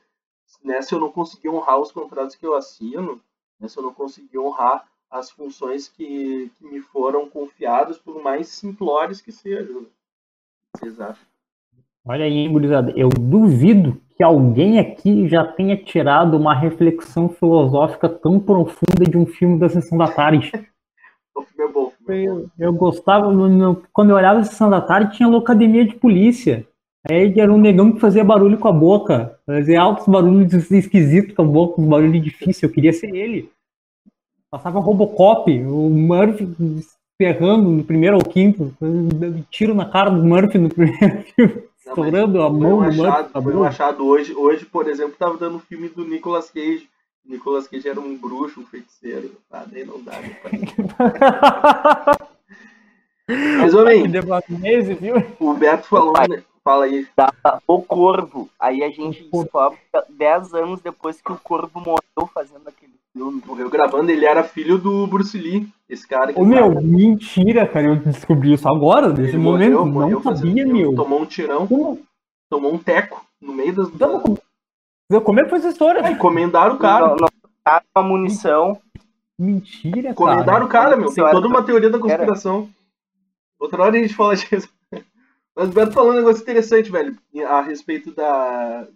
né? 0.63 0.83
Se 0.83 0.95
eu 0.95 1.01
não 1.01 1.11
conseguir 1.11 1.49
honrar 1.49 1.79
os 1.79 1.93
contratos 1.93 2.37
que 2.37 2.47
eu 2.47 2.55
assino, 2.55 3.21
né, 3.61 3.69
se 3.69 3.79
eu 3.79 3.83
não 3.83 3.93
conseguir 3.93 4.39
honrar 4.39 4.87
as 5.11 5.31
funções 5.31 5.89
que, 5.89 6.51
que 6.57 6.65
me 6.65 6.81
foram 6.81 7.29
confiadas, 7.29 7.99
por 7.99 8.23
mais 8.23 8.49
simplórias 8.49 9.21
que 9.21 9.33
sejam. 9.33 9.83
Né? 9.83 9.89
Vocês 10.77 11.01
acham? 11.01 11.27
Olha 12.05 12.25
aí, 12.25 12.49
gurizada, 12.49 12.93
eu 12.97 13.09
duvido 13.09 14.01
que 14.17 14.23
alguém 14.23 14.79
aqui 14.79 15.29
já 15.29 15.47
tenha 15.47 15.77
tirado 15.77 16.37
uma 16.37 16.55
reflexão 16.55 17.29
filosófica 17.29 18.09
tão 18.09 18.41
profunda 18.41 19.05
de 19.09 19.17
um 19.17 19.27
filme 19.27 19.59
da 19.59 19.69
Sessão 19.69 19.97
da 19.97 20.11
Tarde. 20.11 20.51
o 21.35 21.43
filme 21.43 21.71
é 21.71 21.73
bom. 21.73 21.88
Eu, 22.09 22.49
eu, 22.59 22.73
gostava, 22.73 23.29
quando 23.93 24.11
eu 24.11 24.17
olhava 24.17 24.41
a 24.41 24.45
Sessão 24.45 24.71
da 24.71 24.81
Tarde, 24.81 25.17
tinha 25.17 25.29
Locademia 25.29 25.85
de 25.85 25.95
Polícia. 25.95 26.67
Aí 27.09 27.39
era 27.39 27.53
um 27.53 27.59
negão 27.59 27.93
que 27.93 28.01
fazia 28.01 28.25
barulho 28.25 28.59
com 28.59 28.69
a 28.69 28.73
boca, 28.73 29.39
fazia 29.47 29.81
altos 29.81 30.07
barulhos 30.07 30.71
esquisitos 30.71 31.35
com 31.35 31.43
a 31.43 31.45
boca, 31.45 31.81
um 31.81 31.89
barulho 31.89 32.21
difícil, 32.21 32.69
eu 32.69 32.73
queria 32.73 32.93
ser 32.93 33.15
ele. 33.15 33.51
Passava 34.51 34.81
Robocop, 34.81 35.51
o 35.51 35.91
Murphy 35.91 36.49
ferrando 37.17 37.71
no 37.71 37.85
primeiro 37.85 38.17
ou 38.17 38.25
quinto, 38.25 38.75
dando 38.81 39.45
tiro 39.51 39.75
na 39.75 39.85
cara 39.85 40.11
do 40.11 40.25
Murphy 40.25 40.59
no 40.59 40.69
primeiro 40.69 41.23
filme, 41.35 41.63
estourando 41.79 42.43
a 42.43 42.51
mão 42.51 42.89
do 42.89 42.97
Murphy. 42.97 43.43
Foi 43.43 43.57
um 43.57 43.65
achado 43.65 44.07
hoje, 44.07 44.35
hoje, 44.35 44.65
por 44.65 44.89
exemplo, 44.89 45.17
tava 45.19 45.37
dando 45.37 45.57
um 45.57 45.61
filme 45.61 45.89
do 45.89 46.05
Nicolas 46.05 46.51
Cage. 46.51 46.89
Nicolas 47.29 47.69
Cage 47.69 47.89
era 47.89 48.01
um 48.01 48.17
bruxo, 48.17 48.61
um 48.61 48.67
feiticeiro. 48.67 49.33
Ah, 49.53 49.65
nem 49.71 49.85
não 49.85 50.03
dá, 50.03 50.15
Mas, 53.59 53.75
homem, 53.75 54.05
o 55.39 55.53
Beto 55.53 55.87
falou, 55.87 56.15
né? 56.27 56.43
Fala 56.65 56.87
aí. 56.87 57.07
o 57.67 57.83
Corvo. 57.83 58.49
Aí 58.59 58.83
a 58.83 58.89
gente 58.89 59.29
descobre 59.31 59.79
10 60.09 60.55
anos 60.55 60.81
depois 60.81 61.21
que 61.21 61.31
o 61.31 61.37
Corvo 61.37 61.79
morreu 61.79 62.31
fazendo 62.33 62.67
aquele 62.67 62.95
filme. 63.13 63.43
Morreu 63.47 63.69
gravando, 63.69 64.11
ele 64.11 64.25
era 64.25 64.43
filho 64.43 64.79
do 64.79 65.07
Bruce 65.07 65.37
Lee. 65.37 65.69
Esse 65.89 66.09
cara 66.09 66.33
que. 66.33 66.41
Ô, 66.41 66.45
meu, 66.45 66.69
tava... 66.69 66.81
mentira, 66.81 67.67
cara. 67.67 67.89
Eu 67.89 67.97
descobri 67.97 68.55
isso 68.55 68.67
agora, 68.67 69.09
nesse 69.09 69.31
ele 69.31 69.39
momento. 69.39 69.73
Morreu, 69.73 69.87
morreu 69.87 70.23
não 70.25 70.37
sabia, 70.37 70.67
meu. 70.67 70.95
Tomou 70.95 71.21
um 71.21 71.27
tirão. 71.27 71.67
Como? 71.67 72.01
Tomou 72.49 72.73
um 72.73 72.79
teco 72.79 73.23
no 73.41 73.53
meio 73.53 73.75
das. 73.75 73.89
Então, 73.89 74.39
como 75.25 75.41
é 75.41 75.45
que 75.45 75.51
foi 75.51 75.59
essa 75.59 75.69
história? 75.69 76.01
É, 76.01 76.11
encomendaram 76.11 76.75
o 76.75 76.79
cara. 76.79 77.09
Não, 77.09 77.17
não, 77.17 77.29
uma 77.97 78.03
munição. 78.07 78.81
Mentira, 79.39 80.03
cara. 80.03 80.11
Encomendaram 80.13 80.67
o 80.67 80.69
cara, 80.69 80.97
meu. 80.97 81.13
Tem 81.13 81.25
toda 81.31 81.49
uma 81.49 81.65
teoria 81.65 81.89
da 81.89 81.99
conspiração. 81.99 82.69
Outra 83.59 83.83
hora 83.83 83.97
a 83.97 84.01
gente 84.01 84.15
fala 84.15 84.37
disso. 84.37 84.69
Mas 85.57 85.71
o 85.71 85.73
Beto 85.73 85.93
falou 85.93 86.13
um 86.13 86.17
negócio 86.17 86.43
interessante, 86.43 86.91
velho, 86.91 87.19
a 87.49 87.61
respeito 87.61 88.13
da, 88.13 88.87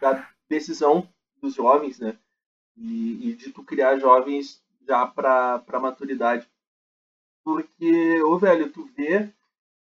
da 0.00 0.28
decisão 0.48 1.06
dos 1.40 1.54
jovens, 1.54 2.00
né? 2.00 2.16
E, 2.76 3.30
e, 3.30 3.34
de 3.34 3.50
tu 3.50 3.62
criar 3.62 3.98
jovens 3.98 4.60
já 4.86 5.06
pra, 5.06 5.58
pra 5.60 5.78
maturidade. 5.78 6.48
Porque, 7.44 8.22
ô 8.22 8.38
velho, 8.38 8.70
tu 8.70 8.88
vê. 8.96 9.28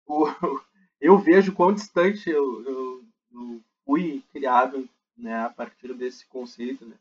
O, 0.07 0.25
eu 0.99 1.17
vejo 1.17 1.53
quão 1.53 1.73
distante 1.73 2.29
eu, 2.29 2.63
eu, 2.65 3.03
eu 3.31 3.61
fui 3.85 4.23
criado 4.31 4.89
né, 5.19 5.45
a 5.45 5.49
partir 5.49 5.93
desse 5.93 6.25
conceito, 6.25 6.85
né? 6.85 6.95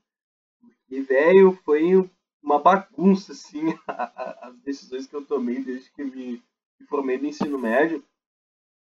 E, 0.90 1.00
velho, 1.00 1.52
foi 1.64 2.10
uma 2.42 2.58
bagunça, 2.58 3.32
assim, 3.32 3.60
as 3.86 4.56
decisões 4.58 5.06
que 5.06 5.14
eu 5.14 5.24
tomei 5.24 5.62
desde 5.62 5.90
que 5.90 6.02
me 6.02 6.42
formei 6.88 7.18
no 7.18 7.26
ensino 7.26 7.58
médio. 7.58 8.02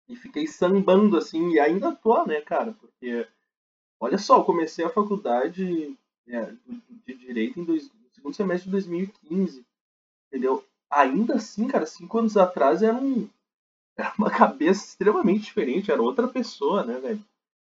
E 0.07 0.15
fiquei 0.17 0.47
sambando, 0.47 1.17
assim, 1.17 1.53
e 1.53 1.59
ainda 1.59 1.95
tô, 1.95 2.27
né, 2.27 2.41
cara? 2.43 2.73
Porque, 2.73 3.27
olha 3.99 4.19
só, 4.19 4.39
eu 4.39 4.45
comecei 4.45 4.85
a 4.85 4.91
faculdade 4.91 5.97
é, 6.29 6.53
de 7.07 7.15
Direito 7.15 7.59
em 7.59 7.65
dois, 7.65 7.91
no 7.91 8.11
segundo 8.13 8.35
semestre 8.35 8.67
de 8.67 8.73
2015, 8.73 9.65
entendeu? 10.29 10.63
Ainda 10.91 11.37
assim, 11.37 11.67
cara, 11.69 11.87
cinco 11.87 12.19
anos 12.19 12.37
atrás 12.37 12.83
era, 12.83 12.97
um, 12.97 13.29
era 13.97 14.13
uma 14.19 14.29
cabeça 14.31 14.85
extremamente 14.85 15.45
diferente, 15.45 15.91
era 15.91 16.03
outra 16.03 16.29
pessoa, 16.29 16.85
né, 16.85 16.99
velho? 17.01 17.25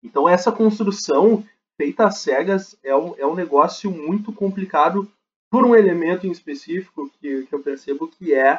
Então 0.04 0.28
essa 0.28 0.52
construção 0.52 1.46
feita 1.78 2.06
às 2.06 2.20
cegas 2.20 2.78
é 2.84 2.96
um, 2.96 3.16
é 3.18 3.26
um 3.26 3.36
negócio 3.36 3.92
muito 3.92 4.32
complicado 4.34 5.12
por 5.50 5.66
um 5.66 5.76
elemento 5.76 6.26
em 6.26 6.32
específico 6.32 7.10
que, 7.20 7.46
que 7.46 7.54
eu 7.54 7.62
percebo 7.62 8.08
que 8.08 8.34
é 8.34 8.56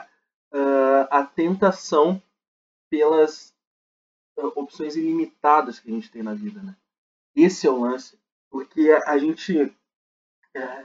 uh, 0.53 1.09
a 1.11 1.25
tentação 1.25 2.23
pelas 2.91 3.55
opções 4.55 4.97
ilimitadas 4.97 5.79
que 5.79 5.91
a 5.91 5.95
gente 5.95 6.11
tem 6.11 6.23
na 6.23 6.35
vida, 6.35 6.63
né? 6.63 6.77
Esse 7.35 7.67
é 7.67 7.71
o 7.71 7.81
lance. 7.81 8.19
Porque 8.51 8.91
a 9.07 9.17
gente 9.17 9.75
é, 10.55 10.85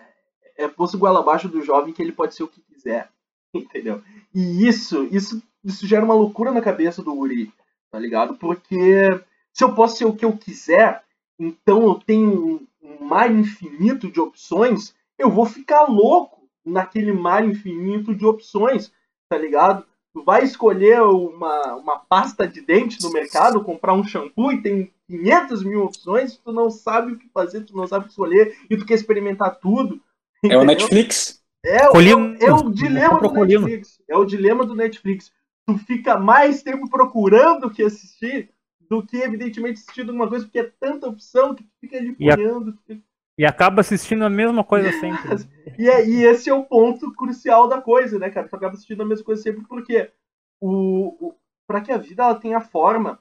é 0.56 0.68
posto 0.68 0.98
goela 0.98 1.20
abaixo 1.20 1.50
do 1.50 1.62
jovem 1.62 1.94
que 1.94 2.02
ele 2.02 2.14
pode 2.14 2.34
ser 2.34 2.44
o 2.44 2.48
que 2.48 2.62
quiser, 2.62 3.12
entendeu? 3.54 4.02
E 4.34 4.66
isso, 4.66 5.04
isso, 5.06 5.44
isso 5.64 5.86
gera 5.86 6.06
uma 6.06 6.14
loucura 6.14 6.52
na 6.52 6.62
cabeça 6.62 7.04
do 7.04 7.14
Uri, 7.14 7.52
tá 7.92 8.00
ligado? 8.00 8.38
Porque 8.38 9.10
se 9.58 9.64
eu 9.64 9.74
posso 9.74 9.98
ser 9.98 10.06
o 10.06 10.16
que 10.16 10.26
eu 10.26 10.38
quiser, 10.38 11.04
então 11.40 11.84
eu 11.84 11.96
tenho 11.96 12.68
um 12.82 13.06
mar 13.06 13.32
infinito 13.32 14.12
de 14.12 14.20
opções, 14.20 14.94
eu 15.18 15.32
vou 15.32 15.46
ficar 15.46 15.86
louco 15.86 16.48
naquele 16.66 17.12
mar 17.12 17.44
infinito 17.46 18.14
de 18.14 18.26
opções, 18.26 18.92
tá 19.30 19.38
ligado? 19.38 19.86
tu 20.18 20.24
vai 20.24 20.44
escolher 20.44 21.00
uma, 21.04 21.76
uma 21.76 22.00
pasta 22.00 22.48
de 22.48 22.60
dente 22.60 23.02
no 23.04 23.12
mercado, 23.12 23.64
comprar 23.64 23.94
um 23.94 24.04
shampoo 24.04 24.52
e 24.52 24.62
tem 24.62 24.92
500 25.08 25.64
mil 25.64 25.84
opções, 25.84 26.38
tu 26.38 26.52
não 26.52 26.72
sabe 26.72 27.12
o 27.12 27.18
que 27.18 27.30
fazer, 27.30 27.62
tu 27.62 27.78
não 27.78 27.86
sabe 27.86 28.06
o 28.06 28.08
que 28.08 28.14
escolher 28.14 28.58
e 28.68 28.76
tu 28.76 28.84
quer 28.84 28.96
experimentar 28.96 29.60
tudo. 29.60 30.02
Entendeu? 30.40 30.60
É 30.60 30.64
o 30.64 30.66
Netflix. 30.66 31.44
É, 31.64 31.88
Colino, 31.90 32.36
é, 32.40 32.46
é 32.46 32.54
o 32.54 32.70
dilema 32.72 33.20
do 33.20 33.32
Netflix. 33.32 34.02
É 34.10 34.18
o 34.18 34.26
dilema 34.26 34.66
do 34.66 34.76
Netflix. 34.76 35.32
Tu 35.68 35.78
fica 35.80 36.18
mais 36.18 36.64
tempo 36.64 36.90
procurando 36.90 37.68
o 37.68 37.70
que 37.70 37.84
assistir 37.84 38.50
do 38.90 39.06
que, 39.06 39.18
evidentemente, 39.18 39.80
assistindo 39.80 40.10
alguma 40.10 40.28
coisa, 40.28 40.46
porque 40.46 40.60
é 40.60 40.72
tanta 40.80 41.08
opção 41.08 41.54
que 41.54 41.68
fica 41.80 41.98
ali 41.98 42.16
folhando. 42.16 42.78
E 43.38 43.46
acaba 43.46 43.82
assistindo 43.82 44.24
a 44.24 44.30
mesma 44.30 44.64
coisa 44.64 44.92
sempre. 44.94 45.22
e, 45.78 45.90
é, 45.90 46.08
e 46.08 46.24
esse 46.24 46.50
é 46.50 46.54
o 46.54 46.64
ponto 46.64 47.14
crucial 47.14 47.68
da 47.68 47.82
coisa, 47.82 48.18
né, 48.18 48.30
cara? 48.30 48.48
Tu 48.48 48.56
acaba 48.56 48.74
assistindo 48.74 49.02
a 49.02 49.06
mesma 49.06 49.26
coisa 49.26 49.42
sempre 49.42 49.66
porque 49.68 50.12
o, 50.60 51.28
o 51.28 51.36
para 51.68 51.82
que 51.82 51.92
a 51.92 51.98
vida 51.98 52.24
ela 52.24 52.40
tenha 52.40 52.62
forma, 52.62 53.20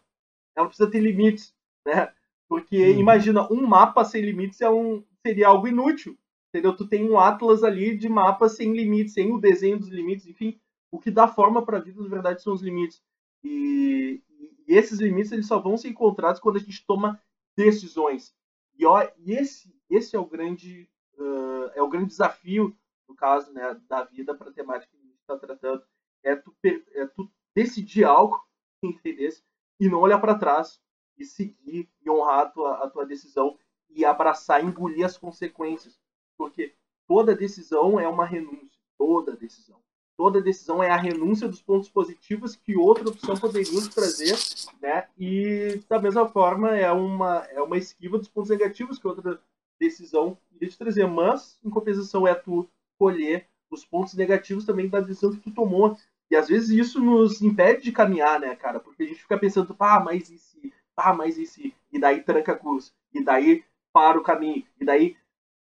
ela 0.57 0.69
precisa 0.69 0.91
ter 0.91 1.01
limites, 1.01 1.53
né? 1.85 2.11
Porque 2.49 2.95
hum. 2.95 2.99
imagina, 3.01 3.47
um 3.53 3.67
mapa 3.67 4.05
sem 4.05 4.23
limites 4.23 4.61
é 4.61 4.71
um, 4.71 5.05
seria 5.27 5.49
algo 5.49 5.67
inútil. 5.69 6.17
Entendeu? 6.49 6.75
Tu 6.75 6.87
tem 6.87 7.11
um 7.11 7.19
atlas 7.19 7.63
ali 7.63 7.95
de 7.95 8.09
mapas 8.09 8.57
sem 8.57 8.73
limites, 8.73 9.13
sem 9.13 9.31
o 9.31 9.39
desenho 9.39 9.79
dos 9.79 9.89
limites, 9.89 10.27
enfim. 10.27 10.59
O 10.91 10.99
que 10.99 11.11
dá 11.11 11.29
forma 11.29 11.63
para 11.63 11.77
a 11.77 11.81
vida, 11.81 12.01
na 12.01 12.09
verdade, 12.09 12.43
são 12.43 12.55
os 12.55 12.63
limites. 12.63 13.03
E, 13.45 14.23
e, 14.26 14.26
esses 14.75 14.99
limites 14.99 15.33
eles 15.33 15.47
só 15.47 15.59
vão 15.59 15.77
ser 15.77 15.89
encontrados 15.89 16.41
quando 16.41 16.57
a 16.57 16.61
gente 16.61 16.85
toma 16.87 17.21
decisões. 17.57 18.35
E, 18.77 18.85
ó, 18.85 19.03
e 19.19 19.33
esse 19.33 19.75
esse 19.89 20.17
é 20.17 20.19
o 20.19 20.27
grande 20.27 20.91
uh, 21.17 21.71
é 21.75 21.83
o 21.83 21.89
grande 21.89 22.09
desafio 22.09 22.77
no 23.09 23.15
caso 23.15 23.53
né, 23.53 23.81
da 23.89 24.03
vida 24.03 24.35
para 24.35 24.51
a 24.51 24.53
temática 24.53 24.91
que 24.91 24.99
a 24.99 25.07
gente 25.07 25.21
está 25.21 25.37
tratando. 25.39 25.85
É 26.25 26.35
tu, 26.35 26.55
é 26.65 27.07
tu 27.07 27.31
decidir 27.55 28.05
algo 28.05 28.45
entender 28.83 29.33
e 29.79 29.89
não 29.89 30.01
olhar 30.01 30.19
para 30.19 30.39
trás 30.39 30.81
e 31.17 31.25
seguir 31.25 31.89
e 32.03 32.11
honrar 32.11 32.41
a 32.41 32.47
tua, 32.47 32.85
a 32.85 32.91
tua 32.91 33.07
decisão 33.07 33.59
e 33.89 34.05
abraçar 34.05 34.65
engolir 34.65 35.07
as 35.07 35.17
consequências. 35.17 35.99
Porque 36.37 36.75
toda 37.07 37.35
decisão 37.35 37.99
é 38.01 38.09
uma 38.09 38.27
renúncia 38.27 38.77
toda 38.99 39.37
decisão 39.37 39.86
toda 40.17 40.41
decisão 40.41 40.83
é 40.83 40.91
a 40.91 40.97
renúncia 40.97 41.47
dos 41.47 41.61
pontos 41.61 41.89
positivos 41.89 42.57
que 42.57 42.77
outra 42.77 43.09
opção 43.09 43.37
poderia 43.37 43.73
nos 43.73 43.89
trazer, 43.89 44.37
né? 44.81 45.07
E 45.19 45.81
da 45.89 46.01
mesma 46.01 46.29
forma 46.29 46.77
é 46.77 46.91
uma 46.91 47.47
é 47.51 47.61
uma 47.61 47.77
esquiva 47.77 48.19
dos 48.19 48.29
pontos 48.29 48.51
negativos 48.51 48.99
que 48.99 49.07
outra 49.07 49.41
decisão 49.79 50.39
iria 50.55 50.69
te 50.69 50.79
trazer. 50.79 51.07
Mas, 51.07 51.59
em 51.65 51.71
compensação, 51.71 52.27
é 52.27 52.35
tu 52.35 52.69
colher 52.99 53.47
os 53.71 53.85
pontos 53.85 54.15
negativos 54.15 54.65
também 54.65 54.89
da 54.89 55.01
decisão 55.01 55.33
que 55.33 55.41
tu 55.41 55.51
tomou. 55.51 55.97
E 56.31 56.37
às 56.37 56.49
vezes 56.49 56.71
isso 56.71 57.01
nos 57.01 57.41
impede 57.43 57.85
de 57.85 57.93
caminhar, 57.93 58.41
né, 58.41 58.57
cara? 58.57 58.81
Porque 58.81 59.03
a 59.03 59.07
gente 59.07 59.21
fica 59.21 59.39
pensando, 59.39 59.75
pá, 59.75 60.01
mas 60.01 60.31
e 60.31 60.39
se? 60.39 60.73
Pá, 60.95 61.13
mas 61.13 61.37
e 61.39 61.47
se? 61.47 61.75
E 61.93 61.99
daí 61.99 62.23
tranca 62.23 62.57
curso. 62.57 62.93
E 63.13 63.23
daí 63.23 63.65
para 63.93 64.19
o 64.19 64.23
caminho. 64.23 64.65
E 64.81 64.85
daí 64.85 65.17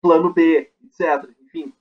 plano 0.01 0.31
B, 0.31 0.71
etc. 0.83 1.29
Enfim. 1.41 1.73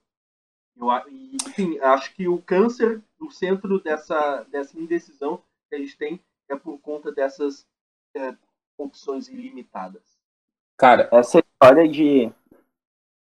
Eu, 0.76 0.88
enfim, 1.32 1.78
acho 1.78 2.14
que 2.14 2.28
o 2.28 2.40
câncer, 2.42 3.02
o 3.20 3.30
centro 3.30 3.80
dessa, 3.80 4.42
dessa 4.44 4.78
indecisão 4.78 5.42
que 5.68 5.76
a 5.76 5.78
gente 5.78 5.96
tem 5.96 6.20
é 6.48 6.56
por 6.56 6.78
conta 6.80 7.12
dessas 7.12 7.66
é, 8.14 8.36
opções 8.76 9.28
ilimitadas. 9.28 10.02
Cara, 10.76 11.08
essa 11.12 11.38
história 11.38 11.88
de 11.88 12.32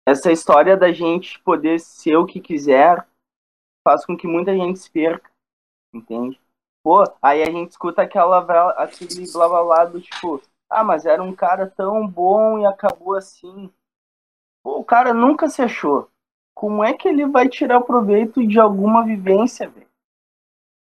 essa 0.06 0.32
história 0.32 0.78
da 0.78 0.91
gente 0.91 1.39
poder 1.41 1.80
ser 1.80 2.16
o 2.16 2.26
que 2.26 2.39
quiser 2.39 3.06
faz 3.84 4.06
com 4.06 4.16
que 4.16 4.28
muita 4.28 4.56
gente 4.56 4.80
se 4.80 4.89
perca, 4.89 5.30
entende? 5.93 6.39
Pô, 6.82 7.04
aí 7.22 7.43
a 7.43 7.52
gente 7.52 7.72
escuta 7.72 8.02
aquela, 8.02 8.39
aquele 8.82 9.30
blá 9.32 9.50
blá 9.50 9.64
blá 9.64 9.86
do 9.86 10.00
tipo, 10.00 10.41
ah, 10.70 10.84
mas 10.84 11.06
era 11.06 11.22
um 11.22 11.36
cara 11.36 11.70
tão 11.70 12.08
bom 12.08 12.60
e 12.60 12.66
acabou 12.66 13.16
assim. 13.16 13.70
Pô, 14.64 14.80
o 14.80 14.86
cara 14.86 15.14
nunca 15.14 15.50
se 15.50 15.62
achou. 15.62 16.10
Como 16.58 16.84
é 16.84 16.91
que 16.91 17.08
ele 17.08 17.28
vai 17.28 17.47
tirar 17.47 17.82
proveito 17.82 18.45
de 18.45 18.60
alguma 18.60 19.05
vivência, 19.05 19.70
velho? 19.70 19.86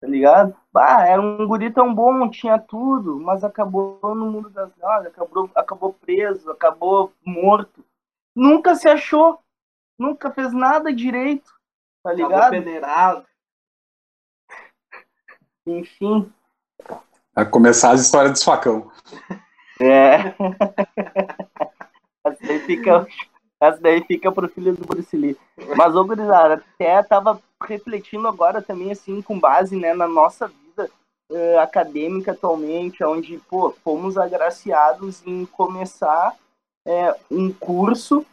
Tá 0.01 0.09
ligado? 0.09 0.57
Ah, 0.75 1.07
era 1.07 1.21
um 1.21 1.47
guri 1.47 1.71
tão 1.71 1.95
bom, 1.95 2.31
tinha 2.31 2.59
tudo, 2.59 3.21
mas 3.21 3.45
acabou 3.45 4.01
no 4.03 4.31
mundo 4.33 4.49
das 4.49 4.75
drogas, 4.77 5.09
acabou, 5.09 5.51
acabou 5.55 5.93
preso, 5.93 6.51
acabou 6.51 7.12
morto. 7.23 7.85
Nunca 8.35 8.77
se 8.77 8.89
achou, 8.89 9.39
nunca 9.99 10.31
fez 10.31 10.55
nada 10.55 10.91
direito, 10.91 11.53
tá 12.03 12.14
ligado? 12.14 12.33
Acabou 12.33 12.51
peneirado. 12.51 13.27
Enfim. 15.66 16.33
Vai 17.35 17.45
começar 17.45 17.91
as 17.91 18.01
histórias 18.01 18.33
dos 18.33 18.43
facão. 18.43 18.91
É. 19.79 20.35
daí 22.41 22.59
fica, 22.61 23.07
essa 23.61 23.81
daí 23.81 24.03
fica 24.05 24.31
pro 24.31 24.49
filho 24.49 24.75
do 24.75 24.87
Bruce 24.87 25.17
Lee. 25.17 25.37
Mas, 25.77 25.95
ô, 25.95 26.05
gurizada, 26.05 26.63
até 26.75 27.03
tava 27.03 27.41
refletindo 27.63 28.29
agora 28.29 28.63
também, 28.63 28.93
assim, 28.93 29.21
com 29.21 29.39
base, 29.39 29.77
né, 29.77 29.93
na 29.95 30.07
nossa 30.07 30.47
vida 30.47 30.89
uh, 31.31 31.59
acadêmica 31.59 32.33
atualmente, 32.33 33.03
onde, 33.03 33.39
pô, 33.51 33.75
fomos 33.83 34.17
agraciados 34.17 35.27
em 35.27 35.45
começar 35.45 36.35
é, 36.87 37.15
um 37.31 37.53
curso, 37.53 38.25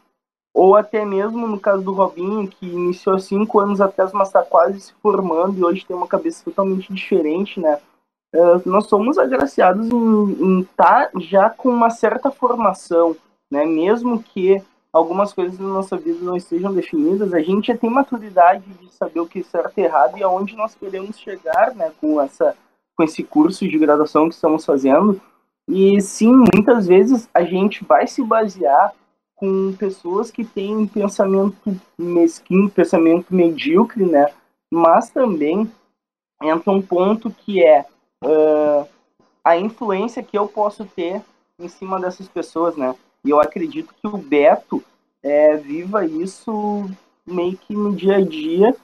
ou 0.54 0.76
até 0.76 1.04
mesmo 1.04 1.48
no 1.48 1.60
caso 1.60 1.84
do 1.84 1.92
Robinho, 1.92 2.48
que 2.48 2.66
iniciou 2.66 3.20
cinco 3.20 3.60
anos 3.60 3.82
atrás, 3.82 4.14
mas 4.14 4.30
está 4.30 4.44
quase 4.44 4.80
se 4.80 4.94
formando 5.02 5.58
e 5.58 5.64
hoje 5.64 5.86
tem 5.86 5.96
uma 5.96 6.08
cabeça 6.08 6.46
totalmente 6.46 6.94
diferente, 6.94 7.60
né? 7.60 7.78
Uh, 8.34 8.62
nós 8.66 8.88
somos 8.88 9.18
agraciados 9.18 9.90
em 9.90 10.62
estar 10.62 11.12
tá 11.12 11.20
já 11.20 11.50
com 11.50 11.70
uma 11.70 11.90
certa 11.90 12.32
formação, 12.32 13.16
né? 13.52 13.66
Mesmo 13.66 14.24
que 14.24 14.64
algumas 14.96 15.34
coisas 15.34 15.60
na 15.60 15.68
nossa 15.68 15.98
vida 15.98 16.20
não 16.22 16.38
estejam 16.38 16.74
definidas, 16.74 17.34
a 17.34 17.42
gente 17.42 17.68
já 17.68 17.78
tem 17.78 17.90
maturidade 17.90 18.64
de 18.80 18.90
saber 18.94 19.20
o 19.20 19.28
que 19.28 19.40
é 19.40 19.44
certo 19.44 19.78
e 19.78 19.82
errado 19.82 20.18
e 20.18 20.24
aonde 20.24 20.56
nós 20.56 20.74
queremos 20.74 21.20
chegar, 21.20 21.76
né? 21.76 21.92
Com 22.00 22.22
essa, 22.22 22.56
com 22.96 23.04
esse 23.04 23.22
curso 23.22 23.68
de 23.68 23.78
graduação 23.78 24.30
que 24.30 24.36
estamos 24.36 24.64
fazendo. 24.64 25.20
E 25.68 26.00
sim, 26.00 26.32
muitas 26.32 26.88
vezes 26.88 27.28
a 27.34 27.44
gente 27.44 27.84
vai 27.84 28.08
se 28.08 28.24
basear 28.24 28.94
com 29.36 29.76
pessoas 29.78 30.32
que 30.32 30.46
têm 30.46 30.78
um 30.78 30.88
pensamento 30.88 31.78
mesquinho, 31.98 32.70
pensamento 32.70 33.36
medíocre, 33.36 34.06
né? 34.06 34.28
Mas 34.72 35.10
também 35.10 35.70
entra 36.42 36.72
um 36.72 36.82
ponto 36.82 37.30
que 37.30 37.62
é 37.62 37.86
uh, 38.24 38.88
a 39.44 39.58
influência 39.58 40.24
que 40.24 40.38
eu 40.38 40.48
posso 40.48 40.86
ter 40.86 41.22
em 41.60 41.68
cima 41.68 42.00
dessas 42.00 42.30
pessoas, 42.30 42.78
né? 42.78 42.96
E 43.26 43.30
eu 43.32 43.42
acredito 43.42 43.94
que 43.94 44.08
o 44.08 44.18
Beto 44.18 44.84
é, 45.24 45.58
viva 45.58 46.06
isso 46.06 46.88
meio 47.26 47.58
que 47.58 47.74
no 47.74 47.96
dia 47.96 48.18
a 48.18 48.22
dia, 48.22 48.76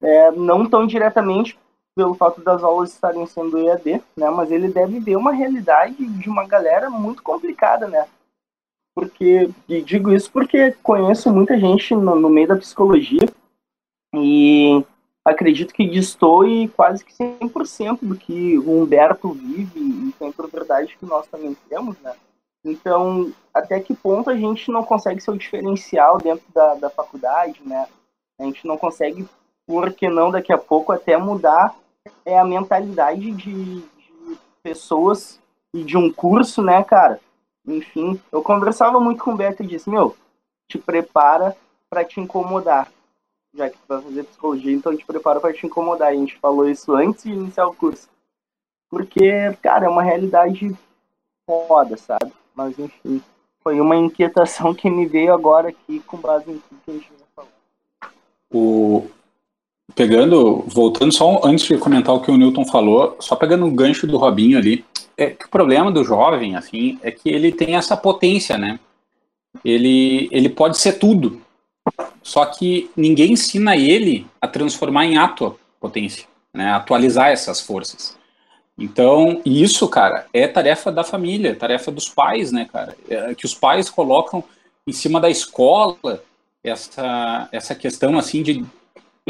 é, 0.00 0.30
não 0.30 0.68
tão 0.68 0.86
diretamente 0.86 1.58
pelo 1.96 2.14
fato 2.14 2.40
das 2.40 2.62
aulas 2.62 2.92
estarem 2.92 3.26
sendo 3.26 3.58
EAD, 3.58 4.00
né? 4.16 4.30
Mas 4.30 4.52
ele 4.52 4.68
deve 4.68 5.00
ver 5.00 5.16
uma 5.16 5.32
realidade 5.32 6.06
de 6.06 6.30
uma 6.30 6.46
galera 6.46 6.88
muito 6.88 7.20
complicada, 7.24 7.88
né? 7.88 8.06
Porque, 8.94 9.50
e 9.68 9.82
digo 9.82 10.12
isso 10.12 10.30
porque 10.30 10.72
conheço 10.80 11.32
muita 11.32 11.58
gente 11.58 11.94
no, 11.96 12.14
no 12.14 12.30
meio 12.30 12.46
da 12.46 12.56
psicologia 12.56 13.28
e 14.14 14.84
acredito 15.24 15.74
que 15.74 15.88
destoe 15.88 16.68
quase 16.68 17.04
que 17.04 17.12
100% 17.12 17.98
do 18.02 18.16
que 18.16 18.58
o 18.58 18.80
Humberto 18.80 19.32
vive 19.32 19.80
e 19.80 20.12
tem 20.18 20.30
por 20.30 20.48
verdade 20.48 20.96
que 20.96 21.04
nós 21.04 21.26
também 21.26 21.56
temos, 21.68 21.98
né? 21.98 22.14
Então, 22.64 23.32
até 23.54 23.80
que 23.80 23.94
ponto 23.94 24.30
a 24.30 24.36
gente 24.36 24.70
não 24.70 24.84
consegue 24.84 25.20
ser 25.20 25.30
o 25.30 25.38
diferencial 25.38 26.18
dentro 26.18 26.44
da, 26.52 26.74
da 26.74 26.90
faculdade, 26.90 27.60
né? 27.64 27.86
A 28.38 28.44
gente 28.44 28.66
não 28.66 28.76
consegue, 28.76 29.28
por 29.66 29.92
que 29.92 30.08
não 30.08 30.30
daqui 30.30 30.52
a 30.52 30.58
pouco, 30.58 30.92
até 30.92 31.16
mudar 31.16 31.74
é, 32.24 32.38
a 32.38 32.44
mentalidade 32.44 33.30
de, 33.32 33.80
de 33.80 34.38
pessoas 34.62 35.40
e 35.72 35.82
de 35.82 35.96
um 35.96 36.12
curso, 36.12 36.62
né, 36.62 36.82
cara? 36.82 37.20
Enfim, 37.66 38.20
eu 38.32 38.42
conversava 38.42 38.98
muito 38.98 39.22
com 39.22 39.32
o 39.32 39.36
Beto 39.36 39.62
e 39.62 39.66
disse, 39.66 39.90
meu, 39.90 40.16
te 40.68 40.78
prepara 40.78 41.56
para 41.90 42.04
te 42.04 42.20
incomodar. 42.20 42.90
Já 43.54 43.68
que 43.70 43.76
tu 43.78 43.84
vai 43.88 44.02
fazer 44.02 44.24
psicologia, 44.24 44.72
então 44.72 44.96
te 44.96 45.04
prepara 45.04 45.40
para 45.40 45.52
te 45.52 45.66
incomodar. 45.66 46.08
A 46.08 46.14
gente 46.14 46.38
falou 46.38 46.68
isso 46.68 46.94
antes 46.94 47.24
de 47.24 47.32
iniciar 47.32 47.66
o 47.66 47.74
curso. 47.74 48.08
Porque, 48.90 49.52
cara, 49.62 49.86
é 49.86 49.88
uma 49.88 50.02
realidade 50.02 50.76
foda, 51.46 51.96
sabe? 51.96 52.32
Mas 52.58 52.76
enfim, 52.76 53.22
foi 53.62 53.80
uma 53.80 53.94
inquietação 53.94 54.74
que 54.74 54.90
me 54.90 55.06
veio 55.06 55.32
agora 55.32 55.68
aqui 55.68 56.00
com 56.00 56.16
base 56.16 56.50
em 56.50 56.58
tudo 56.58 56.80
que 56.84 56.90
a 56.90 56.94
gente 56.94 57.06
já 57.06 57.24
falou. 57.36 57.50
O, 58.52 59.06
pegando, 59.94 60.64
voltando 60.66 61.14
só 61.14 61.40
antes 61.44 61.64
de 61.64 61.78
comentar 61.78 62.12
o 62.12 62.20
que 62.20 62.32
o 62.32 62.36
Newton 62.36 62.64
falou, 62.64 63.16
só 63.20 63.36
pegando 63.36 63.64
o 63.64 63.70
gancho 63.70 64.08
do 64.08 64.16
Robinho 64.16 64.58
ali, 64.58 64.84
é 65.16 65.30
que 65.30 65.46
o 65.46 65.48
problema 65.48 65.92
do 65.92 66.02
jovem, 66.02 66.56
assim, 66.56 66.98
é 67.00 67.12
que 67.12 67.28
ele 67.28 67.52
tem 67.52 67.76
essa 67.76 67.96
potência, 67.96 68.58
né? 68.58 68.80
Ele, 69.64 70.28
ele 70.32 70.48
pode 70.48 70.78
ser 70.78 70.94
tudo, 70.94 71.40
só 72.24 72.44
que 72.44 72.90
ninguém 72.96 73.34
ensina 73.34 73.76
ele 73.76 74.26
a 74.40 74.48
transformar 74.48 75.06
em 75.06 75.16
ato 75.16 75.56
potência, 75.78 76.26
né? 76.52 76.72
Atualizar 76.72 77.28
essas 77.28 77.60
forças. 77.60 78.17
Então, 78.78 79.42
isso, 79.44 79.88
cara, 79.88 80.26
é 80.32 80.46
tarefa 80.46 80.92
da 80.92 81.02
família, 81.02 81.56
tarefa 81.56 81.90
dos 81.90 82.08
pais, 82.08 82.52
né, 82.52 82.68
cara? 82.72 82.96
É 83.08 83.34
que 83.34 83.44
os 83.44 83.52
pais 83.52 83.90
colocam 83.90 84.44
em 84.86 84.92
cima 84.92 85.20
da 85.20 85.28
escola 85.28 86.22
essa, 86.62 87.48
essa 87.50 87.74
questão, 87.74 88.16
assim, 88.16 88.42
de, 88.42 88.64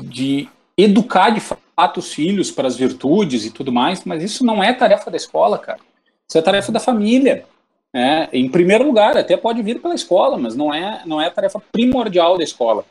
de 0.02 0.48
educar 0.76 1.30
de 1.30 1.40
fato 1.40 1.98
os 1.98 2.12
filhos 2.12 2.50
para 2.50 2.68
as 2.68 2.76
virtudes 2.76 3.46
e 3.46 3.50
tudo 3.50 3.72
mais, 3.72 4.04
mas 4.04 4.22
isso 4.22 4.44
não 4.44 4.62
é 4.62 4.72
tarefa 4.74 5.10
da 5.10 5.16
escola, 5.16 5.58
cara. 5.58 5.80
Isso 6.28 6.36
é 6.36 6.42
tarefa 6.42 6.70
da 6.70 6.78
família. 6.78 7.46
Né? 7.92 8.28
Em 8.32 8.50
primeiro 8.50 8.84
lugar, 8.84 9.16
até 9.16 9.34
pode 9.34 9.62
vir 9.62 9.80
pela 9.80 9.94
escola, 9.94 10.36
mas 10.36 10.54
não 10.54 10.74
é, 10.74 11.02
não 11.06 11.20
é 11.20 11.30
tarefa 11.30 11.60
primordial 11.72 12.36
da 12.36 12.44
escola. 12.44 12.84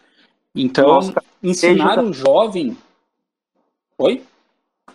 Então, 0.56 0.88
Nossa, 0.88 1.14
ensinar 1.44 2.04
o 2.04 2.12
jovem. 2.12 2.76
Oi? 4.00 4.24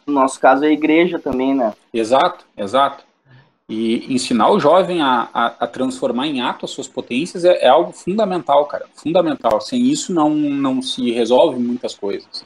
No 0.07 0.14
nosso 0.14 0.40
caso, 0.40 0.64
é 0.64 0.68
a 0.68 0.72
igreja 0.72 1.18
também, 1.18 1.55
né? 1.55 1.72
Exato, 1.93 2.45
exato. 2.57 3.05
E 3.68 4.12
ensinar 4.12 4.51
o 4.51 4.61
jovem 4.61 5.01
a, 5.01 5.28
a, 5.32 5.47
a 5.61 5.66
transformar 5.66 6.26
em 6.26 6.43
ato 6.43 6.64
as 6.64 6.70
suas 6.72 6.88
potências 6.88 7.45
é, 7.45 7.64
é, 7.64 7.68
algo 7.68 7.93
fundamental, 7.93 8.66
cara. 8.66 8.86
Fundamental. 8.95 9.61
Sem 9.61 9.80
isso 9.82 10.12
não, 10.12 10.30
não 10.30 10.82
se 10.82 11.11
resolve 11.12 11.59
muitas 11.59 11.95
coisas. 11.95 12.45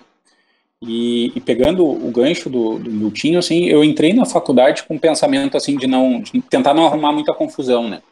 E, 0.81 1.33
e 1.35 1.41
pegando 1.41 1.85
o 1.85 2.11
gancho 2.11 2.51
do, 2.51 2.79
do 2.79 2.91
Miltinho, 2.91 3.39
assim, 3.39 3.65
eu 3.65 3.83
entrei 3.83 4.13
na 4.13 4.27
faculdade 4.27 4.83
com 4.83 4.95
um 4.95 4.99
pensamento 4.99 5.57
assim 5.57 5.77
de 5.77 5.87
não 5.87 6.21
de 6.21 6.41
tentar 6.43 6.75
não 6.75 6.87
arrumar 6.87 7.13
muita 7.13 7.33
confusão, 7.33 7.89
né? 7.89 8.03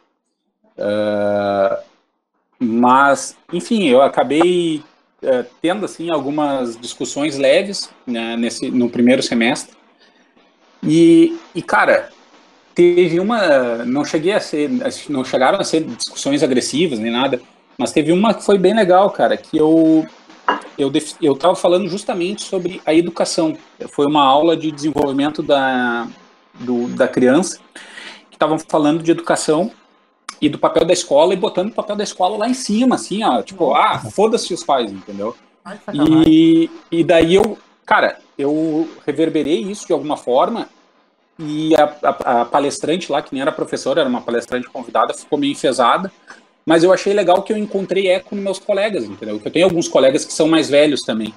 Uh, 0.77 1.77
mas, 2.59 3.37
enfim, 3.53 3.83
eu 3.83 4.01
acabei 4.01 4.83
uh, 5.25 5.45
tendo 5.61 5.85
assim 5.85 6.09
algumas 6.09 6.77
discussões 6.77 7.37
leves 7.37 7.89
né, 8.05 8.35
nesse 8.37 8.69
no 8.71 8.89
primeiro 8.89 9.21
semestre. 9.21 9.75
E, 10.83 11.37
e 11.53 11.61
cara 11.61 12.09
teve 12.73 13.19
uma 13.19 13.85
não 13.85 14.05
cheguei 14.05 14.33
a 14.33 14.39
ser 14.39 14.69
não 15.09 15.23
chegaram 15.23 15.59
a 15.59 15.63
ser 15.63 15.83
discussões 15.83 16.43
agressivas 16.43 16.99
nem 16.99 17.11
nada 17.11 17.41
mas 17.77 17.91
teve 17.91 18.11
uma 18.11 18.33
que 18.33 18.43
foi 18.43 18.57
bem 18.57 18.75
legal 18.75 19.09
cara 19.09 19.35
que 19.37 19.57
eu 19.57 20.05
eu 20.77 20.91
eu 21.21 21.33
estava 21.33 21.55
falando 21.55 21.89
justamente 21.89 22.43
sobre 22.43 22.81
a 22.85 22.93
educação. 22.93 23.57
Foi 23.89 24.05
uma 24.05 24.23
aula 24.23 24.55
de 24.55 24.71
desenvolvimento 24.71 25.41
da 25.41 26.07
do, 26.53 26.87
da 26.89 27.07
criança 27.07 27.59
que 28.29 28.35
estavam 28.35 28.57
falando 28.59 29.03
de 29.03 29.11
educação 29.11 29.71
e 30.45 30.49
do 30.49 30.59
papel 30.59 30.85
da 30.85 30.93
escola 30.93 31.33
e 31.33 31.37
botando 31.37 31.69
o 31.69 31.73
papel 31.73 31.95
da 31.95 32.03
escola 32.03 32.37
lá 32.37 32.47
em 32.47 32.53
cima, 32.53 32.95
assim, 32.95 33.23
ó, 33.23 33.41
tipo, 33.41 33.73
ah, 33.73 33.97
foda-se 33.97 34.53
os 34.53 34.63
pais, 34.63 34.91
entendeu? 34.91 35.35
E, 36.27 36.69
e 36.91 37.03
daí 37.03 37.33
eu, 37.33 37.57
cara, 37.83 38.19
eu 38.37 38.87
reverberei 39.03 39.59
isso 39.61 39.87
de 39.87 39.93
alguma 39.93 40.15
forma 40.15 40.69
e 41.39 41.75
a, 41.75 41.95
a, 42.03 42.41
a, 42.41 42.45
palestrante 42.45 43.11
lá, 43.11 43.23
que 43.23 43.33
nem 43.33 43.41
era 43.41 43.51
professora, 43.51 44.01
era 44.01 44.09
uma 44.09 44.21
palestrante 44.21 44.69
convidada, 44.69 45.15
ficou 45.15 45.39
meio 45.39 45.53
enfesada, 45.53 46.11
mas 46.63 46.83
eu 46.83 46.93
achei 46.93 47.11
legal 47.11 47.41
que 47.41 47.51
eu 47.51 47.57
encontrei 47.57 48.07
eco 48.07 48.35
nos 48.35 48.43
meus 48.43 48.59
colegas, 48.59 49.03
entendeu? 49.05 49.39
Que 49.39 49.47
eu 49.47 49.51
tenho 49.51 49.65
alguns 49.65 49.87
colegas 49.87 50.23
que 50.25 50.33
são 50.33 50.47
mais 50.47 50.69
velhos 50.69 51.01
também. 51.01 51.33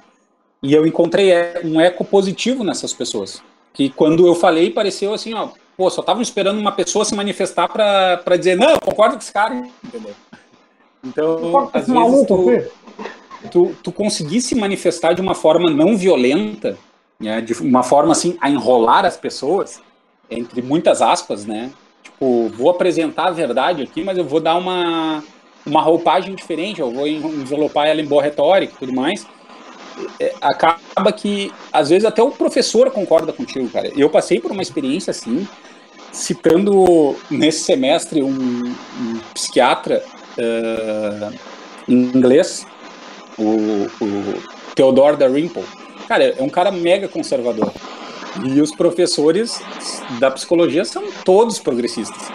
E 0.61 0.71
eu 0.71 0.85
encontrei 0.85 1.31
um 1.63 1.81
eco 1.81 2.05
positivo 2.05 2.63
nessas 2.63 2.93
pessoas. 2.93 3.41
Que 3.73 3.89
quando 3.89 4.27
eu 4.27 4.35
falei, 4.35 4.69
pareceu 4.69 5.13
assim, 5.13 5.33
ó, 5.33 5.49
pô, 5.79 5.89
só 5.89 6.01
estavam 6.01 6.21
esperando 6.21 6.59
uma 6.59 6.73
pessoa 6.73 7.05
se 7.05 7.15
manifestar 7.15 7.69
para 7.69 8.35
dizer, 8.35 8.57
não, 8.57 8.71
eu 8.71 8.81
concordo 8.81 9.15
com 9.15 9.21
esse 9.21 9.31
cara, 9.31 9.65
entendeu? 9.81 10.13
Então, 11.01 11.69
às 11.71 11.87
vezes, 11.87 12.27
tu, 12.27 12.47
tu, 13.49 13.75
tu 13.81 13.89
conseguir 13.93 14.41
se 14.41 14.55
manifestar 14.55 15.13
de 15.13 15.21
uma 15.21 15.33
forma 15.33 15.69
não 15.69 15.95
violenta, 15.95 16.77
né, 17.17 17.39
de 17.39 17.53
uma 17.53 17.81
forma 17.81 18.11
assim, 18.11 18.37
a 18.41 18.49
enrolar 18.49 19.05
as 19.05 19.15
pessoas, 19.15 19.81
entre 20.29 20.61
muitas 20.61 21.01
aspas, 21.01 21.45
né? 21.45 21.71
Tipo, 22.03 22.49
vou 22.49 22.69
apresentar 22.69 23.27
a 23.27 23.31
verdade 23.31 23.81
aqui, 23.81 24.03
mas 24.03 24.17
eu 24.17 24.25
vou 24.25 24.41
dar 24.41 24.57
uma, 24.57 25.23
uma 25.65 25.81
roupagem 25.81 26.35
diferente, 26.35 26.81
eu 26.81 26.91
vou 26.91 27.07
envelopar 27.07 27.87
ela 27.87 28.01
em 28.01 28.05
boa 28.05 28.21
retórica 28.21 28.73
e 28.75 28.79
tudo 28.79 28.91
mais. 28.91 29.25
É, 30.19 30.33
acaba 30.41 31.11
que, 31.11 31.53
às 31.71 31.89
vezes, 31.89 32.03
até 32.03 32.21
o 32.21 32.31
professor 32.31 32.91
concorda 32.91 33.31
contigo, 33.31 33.69
cara. 33.69 33.89
Eu 33.97 34.09
passei 34.09 34.39
por 34.41 34.51
uma 34.51 34.61
experiência 34.61 35.11
assim, 35.11 35.47
citando 36.11 37.15
nesse 37.29 37.63
semestre 37.63 38.23
um, 38.23 38.29
um 38.31 39.19
psiquiatra 39.33 40.03
uh, 40.37 41.33
inglês, 41.87 42.65
o, 43.37 43.87
o 44.01 44.33
Theodore 44.75 45.17
Dalrymple. 45.17 45.63
Cara, 46.07 46.35
é 46.37 46.41
um 46.41 46.49
cara 46.49 46.71
mega 46.71 47.07
conservador. 47.07 47.71
E 48.43 48.61
os 48.61 48.73
professores 48.73 49.59
da 50.19 50.29
psicologia 50.31 50.85
são 50.85 51.03
todos 51.23 51.59
progressistas. 51.59 52.29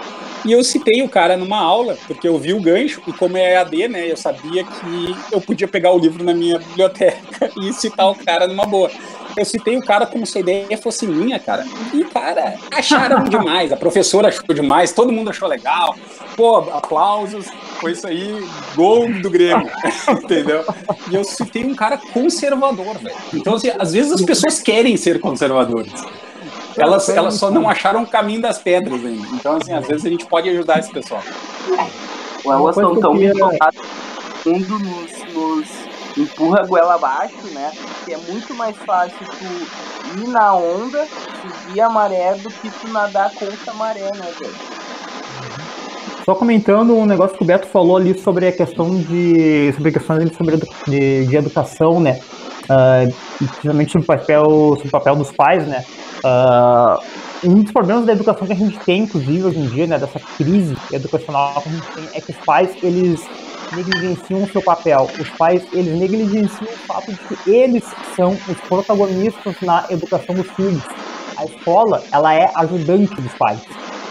E 0.44 0.52
eu 0.52 0.62
citei 0.62 1.02
o 1.02 1.08
cara 1.08 1.36
numa 1.36 1.58
aula, 1.58 1.96
porque 2.06 2.28
eu 2.28 2.38
vi 2.38 2.52
o 2.52 2.60
gancho, 2.60 3.00
e 3.06 3.12
como 3.12 3.36
é 3.36 3.54
EAD, 3.54 3.88
né, 3.88 4.10
eu 4.10 4.16
sabia 4.16 4.62
que 4.62 5.16
eu 5.32 5.40
podia 5.40 5.66
pegar 5.66 5.92
o 5.92 5.98
livro 5.98 6.22
na 6.22 6.34
minha 6.34 6.58
biblioteca 6.58 7.50
e 7.60 7.72
citar 7.72 8.10
o 8.10 8.14
cara 8.14 8.46
numa 8.46 8.66
boa. 8.66 8.90
Eu 9.36 9.44
citei 9.44 9.76
o 9.76 9.80
cara 9.80 10.06
como 10.06 10.24
se 10.24 10.38
a 10.38 10.40
ideia 10.40 10.78
fosse 10.78 11.06
minha, 11.06 11.40
cara. 11.40 11.66
E, 11.92 12.04
cara, 12.04 12.54
acharam 12.70 13.24
demais. 13.28 13.72
A 13.72 13.76
professora 13.76 14.28
achou 14.28 14.54
demais, 14.54 14.92
todo 14.92 15.10
mundo 15.10 15.30
achou 15.30 15.48
legal. 15.48 15.96
Pô, 16.36 16.58
aplausos. 16.58 17.46
Foi 17.80 17.92
isso 17.92 18.06
aí, 18.06 18.46
gol 18.76 19.10
do 19.20 19.30
Grêmio. 19.30 19.68
Entendeu? 20.08 20.64
E 21.10 21.14
eu 21.14 21.24
citei 21.24 21.64
um 21.64 21.74
cara 21.74 21.98
conservador, 21.98 22.96
velho. 22.98 23.16
Então, 23.32 23.54
assim, 23.54 23.70
às 23.76 23.92
vezes 23.92 24.12
as 24.12 24.22
pessoas 24.22 24.60
querem 24.60 24.96
ser 24.96 25.20
conservadores. 25.20 25.92
Elas, 26.76 27.08
elas 27.08 27.34
só 27.34 27.50
não 27.50 27.68
acharam 27.68 28.02
o 28.02 28.06
caminho 28.06 28.42
das 28.42 28.58
pedras 28.58 29.04
ainda. 29.04 29.26
Então, 29.32 29.56
assim, 29.56 29.72
às 29.72 29.86
vezes 29.86 30.04
a 30.04 30.08
gente 30.08 30.26
pode 30.26 30.48
ajudar 30.48 30.78
esse 30.78 30.90
pessoal. 30.90 31.22
Elas 32.44 32.76
estão 32.76 33.00
tão 33.00 33.16
empolgadas 33.16 34.04
mundo 34.44 34.78
nos, 34.78 35.10
nos 35.32 35.68
empurra 36.16 36.60
a 36.60 36.66
goela 36.66 36.94
abaixo, 36.94 37.46
né? 37.52 37.72
Que 38.04 38.14
é 38.14 38.18
muito 38.18 38.54
mais 38.54 38.76
fácil 38.78 39.16
tu 39.18 40.20
ir 40.20 40.28
na 40.28 40.54
onda, 40.54 41.06
seguir 41.40 41.80
a 41.80 41.88
maré, 41.88 42.34
do 42.34 42.50
que 42.50 42.70
tu 42.70 42.88
nadar 42.88 43.32
contra 43.34 43.70
a 43.70 43.74
maré, 43.74 44.10
né, 44.14 44.32
velho? 44.38 44.83
Só 46.24 46.34
comentando 46.34 46.96
um 46.96 47.04
negócio 47.04 47.36
que 47.36 47.42
o 47.42 47.46
Beto 47.46 47.66
falou 47.66 47.98
ali 47.98 48.18
sobre 48.18 48.48
a 48.48 48.52
questão 48.52 48.98
de. 48.98 49.72
sobre 49.74 49.92
questões 49.92 50.34
sobre 50.34 50.56
de, 50.86 51.26
de 51.26 51.36
educação, 51.36 52.00
né? 52.00 52.18
Uh, 52.64 53.14
principalmente 53.36 53.92
sobre 53.92 54.04
o 54.04 54.06
papel, 54.06 54.44
sobre 54.76 54.88
o 54.88 54.90
papel 54.90 55.16
dos 55.16 55.30
pais, 55.32 55.68
né? 55.68 55.84
Uh, 56.24 57.24
um 57.46 57.62
dos 57.62 57.72
problemas 57.72 58.06
da 58.06 58.12
educação 58.12 58.46
que 58.46 58.54
a 58.54 58.56
gente 58.56 58.78
tem, 58.80 59.02
inclusive, 59.02 59.44
hoje 59.44 59.58
em 59.58 59.66
dia, 59.66 59.86
né, 59.86 59.98
dessa 59.98 60.18
crise 60.18 60.74
educacional 60.90 61.60
que 61.60 61.68
a 61.68 61.72
gente 61.72 61.92
tem, 61.92 62.08
é 62.14 62.20
que 62.22 62.30
os 62.30 62.38
pais, 62.38 62.70
eles 62.82 63.20
negligenciam 63.76 64.42
o 64.44 64.48
seu 64.48 64.62
papel. 64.62 65.10
Os 65.20 65.28
pais, 65.30 65.62
eles 65.74 65.98
negligenciam 65.98 66.70
o 66.72 66.86
fato 66.86 67.12
de 67.12 67.18
que 67.18 67.50
eles 67.50 67.84
são 68.16 68.30
os 68.48 68.58
protagonistas 68.66 69.56
na 69.60 69.84
educação 69.90 70.34
dos 70.34 70.50
filhos. 70.52 70.82
A 71.36 71.44
escola, 71.44 72.02
ela 72.10 72.32
é 72.32 72.50
ajudante 72.54 73.14
dos 73.14 73.34
pais. 73.34 73.60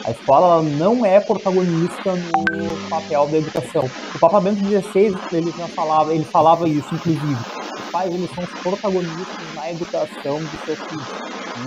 A 0.06 0.12
escola 0.12 0.62
não 0.62 1.06
é 1.06 1.20
protagonista 1.22 2.14
no 2.14 2.90
papel 2.90 3.26
da 3.28 3.38
educação. 3.38 3.90
O 4.14 4.20
Papa 4.20 4.42
Bento 4.42 4.60
XVI, 4.60 5.16
ele 5.32 5.54
já 5.58 5.66
falava, 5.70 6.14
ele 6.14 6.26
falava 6.26 6.68
isso, 6.68 6.94
inclusive. 6.94 7.38
Os 7.78 7.90
pais, 7.90 8.14
eles 8.14 8.30
são 8.32 8.44
os 8.44 8.50
protagonistas 8.60 9.54
na 9.56 9.72
educação 9.72 10.40
dos 10.40 10.60
seus 10.66 10.80
filhos. 10.80 11.08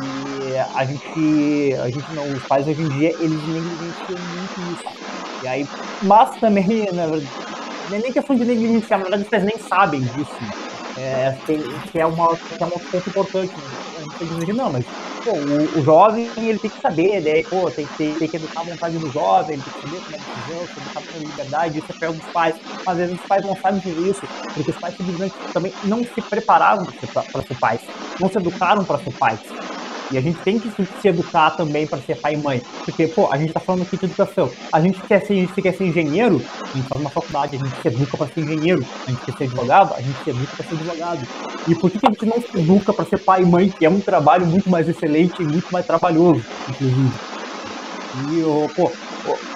E 0.02 0.56
a 0.58 0.84
gente, 0.84 1.74
a 1.80 1.88
gente 1.88 2.12
não, 2.12 2.30
os 2.30 2.42
pais 2.44 2.68
hoje 2.68 2.82
em 2.82 2.88
dia, 2.90 3.14
eles 3.20 3.42
negligenciam 3.48 4.18
muito 4.18 4.60
isso. 4.74 4.84
E 5.42 5.48
aí, 5.48 5.66
mas 6.02 6.36
também, 6.38 6.66
na 6.92 7.06
verdade, 7.06 7.30
não 7.88 7.96
é 7.96 8.00
nem 8.00 8.12
questão 8.12 8.36
de 8.36 8.44
negligenciar, 8.44 8.98
na 8.98 9.04
verdade, 9.04 9.22
os 9.22 9.28
pais 9.30 9.44
nem 9.44 9.58
sabem 9.58 10.00
disso. 10.02 10.36
É, 10.98 11.34
tem, 11.46 11.62
que 11.90 11.98
é 11.98 12.06
uma 12.06 12.36
que 12.36 12.62
é 12.62 12.66
um 12.66 12.70
ponto 12.70 13.08
importante. 13.08 13.52
Né? 13.52 13.85
Não, 14.54 14.72
mas 14.72 14.84
pô, 15.24 15.32
o, 15.32 15.80
o, 15.80 15.84
jovem 15.84 16.30
ele 16.36 16.58
tem 16.58 16.70
que 16.70 16.80
saber, 16.80 17.20
né? 17.20 17.42
Pô, 17.42 17.70
tem, 17.70 17.86
tem, 17.98 18.14
tem 18.14 18.28
que 18.28 18.36
educar 18.36 18.60
a 18.60 18.64
vontade 18.64 18.98
do 18.98 19.10
jovem, 19.10 19.58
tem 19.58 19.72
que 19.72 19.80
saber 19.80 20.02
como 20.04 20.16
é 20.16 20.18
decisão, 20.18 20.66
tem 20.66 20.82
educar 20.82 21.02
com 21.12 21.18
liberdade, 21.18 21.78
isso 21.78 21.86
é 21.90 21.98
pelo 21.98 22.14
dos 22.14 22.26
pais. 22.32 22.56
Mas 22.64 22.88
às 22.88 22.96
vezes 22.96 23.20
os 23.20 23.26
pais 23.26 23.44
não 23.44 23.56
sabem 23.56 23.80
fazer 23.80 24.08
isso, 24.08 24.22
porque 24.54 24.70
os 24.70 24.76
pais 24.78 24.96
simplesmente 24.96 25.34
também 25.52 25.72
não 25.84 26.02
se 26.02 26.22
prepararam 26.22 26.86
para 26.86 27.42
ser 27.42 27.58
pais, 27.58 27.80
não 28.18 28.30
se 28.30 28.38
educaram 28.38 28.84
para 28.84 28.98
ser 28.98 29.12
pais. 29.12 29.40
E 30.10 30.16
a 30.16 30.20
gente 30.20 30.38
tem 30.40 30.58
que 30.58 30.70
se 30.70 31.08
educar 31.08 31.50
também 31.50 31.86
para 31.86 31.98
ser 31.98 32.16
pai 32.16 32.34
e 32.34 32.36
mãe. 32.36 32.62
Porque, 32.84 33.08
pô, 33.08 33.28
a 33.30 33.36
gente 33.36 33.52
tá 33.52 33.60
falando 33.60 33.82
aqui 33.82 33.96
de 33.96 34.04
educação. 34.04 34.50
A 34.72 34.80
gente 34.80 35.00
quer 35.00 35.20
ser, 35.24 35.32
a 35.32 35.36
gente 35.36 35.62
quer 35.62 35.74
ser 35.74 35.84
engenheiro, 35.84 36.40
a 36.62 36.76
gente 36.76 36.88
faz 36.88 37.00
uma 37.00 37.10
faculdade, 37.10 37.56
a 37.56 37.58
gente 37.58 37.82
se 37.82 37.88
educa 37.88 38.16
para 38.16 38.26
ser 38.28 38.40
engenheiro. 38.40 38.86
A 39.06 39.10
gente 39.10 39.24
quer 39.24 39.36
ser 39.36 39.44
advogado, 39.44 39.94
a 39.94 40.00
gente 40.00 40.22
se 40.22 40.30
educa 40.30 40.56
para 40.56 40.66
ser 40.66 40.74
advogado. 40.74 41.26
E 41.66 41.74
por 41.74 41.90
que, 41.90 42.06
a 42.06 42.10
gente 42.10 42.26
não 42.26 42.40
se 42.40 42.58
educa 42.58 42.92
para 42.92 43.04
ser 43.04 43.18
pai 43.18 43.42
e 43.42 43.46
mãe, 43.46 43.68
que 43.68 43.84
é 43.84 43.90
um 43.90 44.00
trabalho 44.00 44.46
muito 44.46 44.70
mais 44.70 44.88
excelente 44.88 45.42
e 45.42 45.44
muito 45.44 45.70
mais 45.72 45.84
trabalhoso, 45.84 46.44
inclusive? 46.68 47.12
E, 48.30 48.74
pô, 48.74 48.92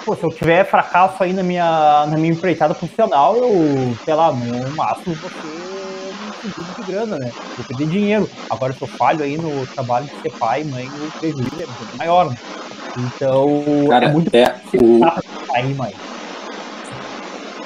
pô, 0.05 0.15
se 0.15 0.23
eu 0.23 0.29
tiver 0.31 0.65
fracasso 0.65 1.23
aí 1.23 1.33
na 1.33 1.41
minha, 1.41 2.05
na 2.07 2.17
minha 2.17 2.33
empreitada 2.33 2.75
profissional, 2.75 3.35
eu, 3.35 3.95
sei 4.03 4.13
lá, 4.13 4.31
no 4.31 4.75
máximo 4.75 5.15
você 5.15 5.71
de 6.81 6.91
grana, 6.91 7.17
né? 7.17 7.31
Eu 7.57 7.63
perdi 7.63 7.85
dinheiro. 7.85 8.29
Agora, 8.49 8.73
se 8.73 8.81
eu 8.81 8.87
falho 8.87 9.23
aí 9.23 9.37
no 9.37 9.65
trabalho 9.67 10.05
de 10.05 10.21
ser 10.21 10.31
pai, 10.37 10.63
mãe, 10.63 10.87
o 10.87 11.19
prejuízo 11.19 11.55
é 11.55 11.65
muito 11.65 11.97
maior, 11.97 12.29
né? 12.29 12.37
Então, 12.97 13.63
Cara, 13.89 14.05
é 14.07 14.11
muito 14.11 14.35
é, 14.35 14.55
o... 14.73 14.99
e 15.57 15.73
mãe. 15.73 15.93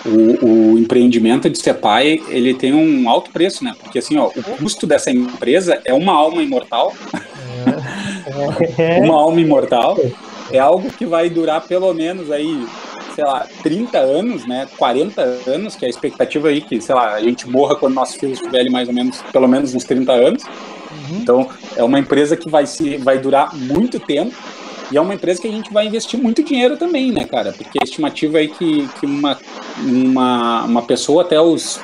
O, 0.06 0.46
o, 0.46 0.78
empreendimento 0.78 1.50
de 1.50 1.58
ser 1.58 1.74
pai, 1.76 2.22
ele 2.30 2.54
tem 2.54 2.74
um 2.74 3.10
alto 3.10 3.32
preço, 3.32 3.64
né? 3.64 3.74
Porque 3.82 3.98
assim, 3.98 4.18
ó, 4.18 4.28
o 4.28 4.44
custo 4.58 4.86
dessa 4.86 5.10
empresa 5.10 5.82
é 5.84 5.94
uma 5.94 6.14
alma 6.14 6.44
imortal. 6.44 6.94
É. 8.78 9.00
uma 9.02 9.16
alma 9.16 9.42
imortal. 9.42 9.98
É 10.52 10.60
algo 10.60 10.92
que 10.92 11.08
vai 11.08 11.28
durar 11.28 11.62
pelo 11.62 11.92
menos 11.92 12.30
aí 12.30 12.68
sei 13.16 13.24
lá, 13.24 13.48
30 13.64 13.98
anos, 13.98 14.46
né, 14.46 14.68
40 14.78 15.22
anos, 15.48 15.76
que 15.76 15.86
é 15.86 15.88
a 15.88 15.90
expectativa 15.90 16.50
aí 16.50 16.60
que, 16.60 16.82
sei 16.82 16.94
lá, 16.94 17.14
a 17.14 17.22
gente 17.22 17.50
morra 17.50 17.76
quando 17.76 17.94
nossos 17.94 18.16
filhos 18.16 18.40
tiverem 18.40 18.70
mais 18.70 18.90
ou 18.90 18.94
menos, 18.94 19.22
pelo 19.32 19.48
menos 19.48 19.74
uns 19.74 19.86
30 19.86 20.12
anos. 20.12 20.44
Uhum. 20.44 21.18
Então, 21.22 21.50
é 21.78 21.84
uma 21.84 21.98
empresa 21.98 22.36
que 22.36 22.50
vai, 22.50 22.66
se, 22.66 22.98
vai 22.98 23.18
durar 23.18 23.56
muito 23.56 24.00
tempo 24.00 24.36
e 24.92 24.98
é 24.98 25.02
uma 25.02 25.14
empresa 25.16 25.42
que 25.42 25.48
a 25.48 25.52
gente 25.52 25.72
vai 25.72 25.88
investir 25.88 26.20
muito 26.22 26.44
dinheiro 26.44 26.78
também, 26.78 27.12
né, 27.12 27.24
cara? 27.24 27.54
Porque 27.54 27.80
a 27.82 27.84
estimativa 27.84 28.38
aí 28.38 28.50
que, 28.50 28.88
que 29.00 29.06
uma, 29.06 29.40
uma, 29.80 30.64
uma 30.64 30.82
pessoa 30.82 31.24
até 31.24 31.40
os, 31.40 31.80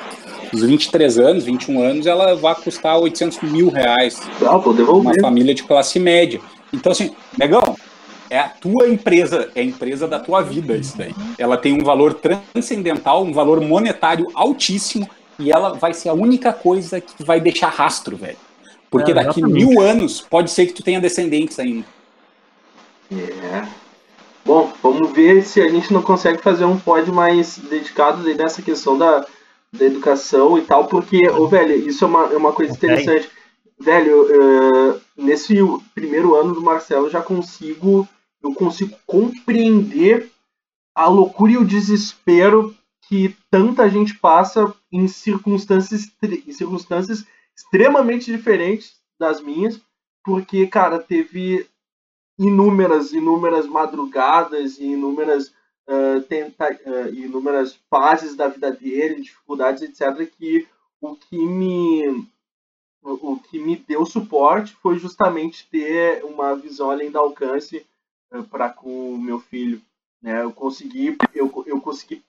os 0.52 0.62
23 0.62 1.18
anos, 1.18 1.44
21 1.44 1.82
anos, 1.82 2.06
ela 2.06 2.36
vai 2.36 2.54
custar 2.54 2.98
800 2.98 3.40
mil 3.50 3.70
reais. 3.70 4.20
Ah. 4.42 4.56
Uma 4.56 5.14
família 5.20 5.54
de 5.54 5.62
classe 5.64 5.98
média. 5.98 6.40
Então, 6.72 6.92
assim, 6.92 7.10
negão, 7.38 7.76
é 8.32 8.38
a 8.38 8.48
tua 8.48 8.88
empresa, 8.88 9.50
é 9.54 9.60
a 9.60 9.64
empresa 9.64 10.08
da 10.08 10.18
tua 10.18 10.40
vida 10.40 10.74
isso 10.74 10.96
daí. 10.96 11.14
Ela 11.36 11.58
tem 11.58 11.74
um 11.74 11.84
valor 11.84 12.14
transcendental, 12.14 13.22
um 13.22 13.32
valor 13.32 13.60
monetário 13.60 14.26
altíssimo 14.32 15.06
e 15.38 15.52
ela 15.52 15.74
vai 15.74 15.92
ser 15.92 16.08
a 16.08 16.14
única 16.14 16.50
coisa 16.50 16.98
que 16.98 17.22
vai 17.22 17.42
deixar 17.42 17.68
rastro, 17.68 18.16
velho. 18.16 18.38
Porque 18.90 19.10
é, 19.10 19.14
daqui 19.14 19.42
mil 19.42 19.82
anos 19.82 20.22
pode 20.22 20.50
ser 20.50 20.64
que 20.64 20.72
tu 20.72 20.82
tenha 20.82 20.98
descendentes 20.98 21.58
ainda. 21.58 21.84
É. 23.12 23.68
Bom, 24.46 24.72
vamos 24.82 25.12
ver 25.12 25.44
se 25.44 25.60
a 25.60 25.68
gente 25.68 25.92
não 25.92 26.00
consegue 26.00 26.40
fazer 26.40 26.64
um 26.64 26.78
pod 26.78 27.12
mais 27.12 27.58
dedicado 27.58 28.22
nessa 28.34 28.62
questão 28.62 28.96
da, 28.96 29.26
da 29.70 29.84
educação 29.84 30.56
e 30.56 30.62
tal, 30.62 30.86
porque, 30.86 31.28
ô, 31.28 31.46
velho, 31.48 31.86
isso 31.86 32.02
é 32.02 32.08
uma, 32.08 32.32
é 32.32 32.36
uma 32.36 32.52
coisa 32.52 32.72
interessante. 32.72 33.28
Velho, 33.78 34.22
uh, 34.22 35.00
nesse 35.18 35.54
primeiro 35.94 36.34
ano 36.34 36.54
do 36.54 36.62
Marcelo 36.62 37.10
já 37.10 37.20
consigo 37.20 38.08
eu 38.42 38.54
consigo 38.54 38.96
compreender 39.06 40.30
a 40.94 41.06
loucura 41.08 41.52
e 41.52 41.56
o 41.56 41.64
desespero 41.64 42.76
que 43.08 43.36
tanta 43.50 43.88
gente 43.88 44.18
passa 44.18 44.74
em 44.90 45.06
circunstâncias, 45.08 46.10
em 46.22 46.52
circunstâncias 46.52 47.26
extremamente 47.56 48.30
diferentes 48.30 49.00
das 49.18 49.40
minhas, 49.40 49.80
porque, 50.24 50.66
cara, 50.66 50.98
teve 50.98 51.66
inúmeras, 52.38 53.12
inúmeras 53.12 53.66
madrugadas 53.66 54.78
e 54.78 54.84
inúmeras, 54.84 55.48
uh, 55.88 56.22
tenta, 56.28 56.70
uh, 56.86 57.14
inúmeras 57.14 57.78
fases 57.90 58.34
da 58.34 58.48
vida 58.48 58.70
dele, 58.70 59.20
dificuldades, 59.20 59.82
etc., 59.82 60.30
que 60.36 60.66
o 61.00 61.16
que 61.16 61.36
me 61.36 62.26
o 63.04 63.36
que 63.36 63.58
me 63.58 63.74
deu 63.74 64.06
suporte 64.06 64.76
foi 64.76 64.96
justamente 64.96 65.68
ter 65.68 66.24
uma 66.24 66.54
visão 66.54 66.88
além 66.88 67.10
do 67.10 67.18
alcance 67.18 67.84
para 68.50 68.70
com 68.70 69.14
o 69.14 69.18
meu 69.18 69.40
filho. 69.40 69.82
Né? 70.20 70.42
Eu 70.42 70.52
consegui, 70.52 71.16
eu, 71.34 71.52
eu 71.66 71.80
consegui 71.80 72.24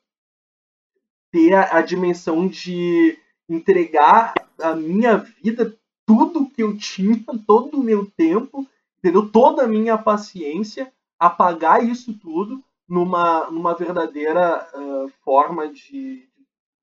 ter 1.32 1.54
a, 1.54 1.78
a 1.78 1.82
dimensão 1.82 2.48
de 2.48 3.18
entregar 3.48 4.34
a 4.60 4.76
minha 4.76 5.18
vida, 5.18 5.78
tudo 6.06 6.50
que 6.50 6.64
eu 6.64 6.78
tinha, 6.78 7.24
todo 7.46 7.80
o 7.80 7.84
meu 7.84 8.06
tempo, 8.06 8.68
entendeu? 9.00 9.30
Toda 9.30 9.64
a 9.64 9.68
minha 9.68 9.98
paciência, 9.98 10.92
apagar 11.20 11.84
isso 11.84 12.14
tudo 12.20 12.64
numa, 12.88 13.50
numa 13.50 13.74
verdadeira 13.74 14.68
uh, 14.74 15.10
forma 15.24 15.68
de 15.68 16.28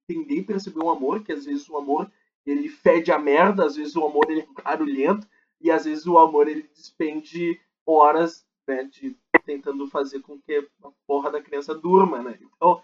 entender 0.09 0.37
e 0.37 0.43
perceber 0.43 0.83
um 0.83 0.91
amor, 0.91 1.23
que 1.23 1.33
às 1.33 1.45
vezes 1.45 1.69
o 1.69 1.77
amor 1.77 2.11
ele 2.45 2.69
fede 2.69 3.13
a 3.13 3.19
merda, 3.19 3.65
às 3.65 3.77
vezes 3.77 3.95
o 3.95 4.05
amor 4.05 4.25
ele 4.29 4.41
é 4.41 4.63
barulhento, 4.63 5.27
e 5.61 5.71
às 5.71 5.85
vezes 5.85 6.07
o 6.07 6.19
amor 6.19 6.49
ele 6.49 6.69
despende 6.75 7.61
horas 7.87 8.45
né, 8.71 8.85
de 8.85 9.17
tentando 9.45 9.87
fazer 9.89 10.21
com 10.21 10.41
que 10.41 10.67
a 10.85 10.91
porra 11.07 11.31
da 11.31 11.43
criança 11.43 11.75
durma, 11.75 12.23
né? 12.23 12.39
Então, 12.41 12.81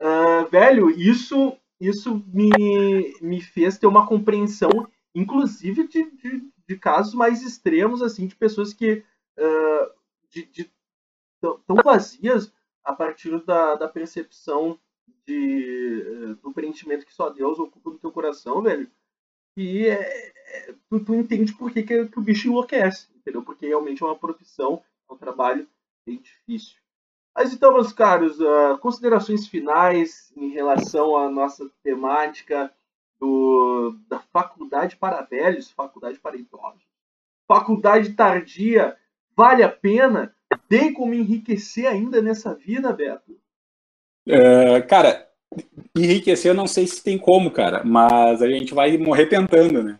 uh, 0.00 0.48
velho, 0.50 0.90
isso 0.90 1.56
isso 1.80 2.24
me, 2.26 3.14
me 3.20 3.40
fez 3.40 3.78
ter 3.78 3.86
uma 3.86 4.04
compreensão, 4.04 4.88
inclusive 5.14 5.86
de, 5.86 6.10
de, 6.10 6.50
de 6.66 6.76
casos 6.76 7.14
mais 7.14 7.40
extremos, 7.42 8.02
assim, 8.02 8.26
de 8.26 8.34
pessoas 8.34 8.74
que 8.74 9.04
uh, 9.38 9.90
de, 10.28 10.44
de, 10.46 10.70
tão 11.40 11.76
vazias 11.84 12.52
a 12.82 12.92
partir 12.92 13.40
da, 13.44 13.76
da 13.76 13.86
percepção 13.86 14.78
de, 15.24 16.34
do 16.42 16.52
preenchimento 16.52 17.06
que 17.06 17.14
só 17.14 17.30
Deus 17.30 17.60
ocupa 17.60 17.90
no 17.90 17.98
teu 17.98 18.10
coração, 18.10 18.60
velho. 18.60 18.90
E 19.56 19.86
é, 19.86 20.32
é, 20.48 20.74
tu, 20.88 21.04
tu, 21.04 21.14
entende 21.14 21.52
por 21.52 21.70
que, 21.70 21.82
que, 21.82 22.06
que 22.06 22.18
o 22.18 22.22
bicho 22.22 22.48
enlouquece, 22.48 23.08
entendeu? 23.14 23.42
Porque 23.42 23.66
realmente 23.66 24.02
é 24.02 24.06
uma 24.06 24.18
profissão, 24.18 24.82
é 25.08 25.12
um 25.12 25.16
trabalho 25.16 25.68
bem 26.06 26.20
difícil. 26.20 26.76
Mas 27.36 27.52
então, 27.52 27.72
meus 27.72 27.92
caros, 27.92 28.40
uh, 28.40 28.78
considerações 28.80 29.46
finais 29.46 30.32
em 30.36 30.48
relação 30.48 31.16
à 31.16 31.30
nossa 31.30 31.70
temática 31.82 32.72
do, 33.20 33.96
da 34.08 34.18
faculdade 34.32 34.96
para 34.96 35.22
velhos, 35.22 35.70
faculdade 35.70 36.18
para 36.18 36.36
idosos. 36.36 36.82
Faculdade 37.46 38.12
tardia, 38.14 38.96
vale 39.36 39.62
a 39.62 39.68
pena? 39.68 40.34
Tem 40.68 40.92
como 40.92 41.14
enriquecer 41.14 41.86
ainda 41.86 42.20
nessa 42.20 42.54
vida, 42.54 42.92
Beto? 42.92 43.38
Uh, 44.26 44.86
cara, 44.88 45.28
enriquecer 45.96 46.50
eu 46.50 46.56
não 46.56 46.66
sei 46.66 46.86
se 46.86 47.02
tem 47.02 47.18
como, 47.18 47.50
cara, 47.50 47.82
mas 47.84 48.42
a 48.42 48.48
gente 48.48 48.74
vai 48.74 48.98
morrer 48.98 49.26
tentando, 49.26 49.82
né? 49.82 49.98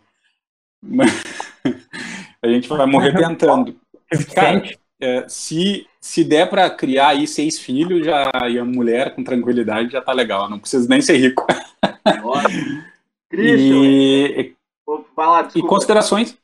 a 2.41 2.47
gente 2.47 2.67
vai 2.67 2.85
morrer 2.85 3.15
tentando. 3.15 3.79
Cara, 4.33 4.61
é, 4.99 5.27
se, 5.29 5.87
se 6.01 6.23
der 6.23 6.49
para 6.49 6.69
criar 6.69 7.09
aí 7.09 7.25
seis 7.25 7.57
filhos 7.57 8.05
já, 8.05 8.29
e 8.49 8.59
a 8.59 8.65
mulher 8.65 9.15
com 9.15 9.23
tranquilidade 9.23 9.91
já 9.91 10.01
tá 10.01 10.11
legal, 10.11 10.49
não 10.49 10.59
precisa 10.59 10.87
nem 10.89 11.01
ser 11.01 11.17
rico. 11.17 11.45
e, 13.31 14.53
lá, 15.17 15.49
e 15.55 15.61
considerações, 15.61 16.37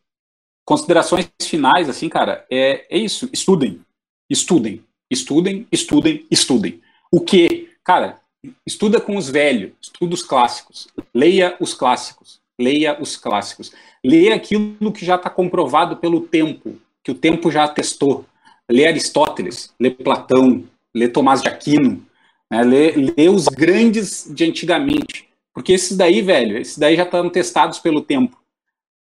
considerações 0.66 1.30
finais, 1.42 1.90
assim, 1.90 2.08
cara, 2.08 2.46
é, 2.50 2.86
é 2.90 2.98
isso, 2.98 3.30
estudem, 3.34 3.82
estudem, 4.30 4.84
estudem, 5.12 5.68
estudem, 5.72 6.26
estudem. 6.32 6.82
O 7.12 7.22
que? 7.22 7.70
Cara, 7.84 8.20
estuda 8.66 9.02
com 9.02 9.18
os 9.18 9.30
velhos, 9.30 9.74
estuda 9.82 10.14
os 10.14 10.24
clássicos, 10.24 10.88
leia 11.14 11.56
os 11.60 11.74
clássicos, 11.74 12.40
leia 12.60 13.02
os 13.02 13.18
clássicos, 13.18 13.74
leia 14.04 14.36
aquilo 14.36 14.92
que 14.92 15.06
já 15.06 15.16
está 15.16 15.30
comprovado 15.30 15.98
pelo 15.98 16.22
tempo, 16.22 16.80
que 17.04 17.12
o 17.12 17.16
tempo 17.16 17.52
já 17.52 17.68
testou, 17.68 18.26
lê 18.70 18.88
Aristóteles, 18.88 19.74
lê 19.80 19.90
Platão, 19.90 20.64
lê 20.94 21.08
Tomás 21.08 21.42
de 21.42 21.48
Aquino, 21.48 22.06
né, 22.50 22.64
lê, 22.64 22.92
lê 22.92 23.30
os 23.30 23.46
grandes 23.46 24.32
de 24.34 24.46
antigamente, 24.46 25.30
porque 25.54 25.74
esses 25.74 25.96
daí, 25.96 26.22
velho, 26.22 26.58
esses 26.58 26.78
daí 26.78 26.96
já 26.96 27.04
estão 27.04 27.30
testados 27.30 27.80
pelo 27.80 28.02
tempo. 28.02 28.38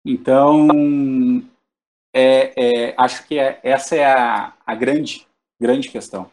Então, 0.05 0.67
é, 2.13 2.53
é, 2.55 2.93
acho 2.97 3.27
que 3.27 3.37
é, 3.37 3.59
essa 3.63 3.95
é 3.95 4.05
a, 4.05 4.53
a 4.65 4.75
grande, 4.75 5.25
grande 5.59 5.89
questão 5.89 6.29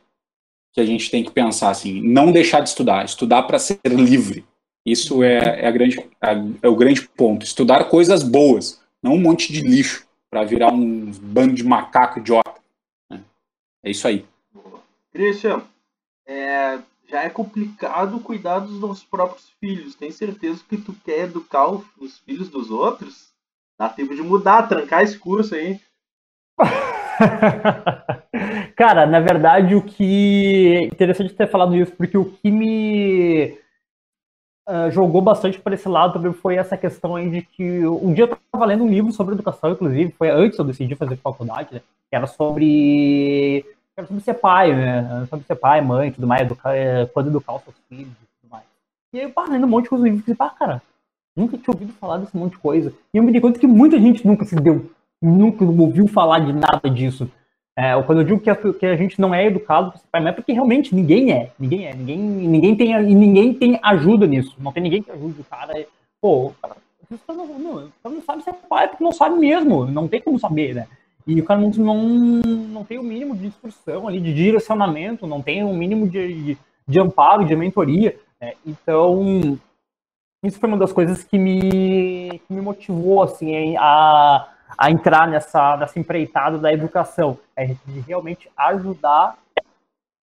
que 0.73 0.81
a 0.81 0.87
gente 0.87 1.11
tem 1.11 1.23
que 1.23 1.31
pensar 1.31 1.71
assim, 1.71 2.01
não 2.01 2.33
deixar 2.33 2.61
de 2.61 2.71
estudar, 2.71 3.05
estudar 3.05 3.43
para 3.43 3.59
ser 3.59 3.79
livre. 3.85 4.45
Isso 4.87 5.23
é, 5.23 5.61
é, 5.61 5.67
a 5.67 5.71
grande, 5.71 5.99
é 6.63 6.69
o 6.69 6.75
grande 6.75 7.07
ponto. 7.09 7.45
Estudar 7.45 7.85
coisas 7.85 8.23
boas, 8.23 8.81
não 9.03 9.15
um 9.15 9.21
monte 9.21 9.53
de 9.53 9.61
lixo 9.61 10.07
para 10.31 10.45
virar 10.45 10.73
um 10.73 11.11
bando 11.11 11.55
de 11.55 11.63
macaco 11.63 12.19
idiota. 12.19 12.52
É 13.83 13.91
isso 13.91 14.07
aí. 14.07 14.25
Christian, 15.13 15.63
é, 16.27 16.79
já 17.09 17.23
é 17.23 17.29
complicado 17.29 18.21
cuidar 18.21 18.61
dos 18.61 18.81
nossos 18.81 19.05
próprios 19.05 19.51
filhos. 19.61 19.95
Tem 19.95 20.11
certeza 20.11 20.63
que 20.69 20.77
tu 20.77 20.95
quer 21.05 21.25
educar 21.25 21.69
os 21.69 22.19
filhos 22.21 22.49
dos 22.49 22.71
outros? 22.71 23.33
Dá 23.79 23.89
tempo 23.89 24.15
de 24.15 24.23
mudar, 24.23 24.69
trancar 24.69 25.03
esse 25.03 25.19
curso 25.19 25.55
aí. 25.55 25.81
Cara, 28.77 29.07
na 29.07 29.21
verdade, 29.21 29.75
o 29.75 29.83
que. 29.83 30.79
Interessante 30.85 31.35
ter 31.35 31.51
falado 31.51 31.77
isso, 31.77 31.93
porque 31.93 32.17
o 32.17 32.25
que 32.25 32.51
me 32.51 33.59
uh, 34.69 34.91
jogou 34.91 35.21
bastante 35.21 35.61
para 35.61 35.75
esse 35.75 35.89
lado 35.89 36.15
também 36.15 36.33
foi 36.33 36.57
essa 36.57 36.77
questão 36.77 37.17
aí 37.17 37.31
de 37.31 37.43
que. 37.43 37.87
Um 37.87 38.13
dia 38.13 38.25
eu 38.25 38.33
estava 38.33 38.65
lendo 38.65 38.85
um 38.85 38.89
livro 38.89 39.13
sobre 39.13 39.35
educação, 39.35 39.73
inclusive, 39.73 40.13
foi 40.13 40.31
antes 40.31 40.59
eu 40.59 40.65
decidi 40.65 40.95
fazer 40.95 41.17
faculdade, 41.17 41.75
né? 41.75 41.81
Que 42.11 42.17
era 42.17 42.27
sobre. 42.27 43.65
Era 43.97 44.07
sobre 44.07 44.23
ser 44.23 44.35
pai, 44.35 44.75
né? 44.75 45.27
Sobre 45.29 45.45
ser 45.47 45.57
pai, 45.57 45.81
mãe 45.81 46.11
tudo 46.11 46.27
mais, 46.27 46.43
educar, 46.43 46.75
eh, 46.75 47.07
quando 47.07 47.29
educar 47.29 47.55
os 47.57 47.63
seus 47.63 47.77
filhos 47.89 48.13
e 48.13 48.41
tudo 48.41 48.51
mais. 48.51 48.65
E 49.13 49.19
aí 49.19 49.25
eu 49.25 49.31
parei 49.31 49.53
lendo 49.53 49.67
um 49.67 49.69
monte 49.69 49.85
de 49.85 49.91
coisa 49.91 50.03
no 50.03 50.11
livro 50.11 50.21
e 50.21 50.25
falei, 50.25 50.37
pá, 50.37 50.51
cara, 50.51 50.83
nunca 51.37 51.59
tinha 51.59 51.75
ouvido 51.75 51.93
falar 51.95 52.19
desse 52.19 52.37
monte 52.37 52.53
de 52.53 52.59
coisa. 52.59 52.93
E 53.13 53.19
eu 53.19 53.23
me 53.23 53.31
dei 53.31 53.41
conta 53.41 53.59
que 53.59 53.67
muita 53.67 53.99
gente 53.99 54.27
nunca 54.27 54.47
se 54.47 54.57
deu, 54.57 54.91
nunca 55.21 55.65
ouviu 55.65 56.09
falar 56.09 56.39
de 56.39 56.53
nada 56.55 56.89
disso. 56.89 57.31
É, 57.83 58.01
quando 58.05 58.19
eu 58.19 58.25
digo 58.25 58.39
que 58.39 58.49
a, 58.49 58.55
que 58.55 58.87
a 58.87 58.95
gente 58.95 59.21
não 59.21 59.35
é 59.35 59.45
educado 59.45 59.93
não 60.15 60.29
é 60.29 60.31
porque 60.31 60.53
realmente 60.53 60.95
ninguém 60.95 61.33
é. 61.33 61.51
Ninguém 61.59 61.89
é. 61.89 61.93
Ninguém, 61.93 62.19
ninguém, 62.21 62.77
tem, 62.77 62.93
e 62.93 63.13
ninguém 63.13 63.53
tem 63.55 63.81
ajuda 63.83 64.25
nisso. 64.25 64.55
Não 64.61 64.71
tem 64.71 64.85
ninguém 64.85 65.03
que 65.03 65.11
ajude 65.11 65.41
o 65.41 65.45
cara. 65.45 65.85
Pô, 66.21 66.47
o 66.47 66.55
cara 66.63 66.77
não, 67.29 67.47
não, 67.59 67.93
não 68.05 68.23
sabe 68.23 68.45
ser 68.45 68.55
pai 68.71 68.87
porque 68.87 69.03
não 69.03 69.11
sabe 69.11 69.37
mesmo. 69.37 69.85
Não 69.87 70.07
tem 70.07 70.21
como 70.21 70.39
saber, 70.39 70.77
né? 70.77 70.87
E 71.27 71.41
o 71.41 71.45
cara 71.45 71.61
não, 71.61 71.71
não, 71.71 71.97
não 71.97 72.85
tem 72.85 73.01
o 73.01 73.03
mínimo 73.03 73.35
de 73.35 73.49
instrução 73.49 74.07
ali, 74.07 74.21
de 74.21 74.33
direcionamento, 74.33 75.27
não 75.27 75.43
tem 75.43 75.65
o 75.65 75.75
mínimo 75.75 76.09
de, 76.09 76.35
de, 76.35 76.59
de 76.87 77.01
amparo, 77.01 77.45
de 77.45 77.57
mentoria. 77.57 78.17
Né? 78.41 78.53
Então, 78.65 79.59
isso 80.45 80.61
foi 80.61 80.69
uma 80.69 80.79
das 80.79 80.93
coisas 80.93 81.25
que 81.25 81.37
me, 81.37 82.41
que 82.47 82.55
me 82.55 82.61
motivou 82.61 83.25
assim, 83.25 83.77
a 83.77 84.49
a 84.77 84.91
entrar 84.91 85.29
nessa, 85.29 85.77
nessa 85.77 85.99
empreitada 85.99 86.59
da 86.59 86.73
educação, 86.73 87.39
é 87.57 87.67
de 87.87 88.01
realmente 88.01 88.51
ajudar 88.57 89.37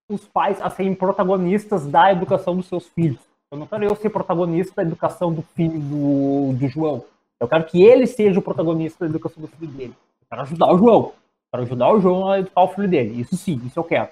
os 0.10 0.28
pais 0.28 0.60
a 0.62 0.70
serem 0.70 0.96
protagonistas 0.96 1.86
da 1.86 2.12
educação 2.12 2.56
dos 2.56 2.68
seus 2.68 2.88
filhos. 2.88 3.20
Eu 3.52 3.58
não 3.58 3.68
quero 3.68 3.84
eu 3.84 3.96
ser 3.96 4.10
protagonista 4.10 4.76
da 4.76 4.84
educação 4.84 5.34
do 5.34 5.42
filho 5.42 5.80
do, 5.80 6.54
do 6.54 6.68
João. 6.68 7.04
Eu 7.40 7.48
quero 7.48 7.66
que 7.66 7.82
ele 7.82 8.06
seja 8.06 8.40
o 8.40 8.44
protagonista 8.44 9.06
da 9.06 9.10
educação 9.10 9.42
do 9.42 9.48
filho 9.48 9.72
dele. 9.72 9.96
Eu 10.22 10.28
quero 10.30 10.42
ajudar 10.42 10.74
o 10.74 10.78
João. 10.78 11.14
quero 11.52 11.64
ajudar 11.64 11.92
o 11.92 12.00
João 12.00 12.30
a 12.30 12.40
educar 12.40 12.64
o 12.64 12.68
filho 12.68 12.88
dele. 12.88 13.22
Isso 13.22 13.38
sim, 13.38 13.62
isso 13.66 13.80
eu 13.80 13.84
quero. 13.84 14.10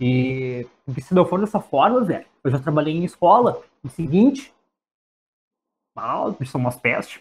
E 0.00 0.66
se 0.98 1.14
não 1.14 1.24
for 1.24 1.40
dessa 1.40 1.60
forma, 1.60 2.04
Zé, 2.04 2.26
eu 2.44 2.50
já 2.50 2.58
trabalhei 2.58 2.94
em 2.94 3.04
escola. 3.04 3.60
O 3.82 3.88
seguinte, 3.88 4.52
Uau, 5.98 6.36
são 6.46 6.60
umas 6.60 6.76
pestes. 6.76 7.20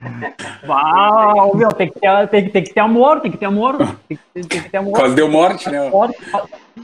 Uau, 0.68 1.56
meu, 1.56 1.70
tem 1.70 1.90
que, 1.90 1.98
ter, 1.98 2.28
tem, 2.28 2.50
tem 2.50 2.62
que 2.62 2.74
ter 2.74 2.80
amor, 2.80 3.22
tem 3.22 3.30
que 3.30 3.38
ter 3.38 3.46
amor. 3.46 3.78
Tem 4.06 4.18
que, 4.18 4.22
tem 4.34 4.62
que 4.62 4.68
ter 4.68 4.76
amor. 4.76 4.92
Quase 4.92 5.14
deu 5.14 5.30
morte, 5.30 5.70
né? 5.70 5.90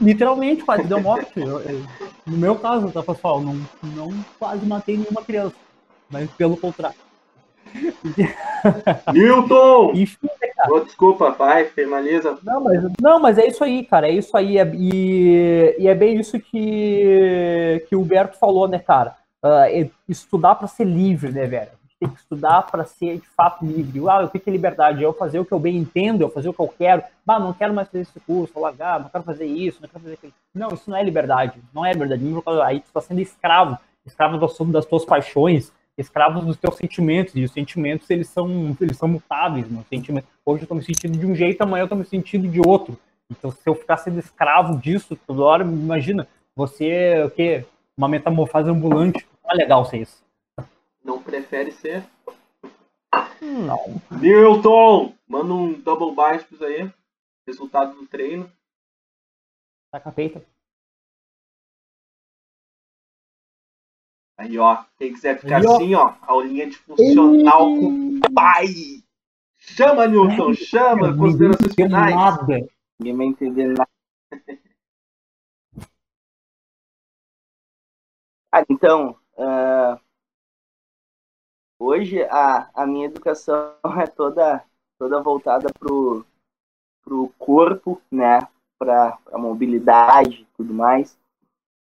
literalmente, 0.01 0.63
quase 0.63 0.87
deu 0.87 0.99
morte. 0.99 1.39
Eu, 1.39 1.59
eu, 1.59 1.83
no 2.25 2.37
meu 2.37 2.55
caso, 2.55 2.91
tá, 2.91 3.03
pessoal? 3.03 3.41
Não, 3.41 3.61
não 3.83 4.11
quase 4.39 4.65
matei 4.65 4.97
nenhuma 4.97 5.23
criança. 5.23 5.55
Mas 6.09 6.31
pelo 6.31 6.57
contrário. 6.57 6.97
Milton! 9.13 9.91
Enfim, 9.93 10.27
né, 10.41 10.49
oh, 10.71 10.79
desculpa, 10.79 11.31
pai, 11.31 11.65
finaliza. 11.65 12.39
Não 12.41 12.63
mas, 12.63 12.83
não, 12.99 13.19
mas 13.19 13.37
é 13.37 13.45
isso 13.45 13.63
aí, 13.63 13.85
cara. 13.85 14.07
É 14.07 14.11
isso 14.11 14.35
aí. 14.35 14.57
É, 14.57 14.71
e, 14.73 15.75
e 15.77 15.87
é 15.87 15.93
bem 15.93 16.19
isso 16.19 16.39
que, 16.39 17.85
que 17.87 17.95
o 17.95 18.03
Berto 18.03 18.39
falou, 18.39 18.67
né, 18.67 18.79
cara? 18.79 19.15
Uh, 19.45 19.91
estudar 20.09 20.55
para 20.55 20.67
ser 20.67 20.85
livre, 20.85 21.31
né, 21.31 21.45
velho? 21.45 21.71
Tem 21.99 22.09
que 22.09 22.19
estudar 22.19 22.63
para 22.63 22.83
ser 22.83 23.19
de 23.19 23.27
fato 23.27 23.65
livre. 23.65 24.01
Ah, 24.09 24.23
o 24.23 24.29
que 24.29 24.41
é 24.45 24.51
liberdade? 24.51 25.01
É 25.01 25.05
eu 25.05 25.13
fazer 25.13 25.39
o 25.39 25.45
que 25.45 25.53
eu 25.53 25.59
bem 25.59 25.77
entendo, 25.77 26.21
eu 26.21 26.29
fazer 26.29 26.49
o 26.49 26.53
que 26.53 26.59
eu 26.59 26.67
quero. 26.67 27.03
Bah, 27.25 27.39
não 27.39 27.53
quero 27.53 27.73
mais 27.73 27.87
fazer 27.87 28.01
esse 28.01 28.19
curso, 28.19 28.59
largar, 28.59 28.99
não 28.99 29.07
quero 29.07 29.23
fazer 29.23 29.45
isso, 29.45 29.81
não 29.81 29.87
quero 29.87 30.03
fazer 30.03 30.15
aquilo. 30.15 30.33
Não, 30.53 30.69
isso 30.69 30.89
não 30.89 30.97
é 30.97 31.03
liberdade. 31.03 31.61
Não 31.73 31.85
é 31.85 31.93
liberdade. 31.93 32.23
Aí 32.65 32.81
tu 32.81 32.87
está 32.87 32.99
sendo 32.99 33.21
escravo, 33.21 33.77
escravo 34.05 34.37
das 34.65 34.85
tuas 34.85 35.05
paixões, 35.05 35.71
escravo 35.97 36.41
dos 36.41 36.57
teus 36.57 36.75
sentimentos. 36.75 37.33
E 37.33 37.45
os 37.45 37.51
sentimentos, 37.51 38.09
eles 38.09 38.27
são, 38.27 38.75
eles 38.81 38.97
são 38.97 39.07
mutáveis. 39.07 39.69
Meu 39.69 39.85
sentimento. 39.89 40.27
Hoje 40.45 40.63
eu 40.63 40.65
estou 40.65 40.77
me 40.77 40.83
sentindo 40.83 41.17
de 41.17 41.25
um 41.25 41.33
jeito, 41.33 41.61
amanhã 41.61 41.83
eu 41.83 41.85
estou 41.85 41.97
me 41.97 42.05
sentindo 42.05 42.45
de 42.45 42.59
outro. 42.59 42.97
Então, 43.31 43.51
se 43.51 43.61
eu 43.65 43.73
ficar 43.73 43.97
sendo 43.97 44.19
escravo 44.19 44.77
disso 44.77 45.17
toda 45.25 45.41
hora, 45.43 45.63
imagina, 45.63 46.27
você, 46.53 47.23
o 47.23 47.31
quê? 47.31 47.65
Uma 47.97 48.09
metamorfose 48.09 48.69
ambulante 48.69 49.25
Não 49.45 49.51
é 49.51 49.55
legal 49.55 49.85
ser 49.85 50.01
isso. 50.01 50.23
Não 51.03 51.21
prefere 51.21 51.71
ser? 51.71 52.03
Não. 53.41 54.01
Newton! 54.19 55.15
Manda 55.27 55.53
um 55.53 55.73
double 55.79 56.15
biceps 56.15 56.61
aí. 56.61 56.91
Resultado 57.47 57.93
do 57.95 58.07
treino. 58.07 58.51
Saca 59.93 60.11
peita. 60.11 60.43
Aí, 64.37 64.57
ó. 64.57 64.83
Quem 64.97 65.13
quiser 65.13 65.39
ficar 65.39 65.57
Aí, 65.61 65.65
ó. 65.67 65.75
assim, 65.75 65.95
ó. 65.95 66.15
Aulinha 66.23 66.67
de 66.69 66.77
funcional 66.77 67.65
com 67.67 68.17
o 68.17 68.33
pai. 68.33 68.65
Chama, 69.57 70.07
Newton. 70.07 70.53
Chama. 70.55 71.15
Considerações 71.15 71.71
entendeu 71.71 71.85
finais. 71.87 72.15
nada. 72.15 72.67
Ninguém 72.99 73.15
vai 73.17 73.25
entender 73.27 73.67
nada. 73.67 73.89
Ah, 78.57 78.63
então, 78.69 79.19
ah, 79.37 79.99
hoje 81.79 82.23
a, 82.23 82.69
a 82.73 82.85
minha 82.85 83.05
educação 83.05 83.75
é 84.01 84.07
toda, 84.07 84.63
toda 84.97 85.21
voltada 85.21 85.69
pro, 85.79 86.25
pro 87.03 87.29
corpo, 87.37 88.01
né? 88.11 88.39
Para 88.77 89.17
a 89.31 89.37
mobilidade 89.37 90.41
e 90.41 90.47
tudo 90.57 90.73
mais, 90.73 91.17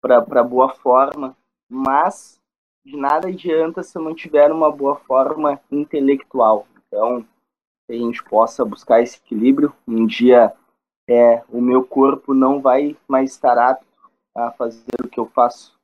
para 0.02 0.44
boa 0.44 0.70
forma, 0.76 1.36
mas 1.70 2.42
de 2.84 2.98
nada 2.98 3.28
adianta 3.28 3.84
se 3.84 3.98
eu 3.98 4.02
não 4.02 4.14
tiver 4.14 4.52
uma 4.52 4.72
boa 4.72 4.96
forma 4.96 5.62
intelectual. 5.72 6.68
Então, 6.88 7.26
que 7.88 7.94
a 7.94 7.98
gente 7.98 8.24
possa 8.24 8.66
buscar 8.66 9.02
esse 9.02 9.18
equilíbrio. 9.18 9.74
Um 9.88 10.06
dia 10.06 10.54
é, 11.10 11.44
o 11.50 11.62
meu 11.62 11.86
corpo 11.86 12.34
não 12.34 12.62
vai 12.62 12.98
mais 13.08 13.32
estar 13.32 13.58
apto 13.58 13.86
a 14.36 14.52
fazer 14.52 14.96
o 15.04 15.10
que 15.10 15.20
eu 15.20 15.26
faço. 15.28 15.78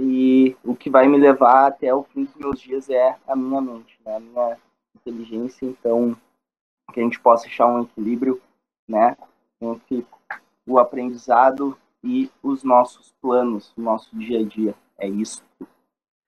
E 0.00 0.56
o 0.64 0.76
que 0.76 0.88
vai 0.88 1.08
me 1.08 1.18
levar 1.18 1.66
até 1.66 1.92
o 1.92 2.04
fim 2.04 2.24
dos 2.24 2.34
meus 2.36 2.60
dias 2.60 2.88
é 2.88 3.16
a 3.26 3.34
minha 3.34 3.60
mente, 3.60 3.98
né? 4.04 4.16
a 4.16 4.20
minha 4.20 4.56
inteligência. 4.94 5.66
Então, 5.66 6.16
que 6.92 7.00
a 7.00 7.02
gente 7.02 7.18
possa 7.20 7.46
achar 7.46 7.66
um 7.66 7.82
equilíbrio 7.82 8.40
né? 8.88 9.16
entre 9.60 10.06
o 10.66 10.78
aprendizado 10.78 11.76
e 12.04 12.30
os 12.42 12.62
nossos 12.62 13.12
planos, 13.20 13.72
o 13.76 13.80
nosso 13.80 14.16
dia 14.16 14.40
a 14.40 14.44
dia. 14.44 14.74
É 14.98 15.08
isso. 15.08 15.42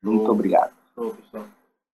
Muito 0.02 0.24
Bom. 0.24 0.30
obrigado. 0.30 0.72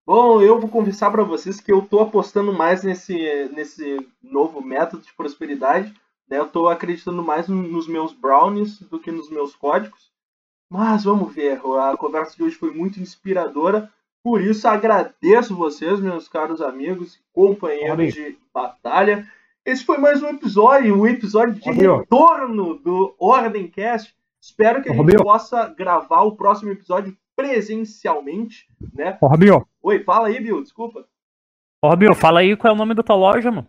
Bom, 0.05 0.41
eu 0.41 0.59
vou 0.59 0.69
confessar 0.69 1.11
para 1.11 1.23
vocês 1.23 1.59
que 1.59 1.71
eu 1.71 1.81
tô 1.85 1.99
apostando 1.99 2.53
mais 2.53 2.83
nesse, 2.83 3.49
nesse 3.53 3.97
novo 4.23 4.61
método 4.61 5.03
de 5.03 5.13
prosperidade. 5.13 5.93
Né? 6.29 6.39
Eu 6.39 6.47
tô 6.47 6.67
acreditando 6.69 7.21
mais 7.21 7.47
no- 7.47 7.61
nos 7.61 7.87
meus 7.87 8.13
brownies 8.13 8.79
do 8.79 8.99
que 8.99 9.11
nos 9.11 9.29
meus 9.29 9.55
códigos. 9.55 10.11
Mas 10.69 11.03
vamos 11.03 11.33
ver. 11.33 11.59
A 11.79 11.97
conversa 11.97 12.35
de 12.35 12.43
hoje 12.43 12.55
foi 12.55 12.71
muito 12.73 12.99
inspiradora. 12.99 13.91
Por 14.23 14.41
isso, 14.41 14.67
agradeço 14.67 15.55
vocês, 15.55 15.99
meus 15.99 16.27
caros 16.27 16.61
amigos 16.61 17.15
e 17.15 17.19
companheiros 17.31 18.13
de 18.13 18.37
batalha. 18.53 19.25
Esse 19.65 19.85
foi 19.85 19.97
mais 19.97 20.21
um 20.21 20.27
episódio, 20.27 20.99
um 20.99 21.07
episódio 21.07 21.55
de 21.55 21.69
Robinho. 21.69 21.97
retorno 21.99 22.75
do 22.79 23.15
Ordemcast. 23.17 24.15
Espero 24.41 24.81
que 24.81 24.89
a 24.89 24.93
gente 24.93 25.17
possa 25.17 25.67
gravar 25.69 26.23
o 26.23 26.35
próximo 26.35 26.71
episódio 26.71 27.17
presencialmente, 27.35 28.67
né? 28.93 29.17
Ô, 29.21 29.27
Robinho, 29.27 29.67
Oi, 29.81 30.03
fala 30.03 30.27
aí, 30.27 30.39
Bill, 30.39 30.61
desculpa. 30.61 31.07
ô, 31.81 31.89
Robinho, 31.89 32.13
fala 32.15 32.39
aí 32.41 32.57
qual 32.57 32.71
é 32.71 32.75
o 32.75 32.77
nome 32.77 32.93
da 32.93 33.03
tua 33.03 33.15
loja, 33.15 33.51
mano. 33.51 33.67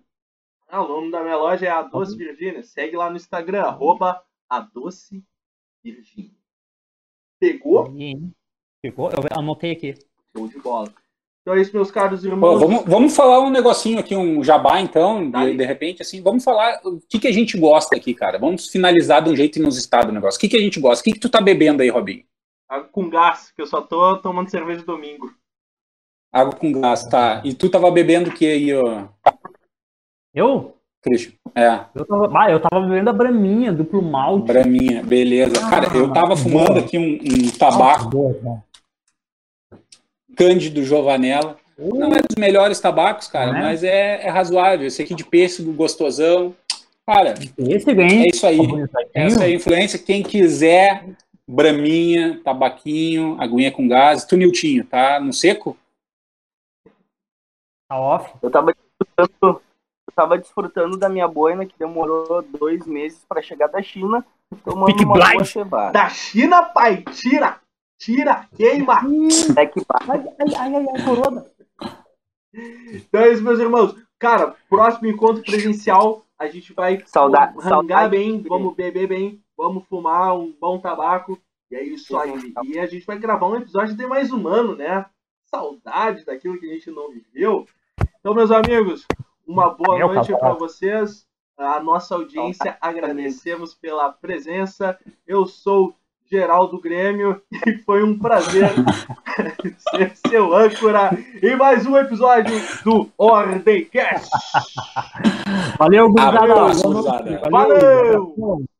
Ah, 0.68 0.82
o 0.82 0.88
nome 0.88 1.10
da 1.10 1.22
minha 1.22 1.36
loja 1.36 1.66
é 1.66 1.70
A 1.70 1.82
Doce 1.82 2.16
Virgínia. 2.16 2.62
Segue 2.62 2.96
lá 2.96 3.08
no 3.10 3.16
Instagram, 3.16 3.62
arroba 3.62 4.22
A 4.48 4.60
Doce 4.60 5.24
Virgínia. 5.82 6.37
Pegou? 7.40 7.92
Ficou? 8.84 9.10
Eu 9.10 9.38
anotei 9.38 9.72
aqui. 9.72 9.94
Show 10.36 10.48
de 10.48 10.58
bola. 10.58 10.92
Então 11.42 11.56
é 11.56 11.62
isso, 11.62 11.74
meus 11.74 11.90
caros 11.90 12.20
Pô, 12.20 12.28
irmãos. 12.28 12.60
vamos, 12.60 12.84
vamos 12.84 13.16
falar 13.16 13.40
um 13.40 13.50
negocinho 13.50 13.98
aqui, 13.98 14.14
um 14.14 14.44
jabá, 14.44 14.80
então, 14.80 15.30
de, 15.30 15.56
de 15.56 15.64
repente, 15.64 16.02
assim, 16.02 16.20
vamos 16.20 16.44
falar 16.44 16.78
o 16.84 17.00
que, 17.00 17.18
que 17.18 17.26
a 17.26 17.32
gente 17.32 17.56
gosta 17.58 17.96
aqui, 17.96 18.12
cara. 18.12 18.38
Vamos 18.38 18.68
finalizar 18.68 19.22
de 19.22 19.30
um 19.30 19.36
jeito 19.36 19.58
inusitado 19.58 20.10
o 20.10 20.12
negócio. 20.12 20.36
O 20.36 20.40
que, 20.40 20.48
que 20.48 20.56
a 20.58 20.60
gente 20.60 20.78
gosta? 20.78 21.00
O 21.00 21.04
que, 21.04 21.12
que 21.12 21.18
tu 21.20 21.30
tá 21.30 21.40
bebendo 21.40 21.82
aí, 21.82 21.88
Robinho? 21.88 22.24
Água 22.68 22.88
com 22.88 23.08
gás, 23.08 23.50
que 23.52 23.62
eu 23.62 23.66
só 23.66 23.80
tô 23.80 24.18
tomando 24.18 24.50
cerveja 24.50 24.82
domingo. 24.82 25.34
Água 26.30 26.54
com 26.54 26.70
gás, 26.70 27.06
tá. 27.06 27.40
E 27.42 27.54
tu 27.54 27.70
tava 27.70 27.90
bebendo 27.90 28.28
o 28.28 28.34
que 28.34 28.44
aí, 28.44 28.74
ó, 28.74 29.08
Eu? 30.34 30.77
Christian? 31.02 31.32
É, 31.54 31.84
Eu 31.94 32.04
tava, 32.04 32.38
ah, 32.38 32.50
eu 32.50 32.60
tava 32.60 32.80
bebendo 32.86 33.10
a 33.10 33.12
Braminha, 33.12 33.72
duplo 33.72 34.02
malte. 34.02 34.46
braminha, 34.46 35.02
beleza. 35.02 35.58
Cara, 35.70 35.86
eu 35.96 36.12
tava 36.12 36.34
Ah, 36.34 36.36
fumando 36.36 36.74
boa. 36.74 36.80
aqui 36.80 36.98
um, 36.98 37.14
um 37.14 37.50
tabaco 37.58 38.08
Boa, 38.10 38.32
boa. 38.34 38.64
Cândido 40.36 40.82
Giovanella. 40.84 41.56
Não 41.78 42.08
é 42.12 42.20
dos 42.20 42.36
melhores 42.36 42.80
tabacos, 42.80 43.28
cara, 43.28 43.56
é? 43.56 43.62
mas 43.62 43.84
é, 43.84 44.26
é 44.26 44.28
razoável. 44.30 44.86
Esse 44.86 45.02
aqui 45.02 45.14
de 45.14 45.24
pêssego, 45.24 45.72
gostosão. 45.72 46.54
Cara, 47.06 47.34
Esse 47.56 47.94
vem. 47.94 48.22
é 48.24 48.28
isso 48.28 48.46
aí. 48.46 48.58
Essa 49.14 49.44
é 49.44 49.46
a 49.46 49.50
influência. 49.50 49.98
Quem 49.98 50.22
quiser, 50.22 51.04
braminha, 51.48 52.40
tabaquinho, 52.44 53.36
aguinha 53.40 53.70
com 53.70 53.86
gás. 53.88 54.24
Tu, 54.24 54.36
Niltinho, 54.36 54.84
tá 54.84 55.18
no 55.20 55.32
seco? 55.32 55.76
Tá 57.88 57.98
off. 57.98 58.32
Eu 58.42 58.50
tava 58.50 58.74
desfrutando, 58.74 59.62
eu 60.18 60.22
tava 60.22 60.36
desfrutando 60.36 60.96
da 60.96 61.08
minha 61.08 61.28
boina, 61.28 61.64
que 61.64 61.78
demorou 61.78 62.42
dois 62.42 62.84
meses 62.86 63.24
para 63.28 63.40
chegar 63.40 63.68
da 63.68 63.80
China, 63.80 64.26
tomando 64.64 64.86
Pique 64.86 65.04
uma 65.04 65.14
boa 65.14 65.28
blind. 65.28 65.92
Da 65.92 66.08
China, 66.08 66.64
pai, 66.64 67.04
tira! 67.12 67.60
Tira, 68.00 68.48
queima! 68.56 69.00
Até 69.50 69.66
que. 69.66 69.80
Ai, 70.08 70.24
ai, 70.38 70.74
ai, 70.74 70.86
ai, 70.88 71.04
corona. 71.04 71.44
Então 72.52 73.20
é 73.20 73.32
isso, 73.32 73.42
meus 73.42 73.58
irmãos. 73.60 73.94
Cara, 74.18 74.56
próximo 74.68 75.08
encontro 75.08 75.42
presencial, 75.42 76.24
a 76.38 76.46
gente 76.48 76.72
vai 76.72 77.02
Sauda- 77.06 77.46
rangar 77.56 77.62
saudade 77.62 78.10
bem, 78.10 78.42
vamos 78.42 78.74
beber 78.74 79.06
bem, 79.08 79.40
vamos 79.56 79.84
fumar 79.86 80.36
um 80.36 80.52
bom 80.60 80.80
tabaco. 80.80 81.38
E 81.70 81.76
é 81.76 81.82
isso 81.84 82.16
aí. 82.16 82.54
E 82.64 82.78
a 82.78 82.86
gente 82.86 83.04
vai 83.06 83.18
gravar 83.18 83.46
um 83.46 83.56
episódio 83.56 83.94
de 83.94 84.06
mais 84.06 84.32
humano, 84.32 84.74
né? 84.74 85.06
Saudade 85.50 86.24
daquilo 86.24 86.58
que 86.58 86.66
a 86.66 86.72
gente 86.72 86.90
não 86.90 87.10
viveu. 87.10 87.66
Então, 88.20 88.34
meus 88.34 88.50
amigos, 88.50 89.06
uma 89.48 89.70
boa 89.70 89.96
Meu 89.96 90.12
noite 90.12 90.30
para 90.38 90.52
vocês. 90.52 91.26
A 91.56 91.80
nossa 91.80 92.14
audiência, 92.14 92.76
agradecemos 92.80 93.74
pela 93.74 94.12
presença. 94.12 94.96
Eu 95.26 95.46
sou 95.46 95.96
Geraldo 96.30 96.78
Grêmio 96.78 97.42
e 97.66 97.78
foi 97.78 98.04
um 98.04 98.16
prazer 98.16 98.70
ser 99.90 100.14
seu 100.28 100.54
âncora 100.54 101.10
em 101.42 101.56
mais 101.56 101.86
um 101.86 101.96
episódio 101.96 102.54
do 102.84 103.10
Ordemcast. 103.16 104.28
Valeu, 105.78 106.10
gurizada. 106.10 106.82
Gurizada. 106.82 107.50
Valeu! 107.50 108.34
Valeu. 108.36 108.77